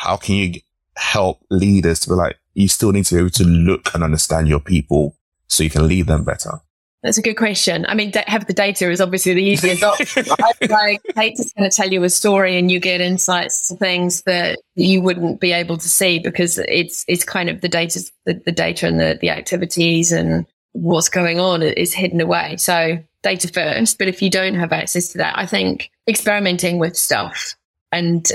how 0.03 0.17
can 0.17 0.35
you 0.35 0.61
help 0.97 1.41
leaders 1.49 2.01
to 2.01 2.09
be 2.09 2.15
like, 2.15 2.37
you 2.55 2.67
still 2.67 2.91
need 2.91 3.05
to 3.07 3.15
be 3.15 3.21
able 3.21 3.31
to 3.31 3.45
look 3.45 3.95
and 3.95 4.03
understand 4.03 4.49
your 4.49 4.59
people 4.59 5.17
so 5.47 5.63
you 5.63 5.71
can 5.71 5.87
lead 5.87 6.09
them 6.09 6.25
better? 6.25 6.61
That's 7.05 7.19
a 7.19 7.23
good 7.23 7.35
question. 7.35 7.87
I 7.89 7.95
mean, 7.95 8.13
have 8.27 8.47
the 8.47 8.53
data 8.53 8.91
is 8.91 9.01
obviously 9.01 9.35
the 9.35 9.45
easiest 9.45 9.83
option. 9.85 10.27
like, 10.69 11.01
data's 11.15 11.53
going 11.53 11.71
to 11.71 11.77
tell 11.77 11.91
you 11.91 12.03
a 12.03 12.11
story, 12.11 12.59
and 12.59 12.71
you 12.71 12.81
get 12.81 13.01
insights 13.01 13.69
to 13.69 13.77
things 13.77 14.23
that 14.23 14.59
you 14.75 15.03
wouldn't 15.03 15.41
be 15.41 15.53
able 15.53 15.77
to 15.79 15.89
see 15.89 16.19
because 16.19 16.59
it's 16.59 17.05
it's 17.09 17.25
kind 17.25 17.49
of 17.49 17.61
the 17.61 17.69
data, 17.69 18.01
the, 18.25 18.35
the 18.35 18.53
data 18.53 18.87
and 18.87 19.01
the 19.01 19.19
the 19.21 19.31
activities 19.31 20.13
and 20.13 20.47
what's 20.73 21.09
going 21.09 21.41
on 21.41 21.63
is 21.63 21.93
hidden 21.93 22.21
away. 22.21 22.57
So 22.57 22.99
data 23.23 23.49
first. 23.49 23.99
But 23.99 24.09
if 24.09 24.23
you 24.23 24.31
don't 24.31 24.55
have 24.55 24.73
access 24.73 25.09
to 25.09 25.19
that, 25.19 25.37
I 25.37 25.47
think 25.47 25.91
experimenting 26.09 26.79
with 26.79 26.97
stuff 26.97 27.57
and 27.93 28.27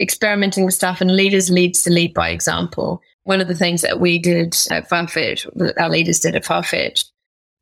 experimenting 0.00 0.64
with 0.64 0.74
stuff 0.74 1.00
and 1.00 1.10
leaders 1.10 1.50
leads 1.50 1.82
to 1.82 1.90
lead 1.90 2.12
by 2.14 2.28
example. 2.28 3.00
One 3.24 3.40
of 3.40 3.48
the 3.48 3.54
things 3.54 3.82
that 3.82 3.98
we 3.98 4.18
did 4.18 4.54
at 4.70 4.88
Farfetch, 4.88 5.50
that 5.56 5.78
our 5.80 5.90
leaders 5.90 6.20
did 6.20 6.36
at 6.36 6.44
Farfetch, 6.44 7.04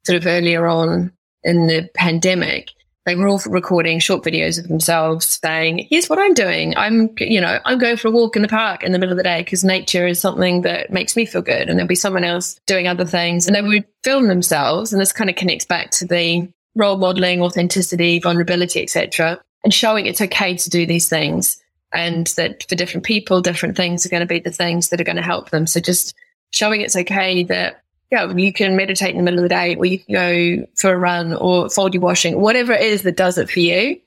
sort 0.05 0.17
of 0.17 0.27
earlier 0.27 0.67
on 0.67 1.13
in 1.45 1.69
the 1.69 1.89
pandemic, 1.95 2.71
they 3.07 3.15
were 3.15 3.29
all 3.29 3.41
recording 3.47 3.99
short 3.99 4.25
videos 4.25 4.59
of 4.59 4.69
themselves 4.69 5.39
saying, 5.43 5.87
here's 5.91 6.09
what 6.09 6.19
I'm 6.19 6.35
doing. 6.35 6.75
I'm, 6.77 7.11
you 7.19 7.41
know, 7.41 7.61
I'm 7.65 7.79
going 7.79 7.99
for 7.99 8.09
a 8.09 8.11
walk 8.11 8.35
in 8.35 8.43
the 8.43 8.49
park 8.49 8.83
in 8.83 8.93
the 8.93 8.99
middle 8.99 9.13
of 9.13 9.19
the 9.19 9.23
day 9.23 9.43
because 9.43 9.63
nature 9.63 10.07
is 10.07 10.19
something 10.19 10.63
that 10.63 10.91
makes 10.91 11.15
me 11.15 11.27
feel 11.27 11.43
good. 11.43 11.69
And 11.69 11.79
there'll 11.79 11.87
be 11.87 11.95
someone 11.95 12.25
else 12.25 12.59
doing 12.67 12.89
other 12.89 13.05
things 13.05 13.47
and 13.47 13.55
they 13.55 13.63
would 13.63 13.85
film 14.03 14.29
themselves. 14.29 14.93
And 14.93 15.01
this 15.01 15.13
kind 15.13 15.29
of 15.29 15.37
connects 15.37 15.67
back 15.67 15.91
to 15.93 16.07
the 16.07 16.49
role 16.75 16.97
modeling, 16.97 17.43
authenticity, 17.43 18.21
vulnerability, 18.21 18.83
etc 18.83 19.39
and 19.65 19.73
showing 19.73 20.07
it's 20.07 20.21
okay 20.21 20.57
to 20.57 20.71
do 20.71 20.87
these 20.87 21.09
things 21.09 21.61
and 21.93 22.27
that 22.37 22.65
for 22.69 22.75
different 22.75 23.05
people, 23.05 23.41
different 23.41 23.77
things 23.77 24.05
are 24.05 24.11
going 24.11 24.21
to 24.21 24.27
be 24.27 24.41
the 24.41 24.51
things 24.51 24.91
that 24.91 25.01
are 25.01 25.05
going 25.05 25.17
to 25.17 25.23
help 25.23 25.51
them. 25.51 25.67
So 25.67 25.81
just 25.81 26.15
showing 26.51 26.81
it's 26.81 26.97
okay 26.97 27.43
that, 27.45 27.83
yeah, 28.11 28.31
you 28.33 28.53
can 28.53 28.77
meditate 28.77 29.11
in 29.11 29.17
the 29.17 29.23
middle 29.23 29.39
of 29.39 29.45
the 29.45 29.49
day 29.49 29.75
or 29.75 29.87
you 29.87 29.99
can 29.99 30.15
go 30.15 30.67
for 30.77 30.93
a 30.93 30.99
run 30.99 31.35
or 31.35 31.71
fold 31.71 31.95
your 31.95 32.03
washing, 32.03 32.41
whatever 32.41 32.73
it 32.73 32.83
is 32.83 33.03
that 33.03 33.17
does 33.17 33.39
it 33.39 33.51
for 33.51 33.61
you. 33.61 34.01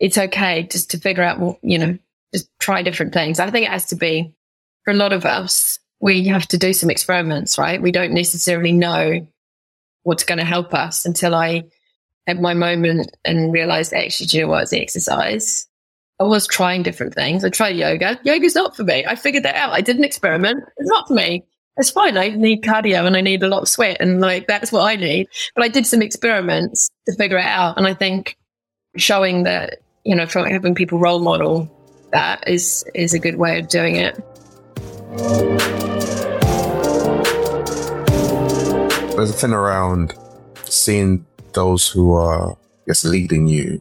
It's 0.00 0.18
okay 0.18 0.64
just 0.64 0.90
to 0.92 0.98
figure 0.98 1.22
out, 1.22 1.38
well, 1.38 1.58
you 1.62 1.78
know, 1.78 1.98
just 2.32 2.48
try 2.58 2.82
different 2.82 3.12
things. 3.12 3.38
I 3.38 3.50
think 3.50 3.66
it 3.66 3.72
has 3.72 3.86
to 3.86 3.96
be 3.96 4.34
for 4.84 4.92
a 4.92 4.96
lot 4.96 5.12
of 5.12 5.24
us, 5.24 5.78
we 6.00 6.26
have 6.26 6.46
to 6.48 6.58
do 6.58 6.72
some 6.72 6.90
experiments, 6.90 7.58
right? 7.58 7.80
We 7.80 7.92
don't 7.92 8.12
necessarily 8.12 8.72
know 8.72 9.26
what's 10.02 10.24
going 10.24 10.38
to 10.38 10.44
help 10.44 10.74
us 10.74 11.06
until 11.06 11.34
I 11.34 11.64
had 12.26 12.40
my 12.40 12.54
moment 12.54 13.16
and 13.24 13.52
realized 13.52 13.92
actually, 13.92 14.26
do 14.26 14.38
you 14.38 14.42
know 14.44 14.50
what? 14.50 14.62
It's 14.64 14.72
exercise. 14.72 15.66
I 16.20 16.24
was 16.24 16.46
trying 16.46 16.82
different 16.82 17.14
things. 17.14 17.44
I 17.44 17.50
tried 17.50 17.76
yoga. 17.76 18.18
Yoga's 18.22 18.54
not 18.54 18.76
for 18.76 18.84
me. 18.84 19.04
I 19.04 19.16
figured 19.16 19.42
that 19.42 19.56
out. 19.56 19.72
I 19.72 19.80
did 19.80 19.96
an 19.96 20.04
experiment. 20.04 20.62
It's 20.76 20.88
not 20.88 21.08
for 21.08 21.14
me. 21.14 21.44
It's 21.76 21.90
fine. 21.90 22.16
I 22.16 22.28
need 22.28 22.62
cardio 22.62 23.04
and 23.04 23.16
I 23.16 23.20
need 23.20 23.42
a 23.42 23.48
lot 23.48 23.62
of 23.62 23.68
sweat 23.68 23.96
and 24.00 24.20
like 24.20 24.46
that's 24.46 24.70
what 24.70 24.82
I 24.82 24.94
need. 24.94 25.28
But 25.56 25.64
I 25.64 25.68
did 25.68 25.86
some 25.86 26.02
experiments 26.02 26.88
to 27.06 27.16
figure 27.16 27.38
it 27.38 27.44
out. 27.44 27.76
And 27.76 27.86
I 27.86 27.94
think 27.94 28.36
showing 28.96 29.42
that, 29.42 29.80
you 30.04 30.14
know, 30.14 30.26
from 30.26 30.46
having 30.46 30.76
people 30.76 31.00
role 31.00 31.18
model 31.18 31.68
that 32.12 32.46
is 32.48 32.84
is 32.94 33.12
a 33.12 33.18
good 33.18 33.36
way 33.36 33.58
of 33.58 33.68
doing 33.68 33.96
it. 33.96 34.14
There's 39.16 39.30
a 39.30 39.32
thing 39.32 39.52
around 39.52 40.14
seeing 40.64 41.26
those 41.54 41.88
who 41.88 42.12
are, 42.12 42.52
I 42.52 42.56
guess, 42.86 43.04
leading 43.04 43.46
you 43.46 43.80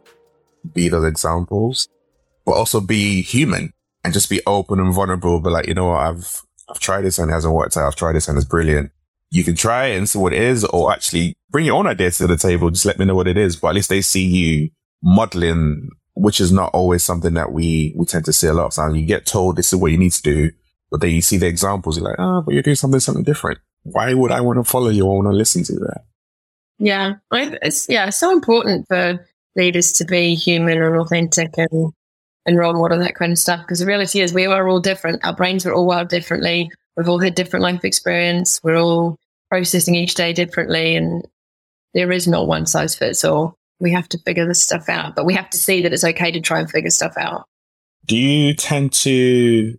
be 0.73 0.87
those 0.89 1.05
examples, 1.05 1.89
but 2.45 2.53
also 2.53 2.79
be 2.79 3.21
human 3.21 3.73
and 4.03 4.13
just 4.13 4.29
be 4.29 4.41
open 4.47 4.79
and 4.79 4.93
vulnerable. 4.93 5.39
But 5.39 5.53
like, 5.53 5.67
you 5.67 5.73
know 5.73 5.87
what? 5.87 6.01
I've, 6.01 6.41
I've 6.69 6.79
tried 6.79 7.01
this 7.01 7.19
and 7.19 7.29
it 7.29 7.33
hasn't 7.33 7.53
worked 7.53 7.75
out. 7.75 7.87
I've 7.87 7.95
tried 7.95 8.13
this 8.13 8.27
and 8.27 8.37
it's 8.37 8.47
brilliant. 8.47 8.91
You 9.29 9.43
can 9.43 9.55
try 9.55 9.87
and 9.87 10.07
see 10.07 10.19
what 10.19 10.33
it 10.33 10.41
is, 10.41 10.63
or 10.63 10.93
actually 10.93 11.33
bring 11.49 11.65
your 11.65 11.75
own 11.75 11.87
ideas 11.87 12.19
to 12.19 12.27
the 12.27 12.37
table. 12.37 12.69
Just 12.69 12.85
let 12.85 12.99
me 12.99 13.05
know 13.05 13.15
what 13.15 13.27
it 13.27 13.37
is. 13.37 13.55
But 13.55 13.69
at 13.69 13.75
least 13.75 13.89
they 13.89 14.01
see 14.01 14.25
you 14.25 14.69
modeling, 15.01 15.89
which 16.13 16.39
is 16.39 16.51
not 16.51 16.69
always 16.73 17.03
something 17.03 17.33
that 17.33 17.51
we, 17.51 17.95
we 17.97 18.05
tend 18.05 18.25
to 18.25 18.33
see 18.33 18.47
a 18.47 18.53
lot 18.53 18.71
times. 18.71 18.95
You 18.95 19.05
get 19.07 19.25
told 19.25 19.55
this 19.55 19.73
is 19.73 19.79
what 19.79 19.91
you 19.91 19.97
need 19.97 20.11
to 20.11 20.21
do, 20.21 20.51
but 20.91 21.01
then 21.01 21.09
you 21.09 21.21
see 21.21 21.37
the 21.37 21.47
examples. 21.47 21.97
You're 21.97 22.09
like, 22.09 22.19
oh, 22.19 22.43
but 22.45 22.53
you're 22.53 22.61
doing 22.61 22.75
something, 22.75 22.99
something 22.99 23.23
different. 23.23 23.57
Why 23.81 24.13
would 24.13 24.31
I 24.31 24.41
want 24.41 24.59
to 24.59 24.63
follow 24.63 24.89
you 24.89 25.05
or 25.07 25.15
want 25.15 25.33
to 25.33 25.37
listen 25.37 25.63
to 25.63 25.73
that? 25.73 26.03
Yeah, 26.83 27.13
it's 27.31 27.87
yeah, 27.87 28.09
so 28.09 28.29
important 28.29 28.89
for 28.89 29.25
leaders 29.55 29.93
to 29.93 30.05
be 30.05 30.35
human 30.35 30.81
and 30.81 30.97
authentic 30.97 31.57
and 31.57 31.93
and 32.45 32.57
role 32.57 32.73
model 32.73 32.99
that 32.99 33.15
kind 33.15 33.31
of 33.31 33.37
stuff. 33.37 33.61
Because 33.61 33.79
the 33.79 33.85
reality 33.85 34.19
is, 34.19 34.33
we 34.33 34.45
are 34.45 34.67
all 34.67 34.81
different. 34.81 35.23
Our 35.23 35.33
brains 35.33 35.65
are 35.65 35.73
all 35.73 35.85
wired 35.85 36.09
differently. 36.09 36.69
We've 36.97 37.07
all 37.07 37.19
had 37.19 37.35
different 37.35 37.63
life 37.63 37.85
experience. 37.85 38.59
We're 38.63 38.75
all 38.75 39.17
processing 39.49 39.95
each 39.95 40.15
day 40.15 40.33
differently, 40.33 40.97
and 40.97 41.25
there 41.93 42.11
is 42.11 42.27
not 42.27 42.47
one 42.47 42.65
size 42.65 42.95
fits 42.95 43.23
all. 43.23 43.55
we 43.79 43.93
have 43.93 44.09
to 44.09 44.17
figure 44.17 44.45
this 44.45 44.61
stuff 44.61 44.89
out, 44.89 45.15
but 45.15 45.25
we 45.25 45.35
have 45.35 45.49
to 45.51 45.57
see 45.57 45.83
that 45.83 45.93
it's 45.93 46.03
okay 46.03 46.31
to 46.31 46.41
try 46.41 46.59
and 46.59 46.69
figure 46.69 46.89
stuff 46.89 47.13
out. 47.17 47.45
Do 48.05 48.17
you 48.17 48.53
tend 48.53 48.91
to 48.93 49.77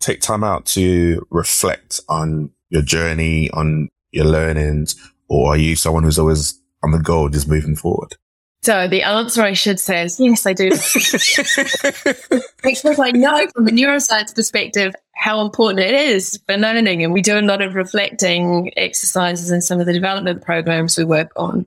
take 0.00 0.20
time 0.20 0.44
out 0.44 0.66
to 0.66 1.26
reflect 1.30 2.02
on 2.10 2.50
your 2.68 2.82
journey, 2.82 3.48
on 3.52 3.88
your 4.10 4.26
learnings, 4.26 4.96
or 5.32 5.54
are 5.54 5.56
you 5.56 5.74
someone 5.74 6.04
who's 6.04 6.18
always 6.18 6.60
on 6.84 6.90
the 6.90 6.98
go, 6.98 7.26
just 7.30 7.48
moving 7.48 7.74
forward? 7.74 8.14
So 8.62 8.86
the 8.86 9.02
answer 9.02 9.42
I 9.42 9.54
should 9.54 9.80
say 9.80 10.04
is 10.04 10.20
yes, 10.20 10.44
I 10.46 10.52
do. 10.52 10.68
because 12.62 12.98
I 13.00 13.12
know 13.12 13.46
from 13.54 13.66
a 13.66 13.70
neuroscience 13.70 14.34
perspective 14.34 14.94
how 15.14 15.40
important 15.40 15.80
it 15.80 15.94
is 15.94 16.38
for 16.46 16.58
learning. 16.58 17.02
And 17.02 17.14
we 17.14 17.22
do 17.22 17.38
a 17.38 17.40
lot 17.40 17.62
of 17.62 17.74
reflecting 17.74 18.72
exercises 18.76 19.50
in 19.50 19.62
some 19.62 19.80
of 19.80 19.86
the 19.86 19.92
development 19.94 20.42
programs 20.42 20.98
we 20.98 21.04
work 21.04 21.32
on. 21.34 21.66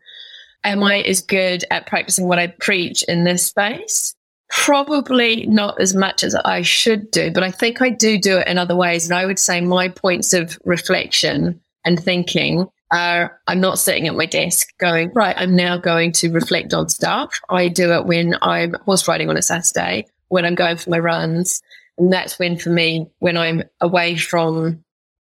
Am 0.64 0.84
I 0.84 1.00
as 1.02 1.22
good 1.22 1.66
at 1.72 1.88
practicing 1.88 2.28
what 2.28 2.40
I 2.40 2.48
preach 2.48 3.04
in 3.04 3.24
this 3.24 3.48
space? 3.48 4.16
Probably 4.50 5.48
not 5.48 5.82
as 5.82 5.96
much 5.96 6.24
as 6.24 6.36
I 6.36 6.62
should 6.62 7.10
do, 7.10 7.32
but 7.32 7.44
I 7.44 7.50
think 7.50 7.82
I 7.82 7.90
do 7.90 8.20
do 8.20 8.38
it 8.38 8.48
in 8.48 8.60
other 8.60 8.76
ways. 8.76 9.10
And 9.10 9.18
I 9.18 9.26
would 9.26 9.40
say 9.40 9.60
my 9.60 9.90
points 9.90 10.34
of 10.34 10.58
reflection 10.64 11.60
and 11.84 12.00
thinking 12.00 12.68
are 12.92 13.40
I'm 13.48 13.60
not 13.60 13.80
sitting 13.80 14.08
at 14.08 14.16
my 14.16 14.26
desk 14.26 14.68
going, 14.78 15.12
right, 15.14 15.36
I'm 15.38 15.56
now 15.56 15.78
going 15.78 16.12
to 16.14 16.32
reflect 16.32 16.74
on 16.74 16.90
stuff. 16.90 17.40
I 17.50 17.68
do 17.68 17.92
it 17.94 18.06
when 18.06 18.36
I'm 18.42 18.76
horse 18.86 19.08
riding 19.08 19.30
on 19.30 19.38
a 19.38 19.42
Saturday, 19.42 20.08
when 20.30 20.46
I'm 20.46 20.56
going 20.56 20.78
for 20.78 20.90
my 20.90 21.00
runs. 21.00 21.62
And 21.98 22.12
that's 22.12 22.38
when, 22.38 22.58
for 22.58 22.70
me, 22.70 23.08
when 23.20 23.38
I'm 23.38 23.64
away 23.82 24.18
from, 24.18 24.84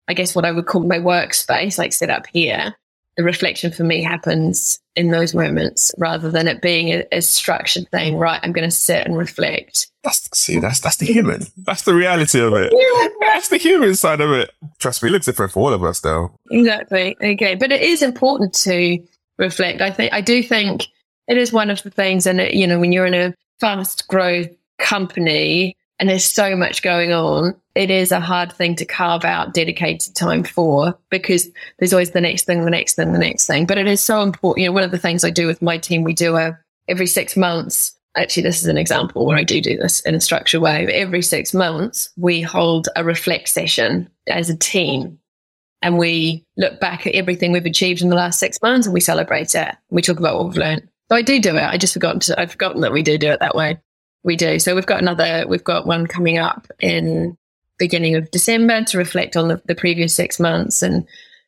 I 0.09 0.15
guess, 0.15 0.35
what 0.35 0.45
I 0.45 0.53
would 0.53 0.67
call 0.67 0.83
my 0.83 0.99
workspace, 0.99 1.79
like 1.79 1.93
set 1.93 2.11
up 2.11 2.27
here, 2.27 2.75
the 3.17 3.25
reflection 3.25 3.71
for 3.71 3.83
me 3.83 4.03
happens 4.03 4.79
in 4.95 5.11
those 5.11 5.35
moments 5.35 5.91
rather 5.99 6.31
than 6.31 6.49
it 6.49 6.61
being 6.61 6.89
a, 6.91 7.05
a 7.13 7.23
structured 7.23 7.89
thing. 7.91 8.17
Right, 8.17 8.41
I'm 8.43 8.53
going 8.53 8.69
to 8.69 8.75
sit 8.75 9.07
and 9.07 9.17
reflect. 9.17 9.89
That's 10.05 10.29
see, 10.35 10.59
that's 10.61 10.81
that's 10.81 10.97
the 10.97 11.07
human. 11.07 11.47
That's 11.59 11.83
the 11.83 11.95
reality 11.95 12.41
of 12.41 12.53
it. 12.55 12.73
that's 13.21 13.49
the 13.49 13.57
human 13.57 13.95
side 13.95 14.21
of 14.21 14.31
it. 14.33 14.51
Trust 14.79 15.03
me, 15.03 15.09
it 15.09 15.13
looks 15.13 15.27
different 15.27 15.53
for 15.53 15.61
all 15.61 15.73
of 15.73 15.83
us, 15.83 16.01
though. 16.01 16.33
Exactly. 16.51 17.17
Okay, 17.23 17.55
but 17.55 17.73
it 17.73 17.83
is 17.83 18.03
important 18.03 18.55
to 18.55 19.03
reflect. 19.39 19.81
I 19.81 19.91
think 19.91 20.13
I 20.13 20.21
do 20.21 20.43
think 20.43 20.87
it 21.27 21.37
is 21.39 21.53
one 21.53 21.71
of 21.71 21.83
the 21.83 21.91
things, 21.91 22.27
and 22.27 22.41
you 22.53 22.67
know, 22.67 22.79
when 22.79 22.93
you're 22.93 23.07
in 23.07 23.15
a 23.15 23.35
fast 23.61 24.07
growth 24.09 24.51
company, 24.79 25.77
and 25.99 26.09
there's 26.09 26.25
so 26.25 26.55
much 26.57 26.83
going 26.83 27.13
on, 27.13 27.55
it 27.75 27.91
is 27.91 28.13
a 28.13 28.21
hard 28.21 28.53
thing 28.53 28.77
to 28.77 28.85
carve 28.85 29.25
out 29.25 29.55
dedicated 29.55 30.15
time 30.15 30.45
for 30.45 30.99
because 31.11 31.49
there's 31.79 31.93
always 31.93 32.11
the 32.11 32.21
next 32.21 32.45
thing, 32.45 32.65
the 32.65 32.71
next 32.71 32.95
thing, 32.95 33.13
the 33.13 33.19
next 33.19 33.47
thing. 33.47 33.67
But 33.67 33.79
it 33.79 33.87
is 33.87 34.03
so 34.03 34.23
important. 34.23 34.63
You 34.63 34.69
know, 34.69 34.75
one 34.75 34.83
of 34.83 34.91
the 34.91 34.99
things 34.99 35.25
I 35.25 35.31
do 35.31 35.47
with 35.47 35.63
my 35.63 35.79
team, 35.79 36.05
we 36.05 36.13
do 36.13 36.37
a 36.37 36.59
every 36.89 37.07
six 37.07 37.37
months. 37.37 37.93
Actually, 38.17 38.45
this 38.45 38.63
is 38.63 38.69
an 38.69 38.79
example 38.79 39.27
where 39.27 39.37
I 39.37 39.45
do 39.45 39.61
do 39.61 39.77
this 39.77 40.01
in 40.01 40.15
a 40.15 40.21
structured 40.21 40.63
way. 40.63 40.87
Every 40.87 41.23
six 41.23 41.53
months, 41.53 42.11
we 42.17 42.41
hold 42.41 42.89
a 42.97 43.05
reflect 43.05 43.49
session 43.49 44.09
as 44.27 44.49
a 44.49 44.57
team 44.57 45.19
and 45.83 45.99
we 45.99 46.45
look 46.57 46.81
back 46.81 47.07
at 47.07 47.15
everything 47.15 47.53
we've 47.53 47.67
achieved 47.67 48.01
in 48.01 48.09
the 48.09 48.17
last 48.17 48.39
six 48.39 48.61
months 48.63 48.87
and 48.87 48.95
we 48.95 49.01
celebrate 49.01 49.55
it. 49.55 49.75
We 49.91 50.01
talk 50.01 50.19
about 50.19 50.37
what 50.37 50.47
we've 50.47 50.57
learned. 50.57 50.89
So 51.11 51.17
I 51.17 51.23
do 51.23 51.41
do 51.41 51.57
it. 51.57 51.63
I 51.63 51.77
just 51.77 51.93
forgot. 51.93 52.21
To, 52.23 52.41
I've 52.41 52.53
forgotten 52.53 52.81
that 52.81 52.93
we 52.93 53.03
do 53.03 53.19
do 53.19 53.31
it 53.31 53.41
that 53.41 53.55
way. 53.55 53.79
We 54.27 54.35
do. 54.35 54.59
So 54.59 54.75
we've 54.75 54.85
got 54.85 55.01
another, 55.01 55.47
we've 55.49 55.63
got 55.63 55.87
one 55.87 56.09
coming 56.09 56.37
up 56.37 56.67
in 56.81 57.39
beginning 57.79 58.17
of 58.17 58.29
December 58.33 58.83
to 58.83 58.99
reflect 58.99 59.37
on 59.37 59.47
the, 59.47 59.63
the 59.67 59.75
previous 59.77 60.17
six 60.17 60.41
months. 60.41 60.83
And 60.83 61.07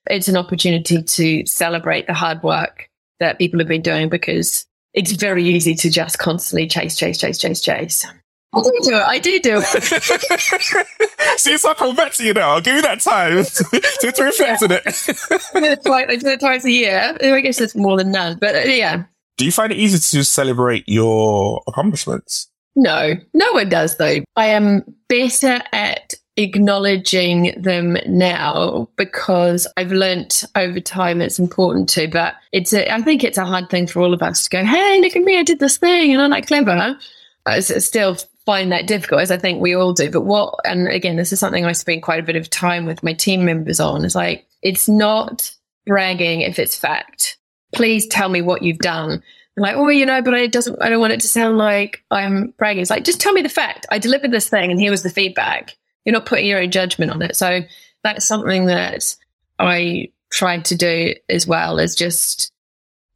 it's 0.08 0.28
an 0.28 0.36
opportunity 0.36 1.02
to 1.02 1.44
celebrate 1.44 2.06
the 2.06 2.14
hard 2.14 2.40
work 2.44 2.88
that 3.18 3.38
people 3.38 3.58
have 3.58 3.66
been 3.66 3.82
doing 3.82 4.08
because 4.08 4.64
it's 4.94 5.10
very 5.10 5.44
easy 5.44 5.74
to 5.74 5.90
just 5.90 6.20
constantly 6.20 6.68
chase, 6.68 6.96
chase, 6.96 7.18
chase, 7.18 7.36
chase, 7.36 7.60
chase. 7.60 8.06
I 8.54 8.60
do 8.62 8.72
do 8.82 8.94
it. 8.94 9.02
I 9.02 9.18
do 9.18 9.40
do 9.40 9.60
it. 9.60 11.36
See, 11.40 11.52
it's 11.52 11.64
like 11.64 11.82
I'm 11.82 11.96
back 11.96 12.12
to 12.12 12.24
you 12.24 12.32
now. 12.32 12.50
I'll 12.50 12.60
give 12.60 12.76
you 12.76 12.82
that 12.82 13.00
time 13.00 13.44
to, 14.00 14.12
to 14.12 14.22
reflect 14.22 14.62
on 14.62 14.70
it. 14.70 14.82
I 14.86 16.16
do 16.16 16.28
it 16.28 16.40
twice 16.40 16.64
a 16.64 16.70
year. 16.70 17.16
I 17.20 17.40
guess 17.40 17.60
it's 17.60 17.74
more 17.74 17.96
than 17.98 18.12
none, 18.12 18.38
but 18.40 18.54
uh, 18.54 18.60
yeah. 18.60 19.02
Do 19.36 19.44
you 19.44 19.52
find 19.52 19.72
it 19.72 19.78
easy 19.78 19.98
to 20.16 20.24
celebrate 20.24 20.88
your 20.88 21.62
accomplishments? 21.66 22.48
No, 22.76 23.14
no 23.34 23.52
one 23.52 23.68
does 23.68 23.96
though. 23.96 24.20
I 24.36 24.46
am 24.46 24.82
better 25.08 25.60
at 25.72 26.14
acknowledging 26.36 27.52
them 27.60 27.96
now 28.06 28.88
because 28.96 29.66
I've 29.76 29.90
learnt 29.90 30.44
over 30.54 30.78
time 30.78 31.20
it's 31.20 31.40
important 31.40 31.88
to, 31.90 32.06
but 32.06 32.36
it's 32.52 32.72
a, 32.72 32.92
I 32.92 33.02
think 33.02 33.24
it's 33.24 33.38
a 33.38 33.44
hard 33.44 33.68
thing 33.68 33.88
for 33.88 34.00
all 34.00 34.14
of 34.14 34.22
us 34.22 34.44
to 34.44 34.50
go, 34.50 34.64
Hey, 34.64 35.00
look 35.00 35.16
at 35.16 35.22
me. 35.22 35.38
I 35.38 35.42
did 35.42 35.58
this 35.58 35.78
thing 35.78 36.12
and 36.12 36.22
I'm 36.22 36.30
like 36.30 36.46
clever. 36.46 36.96
I 37.44 37.60
still 37.60 38.16
find 38.46 38.70
that 38.70 38.86
difficult 38.86 39.20
as 39.20 39.30
I 39.30 39.36
think 39.36 39.60
we 39.60 39.74
all 39.74 39.92
do. 39.92 40.10
But 40.10 40.22
what, 40.22 40.54
and 40.64 40.86
again, 40.88 41.16
this 41.16 41.32
is 41.32 41.40
something 41.40 41.64
I 41.64 41.72
spend 41.72 42.02
quite 42.02 42.20
a 42.20 42.26
bit 42.26 42.36
of 42.36 42.48
time 42.48 42.86
with 42.86 43.02
my 43.02 43.12
team 43.12 43.44
members 43.44 43.80
on 43.80 44.04
is 44.04 44.14
like, 44.14 44.46
it's 44.62 44.88
not 44.88 45.50
bragging 45.86 46.42
if 46.42 46.58
it's 46.58 46.78
fact. 46.78 47.36
Please 47.74 48.06
tell 48.06 48.28
me 48.28 48.42
what 48.42 48.62
you've 48.62 48.78
done 48.78 49.22
like, 49.60 49.76
oh, 49.76 49.88
you 49.88 50.06
know, 50.06 50.22
but 50.22 50.34
it 50.34 50.52
doesn't, 50.52 50.80
I 50.82 50.88
don't 50.88 51.00
want 51.00 51.12
it 51.12 51.20
to 51.20 51.28
sound 51.28 51.58
like 51.58 52.04
I'm 52.10 52.54
bragging. 52.58 52.82
It's 52.82 52.90
like, 52.90 53.04
just 53.04 53.20
tell 53.20 53.32
me 53.32 53.42
the 53.42 53.48
fact. 53.48 53.86
I 53.90 53.98
delivered 53.98 54.30
this 54.30 54.48
thing 54.48 54.70
and 54.70 54.80
here 54.80 54.90
was 54.90 55.02
the 55.02 55.10
feedback. 55.10 55.76
You're 56.04 56.12
not 56.12 56.26
putting 56.26 56.46
your 56.46 56.60
own 56.60 56.70
judgment 56.70 57.10
on 57.10 57.22
it. 57.22 57.36
So 57.36 57.60
that's 58.02 58.26
something 58.26 58.66
that 58.66 59.16
I 59.58 60.10
tried 60.30 60.64
to 60.66 60.76
do 60.76 61.14
as 61.28 61.46
well 61.46 61.78
is 61.78 61.94
just, 61.94 62.52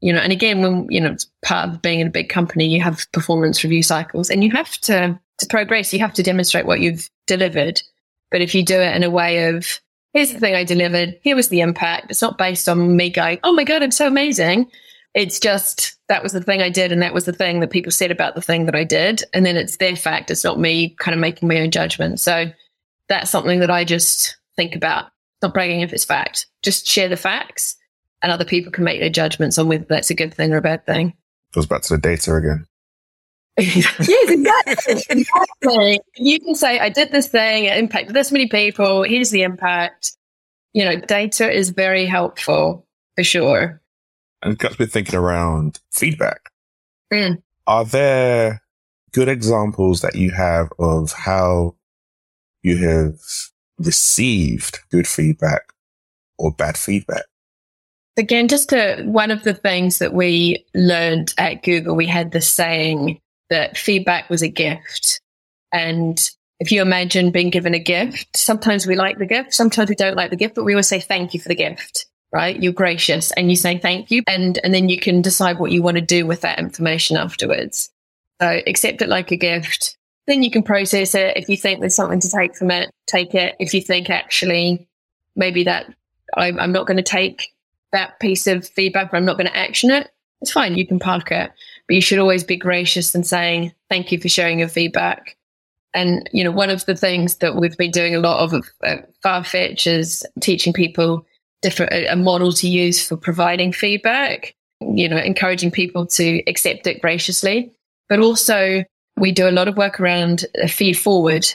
you 0.01 0.13
know, 0.13 0.21
and 0.21 0.33
again, 0.33 0.63
when, 0.63 0.87
you 0.91 1.01
know, 1.01 1.13
it's 1.13 1.31
part 1.43 1.69
of 1.69 1.83
being 1.83 2.01
in 2.01 2.07
a 2.07 2.11
big 2.11 2.29
company, 2.29 2.67
you 2.67 2.81
have 2.81 3.07
performance 3.13 3.63
review 3.63 3.83
cycles 3.83 4.31
and 4.31 4.43
you 4.43 4.51
have 4.51 4.77
to, 4.79 5.19
to 5.39 5.47
progress, 5.47 5.93
you 5.93 6.01
have 6.01 6.15
to 6.15 6.23
demonstrate 6.23 6.67
what 6.67 6.81
you've 6.81 7.09
delivered. 7.27 7.83
But 8.31 8.41
if 8.41 8.55
you 8.55 8.65
do 8.65 8.81
it 8.81 8.97
in 8.97 9.03
a 9.03 9.11
way 9.11 9.49
of, 9.49 9.81
here's 10.13 10.33
the 10.33 10.41
thing 10.41 10.55
I 10.55 10.65
delivered, 10.65 11.19
here 11.23 11.37
was 11.37 11.49
the 11.49 11.61
impact, 11.61 12.11
it's 12.11 12.23
not 12.23 12.39
based 12.39 12.69
on 12.69 12.97
me 12.97 13.11
going, 13.11 13.39
oh 13.45 13.53
my 13.53 13.65
God, 13.65 13.83
I'm 13.83 13.91
so 13.91 14.07
amazing 14.07 14.71
it's 15.15 15.39
just 15.39 15.97
that 16.09 16.23
was 16.23 16.33
the 16.33 16.43
thing 16.43 16.63
I 16.63 16.71
did, 16.71 16.93
and 16.93 17.03
that 17.03 17.15
was 17.15 17.25
the 17.25 17.33
thing 17.33 17.61
that 17.61 17.71
people 17.71 17.93
said 17.93 18.11
about 18.11 18.35
the 18.35 18.43
thing 18.43 18.67
that 18.67 18.75
I 18.75 18.85
did. 18.85 19.23
And 19.35 19.45
then 19.45 19.57
it's 19.57 19.77
their 19.77 19.97
fact. 19.97 20.31
It's 20.31 20.45
not 20.45 20.59
me 20.59 20.91
kind 20.99 21.15
of 21.15 21.21
making 21.21 21.49
my 21.49 21.61
own 21.61 21.71
judgment. 21.71 22.21
So 22.21 22.47
that's 23.09 23.31
something 23.31 23.61
that 23.61 23.71
I 23.71 23.85
just 23.85 24.37
think 24.57 24.75
about. 24.75 25.07
Not 25.43 25.55
bragging 25.55 25.81
if 25.81 25.93
it's 25.93 26.05
fact. 26.05 26.47
Just 26.63 26.87
share 26.87 27.09
the 27.09 27.17
facts, 27.17 27.77
and 28.23 28.33
other 28.33 28.45
people 28.45 28.73
can 28.73 28.85
make 28.85 29.01
their 29.01 29.11
judgments 29.11 29.59
on 29.59 29.69
whether 29.69 29.85
that's 29.85 30.11
a 30.11 30.15
good 30.15 30.33
thing 30.33 30.53
or 30.53 30.59
a 30.59 30.63
bad 30.63 30.87
thing. 30.87 31.15
Goes 31.53 31.67
back 31.67 31.83
to 31.83 31.95
the 31.95 32.01
data 32.01 32.35
again. 32.35 32.67
yes, 33.59 34.09
exactly. 34.09 35.03
exactly. 35.11 36.01
You 36.17 36.41
can 36.41 36.55
say, 36.55 36.79
I 36.79 36.89
did 36.89 37.13
this 37.13 37.29
thing, 37.29 37.67
it 37.67 37.77
impacted 37.77 38.15
this 38.15 38.33
many 38.33 38.49
people, 38.49 39.03
here's 39.03 39.29
the 39.29 39.43
impact. 39.43 40.17
You 40.73 40.87
know, 40.87 40.97
data 40.97 41.53
is 41.53 41.69
very 41.69 42.07
helpful 42.07 42.87
for 43.15 43.23
sure 43.23 43.82
and 44.43 44.59
got 44.59 44.79
me 44.79 44.87
thinking 44.87 45.19
around 45.19 45.81
feedback. 45.91 46.51
Mm. 47.13 47.43
Are 47.67 47.85
there 47.85 48.63
good 49.13 49.29
examples 49.29 50.01
that 50.01 50.17
you 50.17 50.31
have 50.31 50.73
of 50.79 51.13
how 51.13 51.77
you 52.63 52.77
have 52.89 53.19
received 53.79 54.81
good 54.91 55.07
feedback 55.07 55.73
or 56.39 56.53
bad 56.53 56.77
feedback? 56.77 57.25
Again, 58.17 58.49
just 58.49 58.71
to, 58.71 59.03
one 59.05 59.31
of 59.31 59.43
the 59.45 59.55
things 59.55 59.99
that 59.99 60.13
we 60.13 60.65
learned 60.75 61.33
at 61.39 61.63
Google, 61.63 61.97
we 61.97 62.07
had 62.07 62.33
the 62.33 62.41
saying 62.41 63.21
that 63.49 63.79
feedback 63.79 64.29
was 64.29 64.43
a 64.43 64.49
gift. 64.49 65.21
And 65.73 66.21
if 66.61 66.71
you 66.71 66.83
imagine 66.83 67.31
being 67.31 67.51
given 67.51 67.75
a 67.75 67.79
gift, 67.79 68.37
sometimes 68.37 68.87
we 68.87 68.97
like 68.97 69.19
the 69.19 69.27
gift, 69.27 69.55
sometimes 69.55 69.89
we 69.89 69.97
don't 69.97 70.17
like 70.17 70.31
the 70.31 70.37
gift, 70.37 70.55
but 70.55 70.65
we 70.65 70.75
always 70.75 70.89
say 70.89 71.01
thank 71.01 71.33
you 71.33 71.41
for 71.41 71.49
the 71.49 71.55
gift 71.55 72.07
right? 72.33 72.63
You're 72.63 72.73
gracious 72.73 73.31
and 73.33 73.51
you 73.51 73.57
say 73.57 73.79
thank 73.79 74.11
you 74.11 74.23
and, 74.27 74.59
and 74.65 74.73
then 74.73 74.89
you 74.89 74.99
can 74.99 75.21
decide 75.21 75.59
what 75.59 75.71
you 75.71 75.83
want 75.83 75.97
to 75.97 76.01
do 76.01 76.27
with 76.27 76.41
that 76.41 76.59
information 76.59 77.17
afterwards. 77.17 77.91
So 78.41 78.61
accept 78.67 79.03
it 79.03 79.09
like 79.09 79.31
a 79.31 79.37
gift. 79.37 79.97
Then 80.27 80.43
you 80.43 80.51
can 80.51 80.63
process 80.63 81.15
it. 81.15 81.37
If 81.37 81.49
you 81.49 81.57
think 81.57 81.81
there's 81.81 81.95
something 81.95 82.21
to 82.21 82.31
take 82.31 82.57
from 82.57 82.71
it, 82.71 82.91
take 83.07 83.35
it. 83.35 83.55
If 83.61 83.75
you 83.75 83.81
think 83.81 84.09
actually 84.09 84.89
maybe 85.37 85.65
that 85.65 85.93
I'm, 86.35 86.59
I'm 86.59 86.73
not 86.73 86.87
going 86.87 86.97
to 86.97 87.03
take 87.03 87.53
that 87.93 88.19
piece 88.21 88.47
of 88.47 88.67
feedback 88.67 89.13
or 89.13 89.17
I'm 89.17 89.25
not 89.25 89.37
going 89.37 89.49
to 89.49 89.57
action 89.57 89.91
it, 89.91 90.11
it's 90.41 90.53
fine. 90.53 90.77
You 90.77 90.87
can 90.87 90.99
park 90.99 91.31
it, 91.31 91.53
but 91.87 91.95
you 91.95 92.01
should 92.01 92.19
always 92.19 92.45
be 92.45 92.57
gracious 92.57 93.15
and 93.15 93.27
saying 93.27 93.73
thank 93.91 94.11
you 94.11 94.19
for 94.19 94.29
sharing 94.29 94.59
your 94.59 94.69
feedback. 94.69 95.37
And, 95.95 96.29
you 96.33 96.43
know, 96.43 96.51
one 96.51 96.71
of 96.71 96.87
the 96.87 96.97
things 96.97 97.37
that 97.37 97.57
we've 97.57 97.77
been 97.77 97.91
doing 97.91 98.15
a 98.15 98.21
lot 98.21 98.41
of 98.41 98.55
uh, 98.55 98.59
at 98.83 99.21
Farfetch 99.21 99.87
is 99.87 100.25
teaching 100.41 100.73
people 100.73 101.27
different 101.63 101.93
a 101.93 102.17
model 102.17 102.53
to 102.53 102.69
use 102.69 103.07
for 103.07 103.17
providing 103.17 103.73
feedback 103.73 104.55
you 104.81 105.09
know 105.09 105.17
encouraging 105.17 105.71
people 105.71 106.07
to 106.07 106.43
accept 106.49 106.87
it 106.87 107.01
graciously 107.01 107.73
but 108.09 108.19
also 108.19 108.85
we 109.17 109.33
do 109.33 109.49
a 109.49 109.53
lot 109.53 109.69
of 109.69 109.77
work 109.77 110.01
around 110.01 110.45
a 110.63 110.69
feed 110.69 110.95
forward 110.95 111.47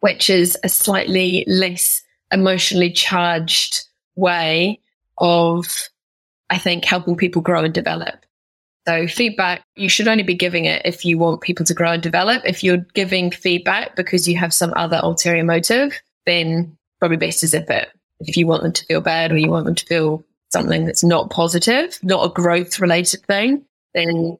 which 0.00 0.28
is 0.28 0.58
a 0.64 0.68
slightly 0.68 1.44
less 1.46 2.02
emotionally 2.32 2.90
charged 2.90 3.84
way 4.16 4.78
of 5.18 5.88
i 6.50 6.58
think 6.58 6.84
helping 6.84 7.16
people 7.16 7.40
grow 7.40 7.64
and 7.64 7.74
develop 7.74 8.24
So 8.86 9.06
feedback, 9.06 9.64
you 9.76 9.88
should 9.88 10.08
only 10.08 10.24
be 10.24 10.34
giving 10.34 10.66
it 10.66 10.82
if 10.84 11.04
you 11.04 11.16
want 11.16 11.40
people 11.40 11.64
to 11.64 11.74
grow 11.74 11.92
and 11.92 12.02
develop. 12.02 12.42
If 12.44 12.62
you're 12.62 12.84
giving 12.92 13.30
feedback 13.30 13.96
because 13.96 14.28
you 14.28 14.36
have 14.36 14.52
some 14.52 14.74
other 14.76 15.00
ulterior 15.02 15.44
motive, 15.44 15.98
then 16.26 16.76
probably 17.00 17.16
best 17.16 17.40
to 17.40 17.46
zip 17.46 17.70
it. 17.70 17.88
If 18.26 18.36
you 18.36 18.46
want 18.46 18.62
them 18.62 18.72
to 18.72 18.84
feel 18.86 19.00
bad 19.00 19.32
or 19.32 19.36
you 19.36 19.50
want 19.50 19.66
them 19.66 19.74
to 19.74 19.86
feel 19.86 20.24
something 20.50 20.86
that's 20.86 21.04
not 21.04 21.30
positive, 21.30 21.98
not 22.02 22.24
a 22.24 22.32
growth 22.32 22.78
related 22.78 23.24
thing, 23.26 23.64
then 23.94 24.38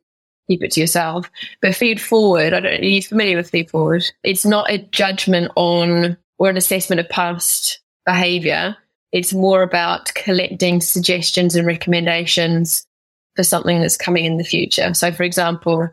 keep 0.48 0.62
it 0.62 0.72
to 0.72 0.80
yourself. 0.80 1.30
But 1.60 1.74
feed 1.74 2.00
forward, 2.00 2.52
I 2.52 2.60
don't, 2.60 2.64
know 2.64 2.78
are 2.78 2.82
you 2.82 3.02
familiar 3.02 3.36
with 3.36 3.50
feed 3.50 3.70
forward? 3.70 4.04
It's 4.22 4.44
not 4.44 4.70
a 4.70 4.78
judgment 4.78 5.50
on 5.56 6.16
or 6.38 6.50
an 6.50 6.56
assessment 6.56 7.00
of 7.00 7.08
past 7.08 7.80
behavior. 8.06 8.76
It's 9.12 9.32
more 9.32 9.62
about 9.62 10.12
collecting 10.14 10.80
suggestions 10.80 11.54
and 11.54 11.66
recommendations 11.66 12.86
for 13.36 13.42
something 13.42 13.80
that's 13.80 13.96
coming 13.96 14.24
in 14.24 14.36
the 14.36 14.44
future. 14.44 14.92
So, 14.94 15.12
for 15.12 15.22
example, 15.22 15.88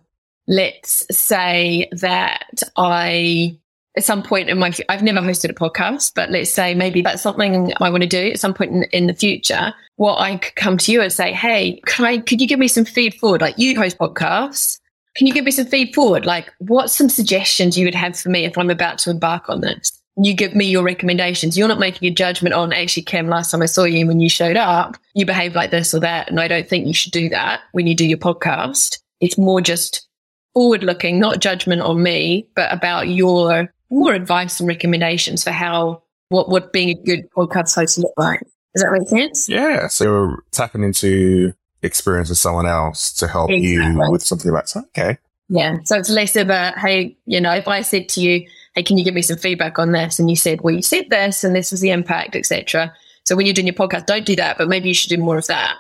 let's 0.48 1.06
say 1.16 1.88
that 1.94 2.62
I, 2.76 3.58
at 3.98 4.04
some 4.04 4.24
point 4.24 4.50
in 4.50 4.58
my, 4.58 4.72
I've 4.90 5.04
never 5.04 5.20
hosted 5.20 5.50
a 5.50 5.54
podcast, 5.54 6.14
but 6.16 6.30
let's 6.32 6.50
say 6.50 6.74
maybe 6.74 7.02
that's 7.02 7.22
something 7.22 7.74
I 7.82 7.90
want 7.90 8.04
to 8.04 8.08
do 8.08 8.32
at 8.32 8.40
some 8.40 8.54
point 8.54 8.72
in, 8.72 8.84
in 8.86 9.08
the 9.08 9.14
future. 9.14 9.74
What 9.98 10.20
I 10.20 10.38
could 10.38 10.56
come 10.56 10.78
to 10.78 10.92
you 10.92 11.02
and 11.02 11.12
say, 11.12 11.34
Hey, 11.34 11.82
can 11.86 12.06
I, 12.06 12.20
could 12.20 12.40
you 12.40 12.48
give 12.48 12.60
me 12.60 12.68
some 12.68 12.86
feed 12.86 13.14
forward? 13.16 13.42
Like 13.42 13.58
you 13.58 13.76
host 13.76 13.98
podcasts. 13.98 14.80
Can 15.16 15.28
you 15.28 15.34
give 15.34 15.44
me 15.44 15.52
some 15.52 15.66
feed 15.66 15.94
forward? 15.94 16.26
Like 16.26 16.50
what's 16.60 16.96
some 16.96 17.10
suggestions 17.10 17.78
you 17.78 17.86
would 17.86 17.96
have 17.96 18.18
for 18.18 18.30
me 18.30 18.46
if 18.46 18.58
I'm 18.58 18.70
about 18.70 18.98
to 19.00 19.10
embark 19.10 19.50
on 19.50 19.62
this? 19.62 20.02
you 20.18 20.34
give 20.34 20.56
me 20.56 20.66
your 20.66 20.84
recommendations. 20.84 21.58
You're 21.58 21.68
not 21.68 21.80
making 21.80 22.08
a 22.08 22.14
judgment 22.14 22.54
on 22.54 22.74
actually, 22.74 23.04
Kim, 23.04 23.28
last 23.28 23.52
time 23.52 23.62
I 23.62 23.66
saw 23.66 23.86
you 23.86 24.06
when 24.06 24.20
you 24.20 24.30
showed 24.30 24.58
up, 24.58 24.98
you 25.14 25.26
behaved 25.26 25.56
like 25.56 25.72
this 25.72 25.94
or 25.94 26.00
that. 26.00 26.30
And 26.30 26.40
I 26.40 26.48
don't 26.48 26.68
think 26.68 26.86
you 26.86 26.94
should 26.94 27.14
do 27.14 27.30
that 27.30 27.62
when 27.72 27.88
you 27.88 27.96
do 27.96 28.06
your 28.06 28.18
podcast. 28.18 29.00
It's 29.20 29.38
more 29.38 29.62
just 29.62 30.08
forward 30.54 30.84
looking, 30.84 31.20
not 31.20 31.40
judgment 31.40 31.82
on 31.82 32.04
me, 32.04 32.48
but 32.56 32.72
about 32.74 33.08
your 33.08 33.74
more 33.92 34.14
advice 34.14 34.60
and 34.60 34.68
recommendations 34.68 35.44
for 35.44 35.52
how 35.52 36.02
what 36.30 36.50
what 36.50 36.74
being 36.74 36.90
a 36.90 36.94
good 36.94 37.30
podcast 37.32 37.76
host 37.76 37.98
look 38.00 38.14
like. 38.18 38.42
Does 38.74 38.84
that 38.84 38.92
make 38.92 39.08
sense? 39.10 39.50
Yeah. 39.50 39.88
So 39.88 40.06
you're 40.06 40.44
tapping 40.52 40.84
into 40.84 41.54
experience 41.84 42.30
of 42.30 42.38
someone 42.38 42.66
else 42.66 43.12
to 43.14 43.28
help 43.28 43.50
exactly. 43.50 44.04
you 44.04 44.12
with 44.12 44.24
something 44.24 44.52
like 44.52 44.66
that. 44.68 44.86
Okay. 44.98 45.18
Yeah. 45.50 45.78
So 45.84 45.98
it's 45.98 46.10
less 46.10 46.38
about, 46.38 46.78
hey, 46.78 47.18
you 47.26 47.42
know, 47.42 47.54
if 47.54 47.68
I 47.68 47.82
said 47.82 48.08
to 48.10 48.22
you, 48.22 48.48
hey, 48.76 48.84
can 48.84 48.98
you 48.98 49.04
give 49.04 49.14
me 49.14 49.22
some 49.22 49.38
feedback 49.38 49.78
on 49.78 49.92
this? 49.92 50.18
And 50.18 50.30
you 50.30 50.38
said, 50.38 50.62
well, 50.62 50.74
you 50.74 50.82
said 50.82 51.10
this 51.10 51.44
and 51.44 51.54
this 51.54 51.72
was 51.72 51.82
the 51.82 51.90
impact, 51.90 52.38
etc. 52.38 52.94
So 53.26 53.36
when 53.36 53.46
you're 53.46 53.54
doing 53.54 53.68
your 53.68 53.76
podcast, 53.76 54.06
don't 54.06 54.26
do 54.26 54.36
that, 54.38 54.58
but 54.58 54.70
maybe 54.70 54.88
you 54.88 54.94
should 54.94 55.10
do 55.10 55.18
more 55.18 55.38
of 55.38 55.48
that. 55.48 55.76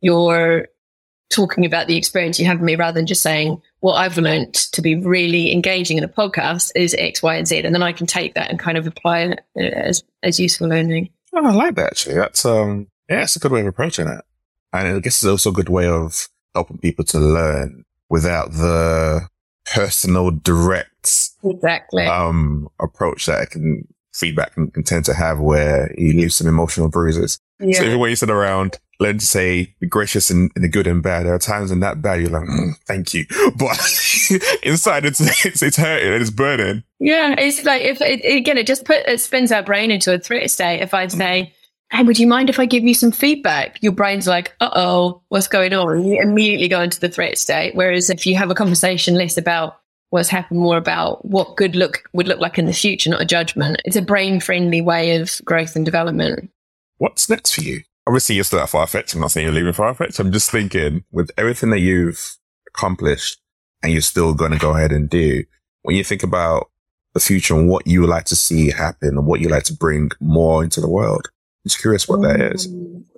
You're 0.00 0.68
talking 1.32 1.64
about 1.64 1.86
the 1.86 1.96
experience 1.96 2.38
you 2.38 2.46
have 2.46 2.58
with 2.58 2.66
me 2.66 2.76
rather 2.76 2.94
than 2.94 3.06
just 3.06 3.22
saying, 3.22 3.60
what 3.80 3.94
I've 3.94 4.18
learned 4.18 4.54
to 4.54 4.82
be 4.82 4.94
really 4.94 5.52
engaging 5.52 5.98
in 5.98 6.04
a 6.04 6.08
podcast 6.08 6.70
is 6.76 6.94
X, 6.98 7.22
Y, 7.22 7.34
and 7.34 7.48
Z. 7.48 7.60
And 7.60 7.74
then 7.74 7.82
I 7.82 7.92
can 7.92 8.06
take 8.06 8.34
that 8.34 8.50
and 8.50 8.58
kind 8.58 8.78
of 8.78 8.86
apply 8.86 9.20
it 9.22 9.40
as, 9.56 10.04
as 10.22 10.38
useful 10.38 10.68
learning. 10.68 11.08
Oh, 11.34 11.44
I 11.44 11.52
like 11.52 11.74
that 11.76 11.86
actually. 11.86 12.14
That's, 12.16 12.44
um, 12.44 12.88
yeah, 13.08 13.22
it's 13.22 13.36
a 13.36 13.40
good 13.40 13.52
way 13.52 13.60
of 13.60 13.66
approaching 13.66 14.06
it. 14.06 14.20
And 14.72 14.88
I 14.88 15.00
guess 15.00 15.22
it's 15.22 15.30
also 15.30 15.50
a 15.50 15.54
good 15.54 15.68
way 15.68 15.86
of 15.86 16.28
helping 16.54 16.78
people 16.78 17.04
to 17.06 17.18
learn 17.18 17.84
without 18.08 18.52
the 18.52 19.28
personal, 19.74 20.30
direct, 20.30 21.30
exactly, 21.42 22.06
um, 22.06 22.68
approach 22.78 23.26
that 23.26 23.40
I 23.40 23.46
can 23.46 23.88
feedback 24.14 24.52
can, 24.54 24.70
can 24.70 24.82
tend 24.82 25.04
to 25.06 25.14
have 25.14 25.40
where 25.40 25.94
you 25.96 26.12
leave 26.12 26.32
some 26.32 26.46
emotional 26.46 26.88
bruises. 26.88 27.38
Yeah. 27.58 27.78
So 27.78 27.84
everywhere 27.84 28.10
you 28.10 28.16
sit 28.16 28.30
around, 28.30 28.78
learn 29.02 29.18
to 29.18 29.26
say 29.26 29.74
be 29.80 29.86
gracious 29.86 30.30
in, 30.30 30.50
in 30.56 30.62
the 30.62 30.68
good 30.68 30.86
and 30.86 31.02
bad. 31.02 31.26
There 31.26 31.34
are 31.34 31.38
times 31.38 31.70
in 31.70 31.80
that 31.80 32.00
bad 32.00 32.20
you're 32.20 32.30
like, 32.30 32.48
mm, 32.48 32.72
thank 32.86 33.14
you, 33.14 33.26
but 33.56 33.78
inside 34.62 35.04
it's, 35.04 35.20
it's 35.44 35.62
it's 35.62 35.76
hurting 35.76 36.12
and 36.12 36.22
it's 36.22 36.30
burning. 36.30 36.84
Yeah, 36.98 37.34
it's 37.38 37.64
like 37.64 37.82
if 37.82 38.00
it, 38.00 38.24
again 38.24 38.58
it 38.58 38.66
just 38.66 38.84
put 38.84 39.06
it 39.06 39.20
spins 39.20 39.52
our 39.52 39.62
brain 39.62 39.90
into 39.90 40.14
a 40.14 40.18
threat 40.18 40.50
state. 40.50 40.80
If 40.80 40.94
I 40.94 41.06
say 41.08 41.52
hey, 41.92 42.02
would 42.02 42.18
you 42.18 42.26
mind 42.26 42.48
if 42.48 42.58
I 42.58 42.64
give 42.64 42.84
you 42.84 42.94
some 42.94 43.12
feedback? 43.12 43.78
Your 43.82 43.92
brain's 43.92 44.26
like, 44.26 44.54
uh 44.60 44.70
oh, 44.74 45.22
what's 45.28 45.48
going 45.48 45.74
on? 45.74 46.04
You 46.04 46.20
immediately 46.20 46.68
go 46.68 46.80
into 46.80 46.98
the 46.98 47.08
threat 47.08 47.38
state. 47.38 47.74
Whereas 47.74 48.10
if 48.10 48.26
you 48.26 48.34
have 48.36 48.50
a 48.50 48.54
conversation 48.54 49.14
less 49.14 49.36
about 49.36 49.78
what's 50.10 50.28
happened, 50.28 50.60
more 50.60 50.76
about 50.76 51.24
what 51.24 51.56
good 51.56 51.76
look 51.76 52.08
would 52.12 52.28
look 52.28 52.40
like 52.40 52.58
in 52.58 52.66
the 52.66 52.72
future, 52.72 53.10
not 53.10 53.22
a 53.22 53.26
judgment, 53.26 53.80
it's 53.84 53.96
a 53.96 54.02
brain 54.02 54.40
friendly 54.40 54.80
way 54.80 55.16
of 55.16 55.40
growth 55.44 55.76
and 55.76 55.84
development. 55.84 56.50
What's 56.98 57.28
next 57.28 57.54
for 57.54 57.62
you? 57.62 57.82
Obviously, 58.06 58.34
you're 58.34 58.44
still 58.44 58.60
at 58.60 58.68
Farfetch. 58.68 59.14
I'm 59.14 59.20
not 59.20 59.30
saying 59.30 59.46
you're 59.46 59.54
leaving 59.54 59.72
Farfetch. 59.72 60.18
I'm 60.18 60.32
just 60.32 60.50
thinking 60.50 61.04
with 61.12 61.30
everything 61.36 61.70
that 61.70 61.80
you've 61.80 62.36
accomplished 62.68 63.40
and 63.82 63.92
you're 63.92 64.02
still 64.02 64.34
going 64.34 64.52
to 64.52 64.58
go 64.58 64.74
ahead 64.74 64.92
and 64.92 65.08
do, 65.08 65.44
when 65.82 65.96
you 65.96 66.04
think 66.04 66.22
about 66.22 66.70
the 67.14 67.20
future 67.20 67.54
and 67.54 67.68
what 67.68 67.86
you 67.86 68.00
would 68.00 68.10
like 68.10 68.24
to 68.26 68.36
see 68.36 68.70
happen 68.70 69.10
and 69.10 69.26
what 69.26 69.40
you 69.40 69.48
like 69.48 69.64
to 69.64 69.74
bring 69.74 70.10
more 70.20 70.64
into 70.64 70.80
the 70.80 70.88
world, 70.88 71.28
just 71.66 71.80
curious 71.80 72.08
what 72.08 72.22
that 72.22 72.40
is. 72.40 72.68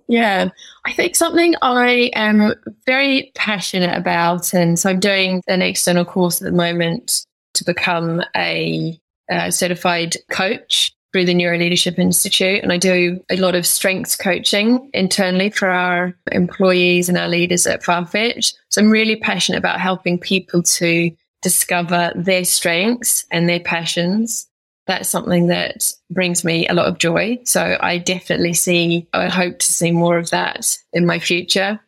Yeah, 0.09 0.49
I 0.85 0.93
think 0.93 1.17
something 1.17 1.55
I 1.63 2.11
am 2.15 2.55
very 2.85 3.33
passionate 3.35 3.97
about. 3.97 4.53
And 4.53 4.79
so 4.79 4.91
I'm 4.91 5.01
doing 5.01 5.43
an 5.47 5.63
external 5.63 6.05
course 6.05 6.43
at 6.43 6.47
the 6.47 6.53
moment 6.53 7.25
to 7.55 7.65
become 7.65 8.23
a 8.37 8.99
uh, 9.31 9.51
certified 9.51 10.17
coach 10.31 10.94
through 11.15 11.25
the 11.25 11.35
NeuroLeadership 11.35 11.97
Institute. 11.97 12.61
And 12.65 12.73
I 12.73 12.77
do 12.77 13.21
a 13.31 13.37
lot 13.37 13.55
of 13.55 13.65
strengths 13.65 14.17
coaching 14.17 14.91
internally 14.93 15.49
for 15.49 15.69
our 15.69 16.13
employees 16.33 17.09
and 17.09 17.17
our 17.17 17.29
leaders 17.29 17.69
at 17.69 17.85
Farfetch. 17.85 18.53
So 18.71 18.83
I'm 18.83 18.91
really 18.91 19.15
passionate 19.15 19.59
about 19.59 19.79
helping 19.79 20.19
people 20.19 20.65
to 20.65 21.13
discover 21.41 22.11
their 22.17 22.45
strengths 22.45 23.27
and 23.31 23.49
their 23.49 23.61
passions 23.61 24.49
that's 24.87 25.09
something 25.09 25.47
that 25.47 25.91
brings 26.11 26.45
me 26.45 26.69
a 26.69 26.75
lot 26.75 26.87
of 26.87 26.99
joy. 26.99 27.39
So 27.45 27.79
I 27.81 27.97
definitely 27.97 28.53
see, 28.53 29.09
I 29.15 29.31
hope 29.31 29.61
to 29.61 29.73
see 29.73 29.93
more 29.93 30.19
of 30.19 30.29
that 30.29 30.77
in 30.93 31.07
my 31.07 31.19
future. 31.21 31.81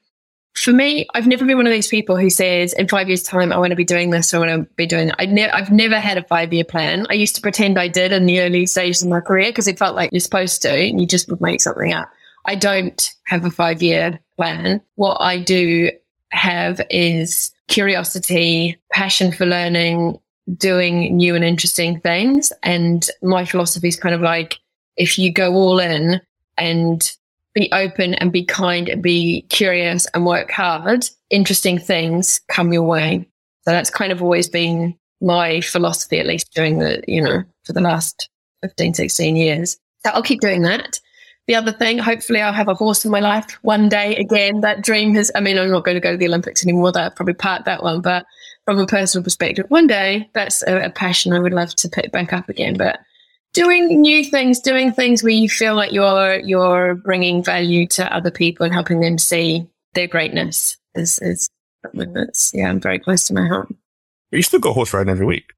For 0.56 0.72
me, 0.72 1.06
I've 1.14 1.26
never 1.26 1.44
been 1.44 1.58
one 1.58 1.66
of 1.66 1.72
these 1.72 1.88
people 1.88 2.16
who 2.16 2.30
says 2.30 2.72
in 2.72 2.88
five 2.88 3.08
years' 3.08 3.22
time, 3.22 3.52
I 3.52 3.58
want 3.58 3.70
to 3.70 3.76
be 3.76 3.84
doing 3.84 4.10
this, 4.10 4.32
I 4.32 4.38
want 4.38 4.50
to 4.50 4.74
be 4.74 4.86
doing 4.86 5.08
that. 5.08 5.16
I 5.18 5.26
ne- 5.26 5.50
I've 5.50 5.70
never 5.70 6.00
had 6.00 6.16
a 6.16 6.22
five 6.24 6.52
year 6.52 6.64
plan. 6.64 7.06
I 7.10 7.14
used 7.14 7.36
to 7.36 7.42
pretend 7.42 7.78
I 7.78 7.88
did 7.88 8.10
in 8.10 8.24
the 8.24 8.40
early 8.40 8.64
stages 8.64 9.02
of 9.02 9.08
my 9.08 9.20
career 9.20 9.50
because 9.50 9.68
it 9.68 9.78
felt 9.78 9.94
like 9.94 10.10
you're 10.12 10.20
supposed 10.20 10.62
to 10.62 10.70
and 10.70 10.98
you 11.00 11.06
just 11.06 11.28
would 11.28 11.42
make 11.42 11.60
something 11.60 11.92
up. 11.92 12.10
I 12.46 12.54
don't 12.54 13.12
have 13.26 13.44
a 13.44 13.50
five 13.50 13.82
year 13.82 14.18
plan. 14.36 14.80
What 14.94 15.20
I 15.20 15.38
do 15.38 15.90
have 16.30 16.80
is 16.90 17.52
curiosity, 17.68 18.78
passion 18.92 19.32
for 19.32 19.44
learning, 19.44 20.18
doing 20.56 21.16
new 21.16 21.34
and 21.34 21.44
interesting 21.44 22.00
things. 22.00 22.50
And 22.62 23.06
my 23.22 23.44
philosophy 23.44 23.88
is 23.88 24.00
kind 24.00 24.14
of 24.14 24.20
like 24.20 24.58
if 24.96 25.18
you 25.18 25.32
go 25.32 25.52
all 25.54 25.78
in 25.78 26.20
and 26.56 27.12
be 27.56 27.72
open 27.72 28.12
and 28.14 28.30
be 28.30 28.44
kind 28.44 28.86
and 28.86 29.02
be 29.02 29.40
curious 29.48 30.06
and 30.12 30.26
work 30.26 30.50
hard, 30.50 31.08
interesting 31.30 31.78
things 31.78 32.38
come 32.48 32.70
your 32.70 32.82
way. 32.82 33.26
So 33.62 33.70
that's 33.70 33.88
kind 33.88 34.12
of 34.12 34.22
always 34.22 34.46
been 34.46 34.94
my 35.22 35.62
philosophy, 35.62 36.20
at 36.20 36.26
least 36.26 36.52
during 36.54 36.78
the, 36.78 37.02
you 37.08 37.22
know, 37.22 37.42
for 37.64 37.72
the 37.72 37.80
last 37.80 38.28
15, 38.62 38.92
16 38.92 39.36
years. 39.36 39.78
So 40.04 40.10
I'll 40.12 40.22
keep 40.22 40.40
doing 40.40 40.62
that. 40.62 41.00
The 41.46 41.54
other 41.54 41.72
thing, 41.72 41.96
hopefully 41.96 42.42
I'll 42.42 42.52
have 42.52 42.68
a 42.68 42.74
horse 42.74 43.06
in 43.06 43.10
my 43.10 43.20
life 43.20 43.58
one 43.62 43.88
day 43.88 44.14
again. 44.16 44.60
That 44.60 44.82
dream 44.82 45.14
has, 45.14 45.32
I 45.34 45.40
mean, 45.40 45.56
I'm 45.58 45.70
not 45.70 45.84
going 45.84 45.94
to 45.94 46.00
go 46.00 46.12
to 46.12 46.18
the 46.18 46.26
Olympics 46.26 46.62
anymore. 46.62 46.92
That 46.92 47.16
probably 47.16 47.34
part 47.34 47.64
that 47.64 47.82
one, 47.82 48.02
but 48.02 48.26
from 48.66 48.78
a 48.78 48.86
personal 48.86 49.24
perspective. 49.24 49.64
One 49.70 49.86
day, 49.86 50.28
that's 50.34 50.62
a, 50.64 50.86
a 50.86 50.90
passion 50.90 51.32
I 51.32 51.38
would 51.38 51.54
love 51.54 51.74
to 51.76 51.88
pick 51.88 52.12
back 52.12 52.34
up 52.34 52.50
again. 52.50 52.76
But 52.76 53.00
doing 53.56 54.00
new 54.02 54.22
things, 54.24 54.60
doing 54.60 54.92
things 54.92 55.22
where 55.22 55.32
you 55.32 55.48
feel 55.48 55.74
like 55.74 55.90
you're 55.92 56.38
you're 56.40 56.94
bringing 56.94 57.42
value 57.42 57.86
to 57.88 58.14
other 58.14 58.30
people 58.30 58.64
and 58.64 58.74
helping 58.74 59.00
them 59.00 59.18
see 59.18 59.66
their 59.94 60.06
greatness 60.06 60.76
is 60.94 61.18
is 61.20 61.48
something 61.82 62.12
that's 62.12 62.52
yeah, 62.54 62.68
I'm 62.68 62.80
very 62.80 62.98
close 62.98 63.24
to 63.24 63.34
my 63.34 63.46
heart. 63.46 63.68
You 64.30 64.42
still 64.42 64.60
go 64.60 64.72
horse 64.72 64.92
riding 64.92 65.10
every 65.10 65.26
week. 65.26 65.52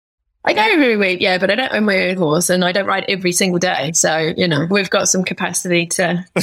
I 0.44 0.52
go 0.52 0.62
every 0.62 0.96
week, 0.96 1.20
yeah, 1.20 1.36
but 1.36 1.50
I 1.50 1.56
don't 1.56 1.72
own 1.74 1.84
my 1.84 2.08
own 2.08 2.16
horse 2.16 2.48
and 2.48 2.64
I 2.64 2.72
don't 2.72 2.86
ride 2.86 3.04
every 3.08 3.32
single 3.32 3.58
day. 3.58 3.90
So, 3.92 4.32
you 4.36 4.46
know, 4.46 4.66
we've 4.70 4.88
got 4.88 5.08
some 5.08 5.24
capacity 5.24 5.86
to. 5.86 6.24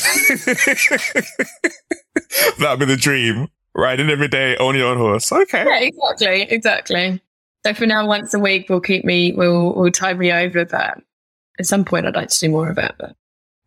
That'd 2.59 2.79
be 2.79 2.85
the 2.85 2.97
dream 2.99 3.47
riding 3.73 4.09
every 4.09 4.27
day 4.27 4.57
on 4.57 4.75
your 4.75 4.87
own 4.89 4.97
horse. 4.97 5.31
Okay. 5.31 5.63
Yeah, 5.65 5.79
exactly, 5.79 6.41
exactly. 6.41 7.21
So 7.65 7.73
for 7.73 7.87
now, 7.87 8.05
once 8.05 8.33
a 8.33 8.39
week 8.39 8.69
will 8.69 8.81
keep 8.81 9.05
me, 9.05 9.31
will 9.31 9.73
will 9.73 9.91
tide 9.91 10.19
me 10.19 10.31
over. 10.31 10.65
But 10.65 10.99
at 11.59 11.65
some 11.65 11.85
point, 11.85 12.05
I'd 12.05 12.15
like 12.15 12.29
to 12.29 12.39
do 12.39 12.49
more 12.49 12.69
of 12.69 12.77
it. 12.77 12.93
But 12.97 13.15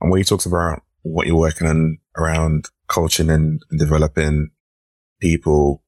and 0.01 0.11
when 0.11 0.18
you 0.18 0.24
talked 0.24 0.47
about 0.47 0.82
what 1.03 1.26
you're 1.26 1.36
working 1.36 1.66
on 1.66 1.99
around 2.16 2.66
coaching 2.89 3.30
and 3.30 3.62
developing 3.76 4.51
people 5.20 5.82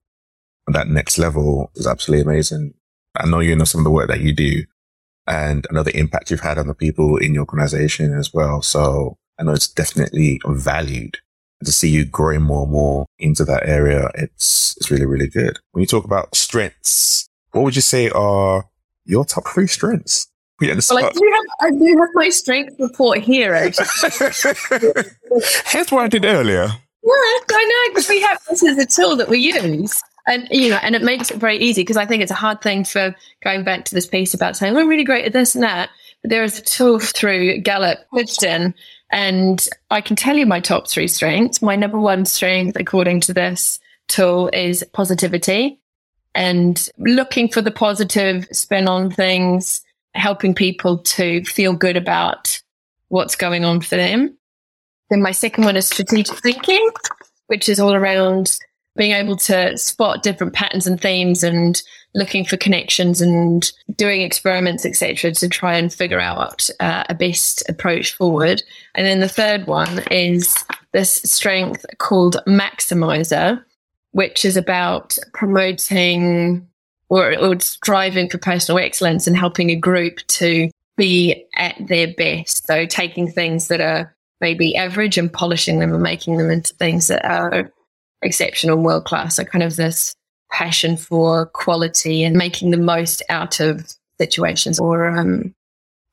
on 0.66 0.74
that 0.74 0.88
next 0.88 1.18
level 1.18 1.70
is 1.74 1.86
absolutely 1.86 2.24
amazing. 2.30 2.74
I 3.16 3.26
know 3.26 3.40
you 3.40 3.56
know 3.56 3.64
some 3.64 3.80
of 3.80 3.84
the 3.84 3.90
work 3.90 4.08
that 4.08 4.20
you 4.20 4.34
do 4.34 4.64
and 5.26 5.66
I 5.70 5.74
know 5.74 5.82
the 5.82 5.96
impact 5.96 6.30
you've 6.30 6.40
had 6.40 6.58
on 6.58 6.66
the 6.66 6.74
people 6.74 7.16
in 7.16 7.34
your 7.34 7.42
organization 7.42 8.14
as 8.14 8.32
well. 8.32 8.62
So 8.62 9.18
I 9.38 9.42
know 9.42 9.52
it's 9.52 9.68
definitely 9.68 10.40
valued 10.46 11.18
to 11.64 11.72
see 11.72 11.88
you 11.88 12.04
growing 12.04 12.42
more 12.42 12.62
and 12.62 12.72
more 12.72 13.06
into 13.18 13.44
that 13.44 13.68
area, 13.68 14.10
it's 14.14 14.74
it's 14.78 14.90
really 14.90 15.06
really 15.06 15.28
good. 15.28 15.58
When 15.72 15.82
you 15.82 15.86
talk 15.86 16.04
about 16.04 16.34
strengths, 16.34 17.28
what 17.52 17.62
would 17.62 17.76
you 17.76 17.82
say 17.82 18.10
are 18.10 18.68
your 19.04 19.24
top 19.24 19.48
three 19.48 19.66
strengths? 19.66 20.28
Well, 20.60 20.70
I 20.70 20.74
do, 20.74 21.32
have, 21.32 21.44
I 21.60 21.70
do 21.70 21.96
have 21.98 22.08
my 22.14 22.28
strength 22.28 22.76
report 22.78 23.18
here. 23.18 23.54
Here's 25.66 25.90
what 25.90 26.04
I 26.04 26.08
did 26.08 26.24
earlier. 26.24 26.68
Yeah, 27.02 27.12
I 27.52 27.64
know 27.64 27.94
because 27.94 28.08
we 28.08 28.20
have 28.20 28.40
this 28.48 28.64
as 28.64 28.78
a 28.78 28.86
tool 28.86 29.16
that 29.16 29.28
we 29.28 29.38
use, 29.38 30.02
and 30.26 30.46
you 30.50 30.70
know, 30.70 30.78
and 30.82 30.94
it 30.94 31.02
makes 31.02 31.30
it 31.30 31.38
very 31.38 31.56
easy 31.56 31.82
because 31.82 31.96
I 31.96 32.06
think 32.06 32.22
it's 32.22 32.30
a 32.30 32.34
hard 32.34 32.60
thing 32.60 32.84
for 32.84 33.14
going 33.42 33.64
back 33.64 33.84
to 33.86 33.94
this 33.94 34.06
piece 34.06 34.34
about 34.34 34.56
saying 34.56 34.76
I'm 34.76 34.88
really 34.88 35.04
great 35.04 35.24
at 35.24 35.32
this 35.32 35.54
and 35.54 35.64
that. 35.64 35.90
But 36.22 36.30
there 36.30 36.44
is 36.44 36.58
a 36.58 36.62
tool 36.62 36.98
through 36.98 37.58
Gallup 37.60 37.98
Clifton, 38.10 38.74
and 39.10 39.66
I 39.90 40.00
can 40.00 40.16
tell 40.16 40.36
you 40.36 40.46
my 40.46 40.60
top 40.60 40.88
three 40.88 41.08
strengths. 41.08 41.62
My 41.62 41.76
number 41.76 41.98
one 41.98 42.26
strength, 42.26 42.76
according 42.78 43.20
to 43.22 43.32
this 43.32 43.80
tool, 44.08 44.50
is 44.52 44.84
positivity 44.92 45.80
and 46.34 46.88
looking 46.98 47.48
for 47.48 47.60
the 47.60 47.70
positive 47.70 48.46
spin 48.52 48.88
on 48.88 49.10
things, 49.10 49.82
helping 50.14 50.54
people 50.54 50.98
to 50.98 51.44
feel 51.44 51.72
good 51.72 51.96
about 51.96 52.60
what's 53.08 53.36
going 53.36 53.64
on 53.64 53.80
for 53.80 53.96
them. 53.96 54.36
Then 55.10 55.22
my 55.22 55.32
second 55.32 55.64
one 55.64 55.76
is 55.76 55.88
strategic 55.88 56.36
thinking, 56.36 56.90
which 57.48 57.68
is 57.68 57.80
all 57.80 57.94
around 57.94 58.58
being 58.96 59.12
able 59.12 59.36
to 59.36 59.76
spot 59.78 60.22
different 60.22 60.52
patterns 60.52 60.86
and 60.86 61.00
themes 61.00 61.42
and 61.42 61.82
looking 62.14 62.44
for 62.44 62.56
connections 62.56 63.20
and 63.20 63.70
doing 63.96 64.22
experiments, 64.22 64.84
etc., 64.84 65.32
to 65.32 65.48
try 65.48 65.74
and 65.74 65.92
figure 65.92 66.20
out 66.20 66.68
uh, 66.80 67.04
a 67.08 67.14
best 67.14 67.62
approach 67.68 68.14
forward. 68.14 68.62
And 68.94 69.06
then 69.06 69.20
the 69.20 69.28
third 69.28 69.66
one 69.66 70.02
is 70.10 70.64
this 70.92 71.14
strength 71.22 71.86
called 71.98 72.42
maximizer, 72.46 73.62
which 74.10 74.44
is 74.44 74.56
about 74.56 75.16
promoting 75.32 76.66
or, 77.10 77.36
or 77.38 77.60
striving 77.60 78.30
for 78.30 78.38
personal 78.38 78.78
excellence 78.78 79.26
and 79.26 79.36
helping 79.36 79.70
a 79.70 79.76
group 79.76 80.18
to 80.28 80.70
be 80.96 81.44
at 81.56 81.74
their 81.86 82.14
best. 82.14 82.66
So 82.66 82.86
taking 82.86 83.30
things 83.30 83.68
that 83.68 83.80
are 83.80 84.14
maybe 84.40 84.76
average 84.76 85.18
and 85.18 85.30
polishing 85.30 85.80
them 85.80 85.92
and 85.92 86.02
making 86.02 86.38
them 86.38 86.50
into 86.50 86.72
things 86.74 87.08
that 87.08 87.24
are 87.24 87.70
exceptional, 88.22 88.76
and 88.76 88.84
world 88.84 89.04
class. 89.04 89.36
So 89.36 89.44
kind 89.44 89.62
of 89.62 89.76
this 89.76 90.14
passion 90.50 90.96
for 90.96 91.46
quality 91.46 92.24
and 92.24 92.36
making 92.36 92.70
the 92.70 92.76
most 92.76 93.22
out 93.28 93.60
of 93.60 93.92
situations 94.18 94.78
or 94.78 95.08
um, 95.08 95.54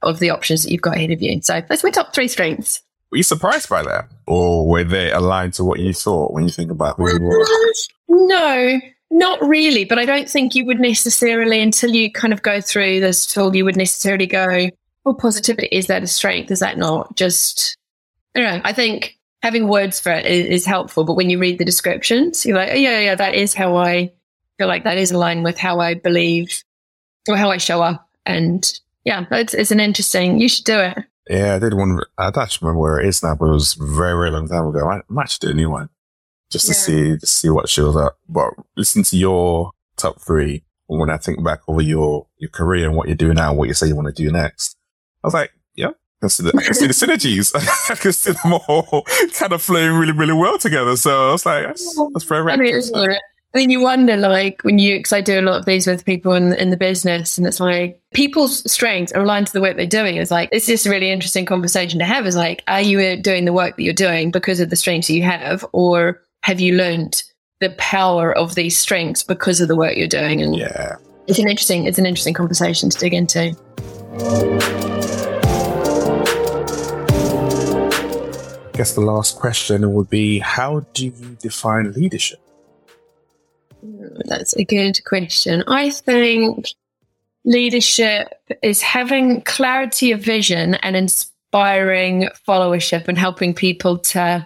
of 0.01 0.19
the 0.19 0.29
options 0.29 0.63
that 0.63 0.71
you've 0.71 0.81
got 0.81 0.95
ahead 0.95 1.11
of 1.11 1.21
you. 1.21 1.41
So 1.41 1.61
that's 1.67 1.83
my 1.83 1.89
top 1.91 2.13
three 2.13 2.27
strengths. 2.27 2.81
Were 3.11 3.17
you 3.17 3.23
surprised 3.23 3.69
by 3.69 3.83
that? 3.83 4.09
Or 4.25 4.67
were 4.67 4.83
they 4.83 5.11
aligned 5.11 5.53
to 5.55 5.63
what 5.63 5.79
you 5.79 5.93
thought 5.93 6.33
when 6.33 6.43
you 6.43 6.49
think 6.49 6.71
about 6.71 6.97
who 6.97 7.09
you 7.09 7.21
were? 7.21 7.45
No, 8.09 8.79
not 9.09 9.41
really. 9.41 9.85
But 9.85 9.99
I 9.99 10.05
don't 10.05 10.29
think 10.29 10.55
you 10.55 10.65
would 10.65 10.79
necessarily, 10.79 11.61
until 11.61 11.91
you 11.91 12.11
kind 12.11 12.33
of 12.33 12.41
go 12.41 12.61
through 12.61 12.99
this 12.99 13.25
tool, 13.25 13.55
you 13.55 13.65
would 13.65 13.77
necessarily 13.77 14.27
go, 14.27 14.69
oh, 15.05 15.13
positivity, 15.13 15.67
is 15.71 15.87
that 15.87 16.03
a 16.03 16.07
strength? 16.07 16.51
Is 16.51 16.59
that 16.59 16.77
not 16.77 17.15
just, 17.15 17.77
I 18.35 18.39
don't 18.39 18.53
know. 18.55 18.61
I 18.63 18.73
think 18.73 19.17
having 19.41 19.67
words 19.67 19.99
for 19.99 20.11
it 20.11 20.25
is, 20.25 20.45
is 20.47 20.65
helpful. 20.65 21.03
But 21.03 21.15
when 21.15 21.29
you 21.29 21.39
read 21.39 21.57
the 21.57 21.65
descriptions, 21.65 22.45
you're 22.45 22.57
like, 22.57 22.71
oh, 22.71 22.75
yeah, 22.75 22.99
yeah, 22.99 23.15
that 23.15 23.35
is 23.35 23.53
how 23.53 23.77
I 23.77 24.11
feel 24.57 24.67
like 24.67 24.83
that 24.83 24.97
is 24.97 25.11
aligned 25.11 25.43
with 25.43 25.57
how 25.57 25.79
I 25.79 25.93
believe 25.93 26.63
or 27.29 27.37
how 27.37 27.51
I 27.51 27.57
show 27.57 27.81
up. 27.81 28.09
And 28.25 28.69
yeah, 29.05 29.25
it's, 29.31 29.53
it's 29.53 29.71
an 29.71 29.79
interesting, 29.79 30.39
you 30.39 30.49
should 30.49 30.65
do 30.65 30.79
it. 30.79 30.97
Yeah, 31.29 31.55
I 31.55 31.59
did 31.59 31.73
one. 31.73 31.99
I 32.17 32.31
don't 32.31 32.61
remember 32.61 32.79
where 32.79 32.99
it 32.99 33.07
is 33.07 33.21
now, 33.21 33.35
but 33.35 33.47
it 33.47 33.51
was 33.51 33.73
very, 33.73 34.13
very 34.13 34.31
long 34.31 34.47
time 34.47 34.67
ago. 34.67 34.89
I 34.89 35.01
might 35.09 35.37
do 35.39 35.49
a 35.49 35.53
new 35.53 35.69
one 35.69 35.89
just 36.51 36.65
to 36.67 36.71
yeah. 36.71 37.13
see, 37.13 37.17
to 37.19 37.27
see 37.27 37.49
what 37.49 37.69
shows 37.69 37.95
up. 37.95 38.17
But 38.27 38.53
listen 38.75 39.03
to 39.03 39.17
your 39.17 39.71
top 39.97 40.21
three. 40.21 40.63
And 40.89 40.99
When 40.99 41.09
I 41.09 41.17
think 41.17 41.43
back 41.43 41.59
over 41.67 41.81
your, 41.81 42.27
your 42.37 42.49
career 42.49 42.87
and 42.87 42.95
what 42.95 43.07
you're 43.07 43.17
doing 43.17 43.35
now, 43.35 43.53
what 43.53 43.67
you 43.67 43.73
say 43.73 43.87
you 43.87 43.95
want 43.95 44.07
to 44.07 44.23
do 44.23 44.31
next, 44.31 44.77
I 45.23 45.27
was 45.27 45.33
like, 45.33 45.51
yeah, 45.75 45.89
I 45.89 46.19
can 46.21 46.29
see 46.29 46.43
the, 46.43 46.57
I 46.57 46.63
can 46.63 46.73
see 46.73 46.87
the 46.87 46.93
synergies. 46.93 47.51
I 47.89 47.95
can 47.95 48.13
see 48.13 48.31
them 48.31 48.53
all 48.67 49.05
kind 49.33 49.53
of 49.53 49.61
flowing 49.61 49.93
really, 49.93 50.13
really 50.13 50.33
well 50.33 50.57
together. 50.57 50.95
So 50.95 51.29
I 51.29 51.31
was 51.31 51.45
like, 51.45 51.65
that's, 51.65 51.99
that's 52.13 52.25
very 52.25 52.51
I 52.51 52.55
mean, 52.55 52.81
I 53.53 53.59
mean, 53.59 53.69
you 53.69 53.81
wonder, 53.81 54.17
like, 54.17 54.61
when 54.63 54.77
you, 54.77 54.97
because 54.99 55.13
I 55.13 55.21
do 55.21 55.39
a 55.39 55.41
lot 55.41 55.59
of 55.59 55.65
these 55.65 55.87
with 55.87 56.05
people 56.05 56.33
in, 56.33 56.53
in 56.53 56.69
the 56.69 56.77
business, 56.77 57.37
and 57.37 57.47
it's 57.47 57.59
like 57.59 57.99
people's 58.13 58.69
strengths 58.71 59.13
are 59.13 59.23
aligned 59.23 59.47
to 59.47 59.53
the 59.53 59.61
work 59.61 59.77
they're 59.77 59.87
doing. 59.87 60.17
It's 60.17 60.31
like, 60.31 60.49
it's 60.51 60.67
just 60.67 60.85
a 60.85 60.89
really 60.89 61.09
interesting 61.09 61.45
conversation 61.45 61.97
to 61.99 62.05
have. 62.05 62.27
Is 62.27 62.35
like, 62.35 62.61
are 62.67 62.81
you 62.81 63.15
doing 63.21 63.45
the 63.45 63.53
work 63.53 63.77
that 63.77 63.83
you're 63.83 63.93
doing 63.93 64.31
because 64.31 64.59
of 64.59 64.69
the 64.69 64.75
strengths 64.75 65.09
you 65.09 65.23
have, 65.23 65.65
or 65.71 66.21
have 66.43 66.59
you 66.59 66.75
learned 66.75 67.23
the 67.59 67.69
power 67.71 68.35
of 68.37 68.55
these 68.55 68.77
strengths 68.77 69.23
because 69.23 69.61
of 69.61 69.67
the 69.67 69.75
work 69.75 69.97
you're 69.97 70.07
doing? 70.07 70.41
And 70.41 70.55
yeah, 70.55 70.95
it's 71.27 71.39
an 71.39 71.49
interesting, 71.49 71.85
it's 71.85 71.97
an 71.97 72.05
interesting 72.05 72.33
conversation 72.33 72.89
to 72.89 72.97
dig 72.97 73.13
into. 73.13 73.55
I 78.65 78.77
guess 78.77 78.93
the 78.93 79.01
last 79.01 79.37
question 79.37 79.93
would 79.93 80.09
be 80.09 80.39
how 80.39 80.81
do 80.93 81.05
you 81.05 81.37
define 81.41 81.91
leadership? 81.93 82.39
That's 84.25 84.55
a 84.55 84.63
good 84.63 85.03
question. 85.05 85.63
I 85.67 85.89
think 85.89 86.67
leadership 87.45 88.33
is 88.61 88.81
having 88.81 89.41
clarity 89.41 90.11
of 90.11 90.19
vision 90.19 90.75
and 90.75 90.95
inspiring 90.95 92.29
followership 92.47 93.07
and 93.07 93.17
helping 93.17 93.53
people 93.53 93.97
to 93.97 94.45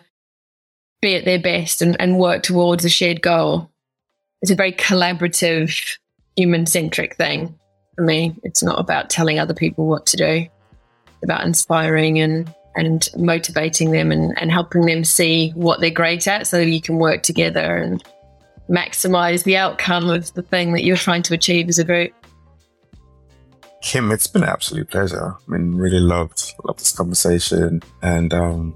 be 1.02 1.16
at 1.16 1.26
their 1.26 1.40
best 1.40 1.82
and, 1.82 2.00
and 2.00 2.20
work 2.20 2.44
towards 2.44 2.86
a 2.86 2.90
shared 2.90 3.22
goal. 3.22 3.70
It's 4.42 4.52
a 4.52 4.56
very 4.56 4.72
collaborative, 4.72 5.98
human 6.36 6.66
centric 6.66 7.16
thing 7.16 7.58
for 7.96 8.04
me. 8.04 8.36
It's 8.44 8.64
not 8.64 8.80
about 8.80 9.10
telling 9.10 9.40
other 9.40 9.54
people 9.54 9.88
what 9.88 10.06
to 10.08 10.18
do, 10.18 10.26
it's 10.26 11.24
about 11.24 11.46
inspiring 11.46 12.20
and 12.20 12.54
and 12.76 13.10
motivating 13.18 13.92
them 13.92 14.14
and, 14.14 14.34
and 14.42 14.50
helping 14.50 14.86
them 14.86 15.04
see 15.04 15.50
what 15.56 15.82
they're 15.82 15.90
great 15.90 16.26
at 16.26 16.48
so 16.48 16.58
that 16.58 16.70
you 16.70 16.82
can 16.82 17.00
work 17.00 17.22
together 17.22 17.76
and 17.76 18.02
maximize 18.70 19.44
the 19.44 19.58
outcome 19.58 20.10
of 20.10 20.34
the 20.36 20.42
thing 20.42 20.72
that 20.72 20.86
you're 20.86 20.96
trying 20.96 21.22
to 21.24 21.34
achieve 21.34 21.68
as 21.68 21.80
a 21.80 21.84
group. 21.84 22.14
Kim, 23.82 24.10
it's 24.12 24.28
been 24.28 24.44
an 24.44 24.50
absolute 24.50 24.90
pleasure. 24.90 25.36
I 25.36 25.52
mean, 25.52 25.76
really 25.76 26.00
loved 26.00 26.54
loved 26.64 26.80
this 26.80 26.96
conversation 26.96 27.82
and 28.02 28.34
um 28.34 28.76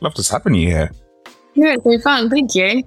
loved 0.00 0.16
just 0.16 0.30
having 0.30 0.54
you 0.54 0.68
here. 0.68 0.90
Yeah, 1.56 1.74
it's 1.74 1.84
been 1.84 2.00
fun. 2.00 2.30
Thank 2.30 2.54
you. 2.54 2.82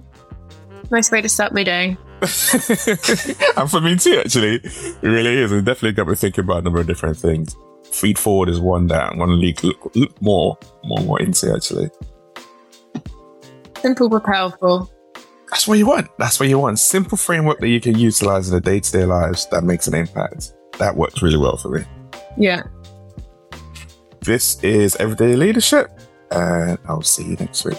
Nice 0.90 1.10
way 1.10 1.20
to 1.20 1.28
start 1.28 1.52
my 1.52 1.64
day. 1.64 1.96
and 2.20 3.70
for 3.70 3.80
me 3.80 3.96
too, 3.96 4.22
actually. 4.24 4.56
It 4.56 5.02
really 5.02 5.38
is. 5.38 5.52
It 5.52 5.64
definitely 5.64 5.92
got 5.92 6.08
me 6.08 6.14
thinking 6.14 6.44
about 6.44 6.58
a 6.58 6.62
number 6.62 6.80
of 6.80 6.86
different 6.86 7.16
things. 7.16 7.56
Feed 7.84 8.18
forward 8.18 8.48
is 8.48 8.60
one 8.60 8.86
that 8.88 9.12
I 9.12 9.16
want 9.16 9.30
to 9.30 9.34
look, 9.34 9.64
look, 9.64 9.96
look 9.96 10.22
more, 10.22 10.56
more, 10.84 11.00
more 11.04 11.20
into 11.20 11.52
actually. 11.52 11.90
Simple 13.80 14.08
but 14.08 14.24
powerful. 14.24 14.90
That's 15.50 15.66
what 15.66 15.78
you 15.78 15.86
want. 15.86 16.06
That's 16.18 16.38
what 16.38 16.48
you 16.48 16.58
want. 16.58 16.78
Simple 16.78 17.18
framework 17.18 17.58
that 17.58 17.68
you 17.68 17.80
can 17.80 17.98
utilize 17.98 18.48
in 18.48 18.54
the 18.54 18.60
day 18.60 18.78
to 18.78 18.92
day 18.92 19.04
lives 19.04 19.46
that 19.46 19.64
makes 19.64 19.88
an 19.88 19.94
impact. 19.94 20.54
That 20.78 20.96
works 20.96 21.22
really 21.22 21.38
well 21.38 21.56
for 21.56 21.70
me. 21.70 21.84
Yeah. 22.36 22.62
This 24.20 24.62
is 24.62 24.94
Everyday 24.96 25.34
Leadership, 25.34 25.90
and 26.30 26.78
I'll 26.86 27.02
see 27.02 27.24
you 27.24 27.36
next 27.36 27.64
week. 27.64 27.78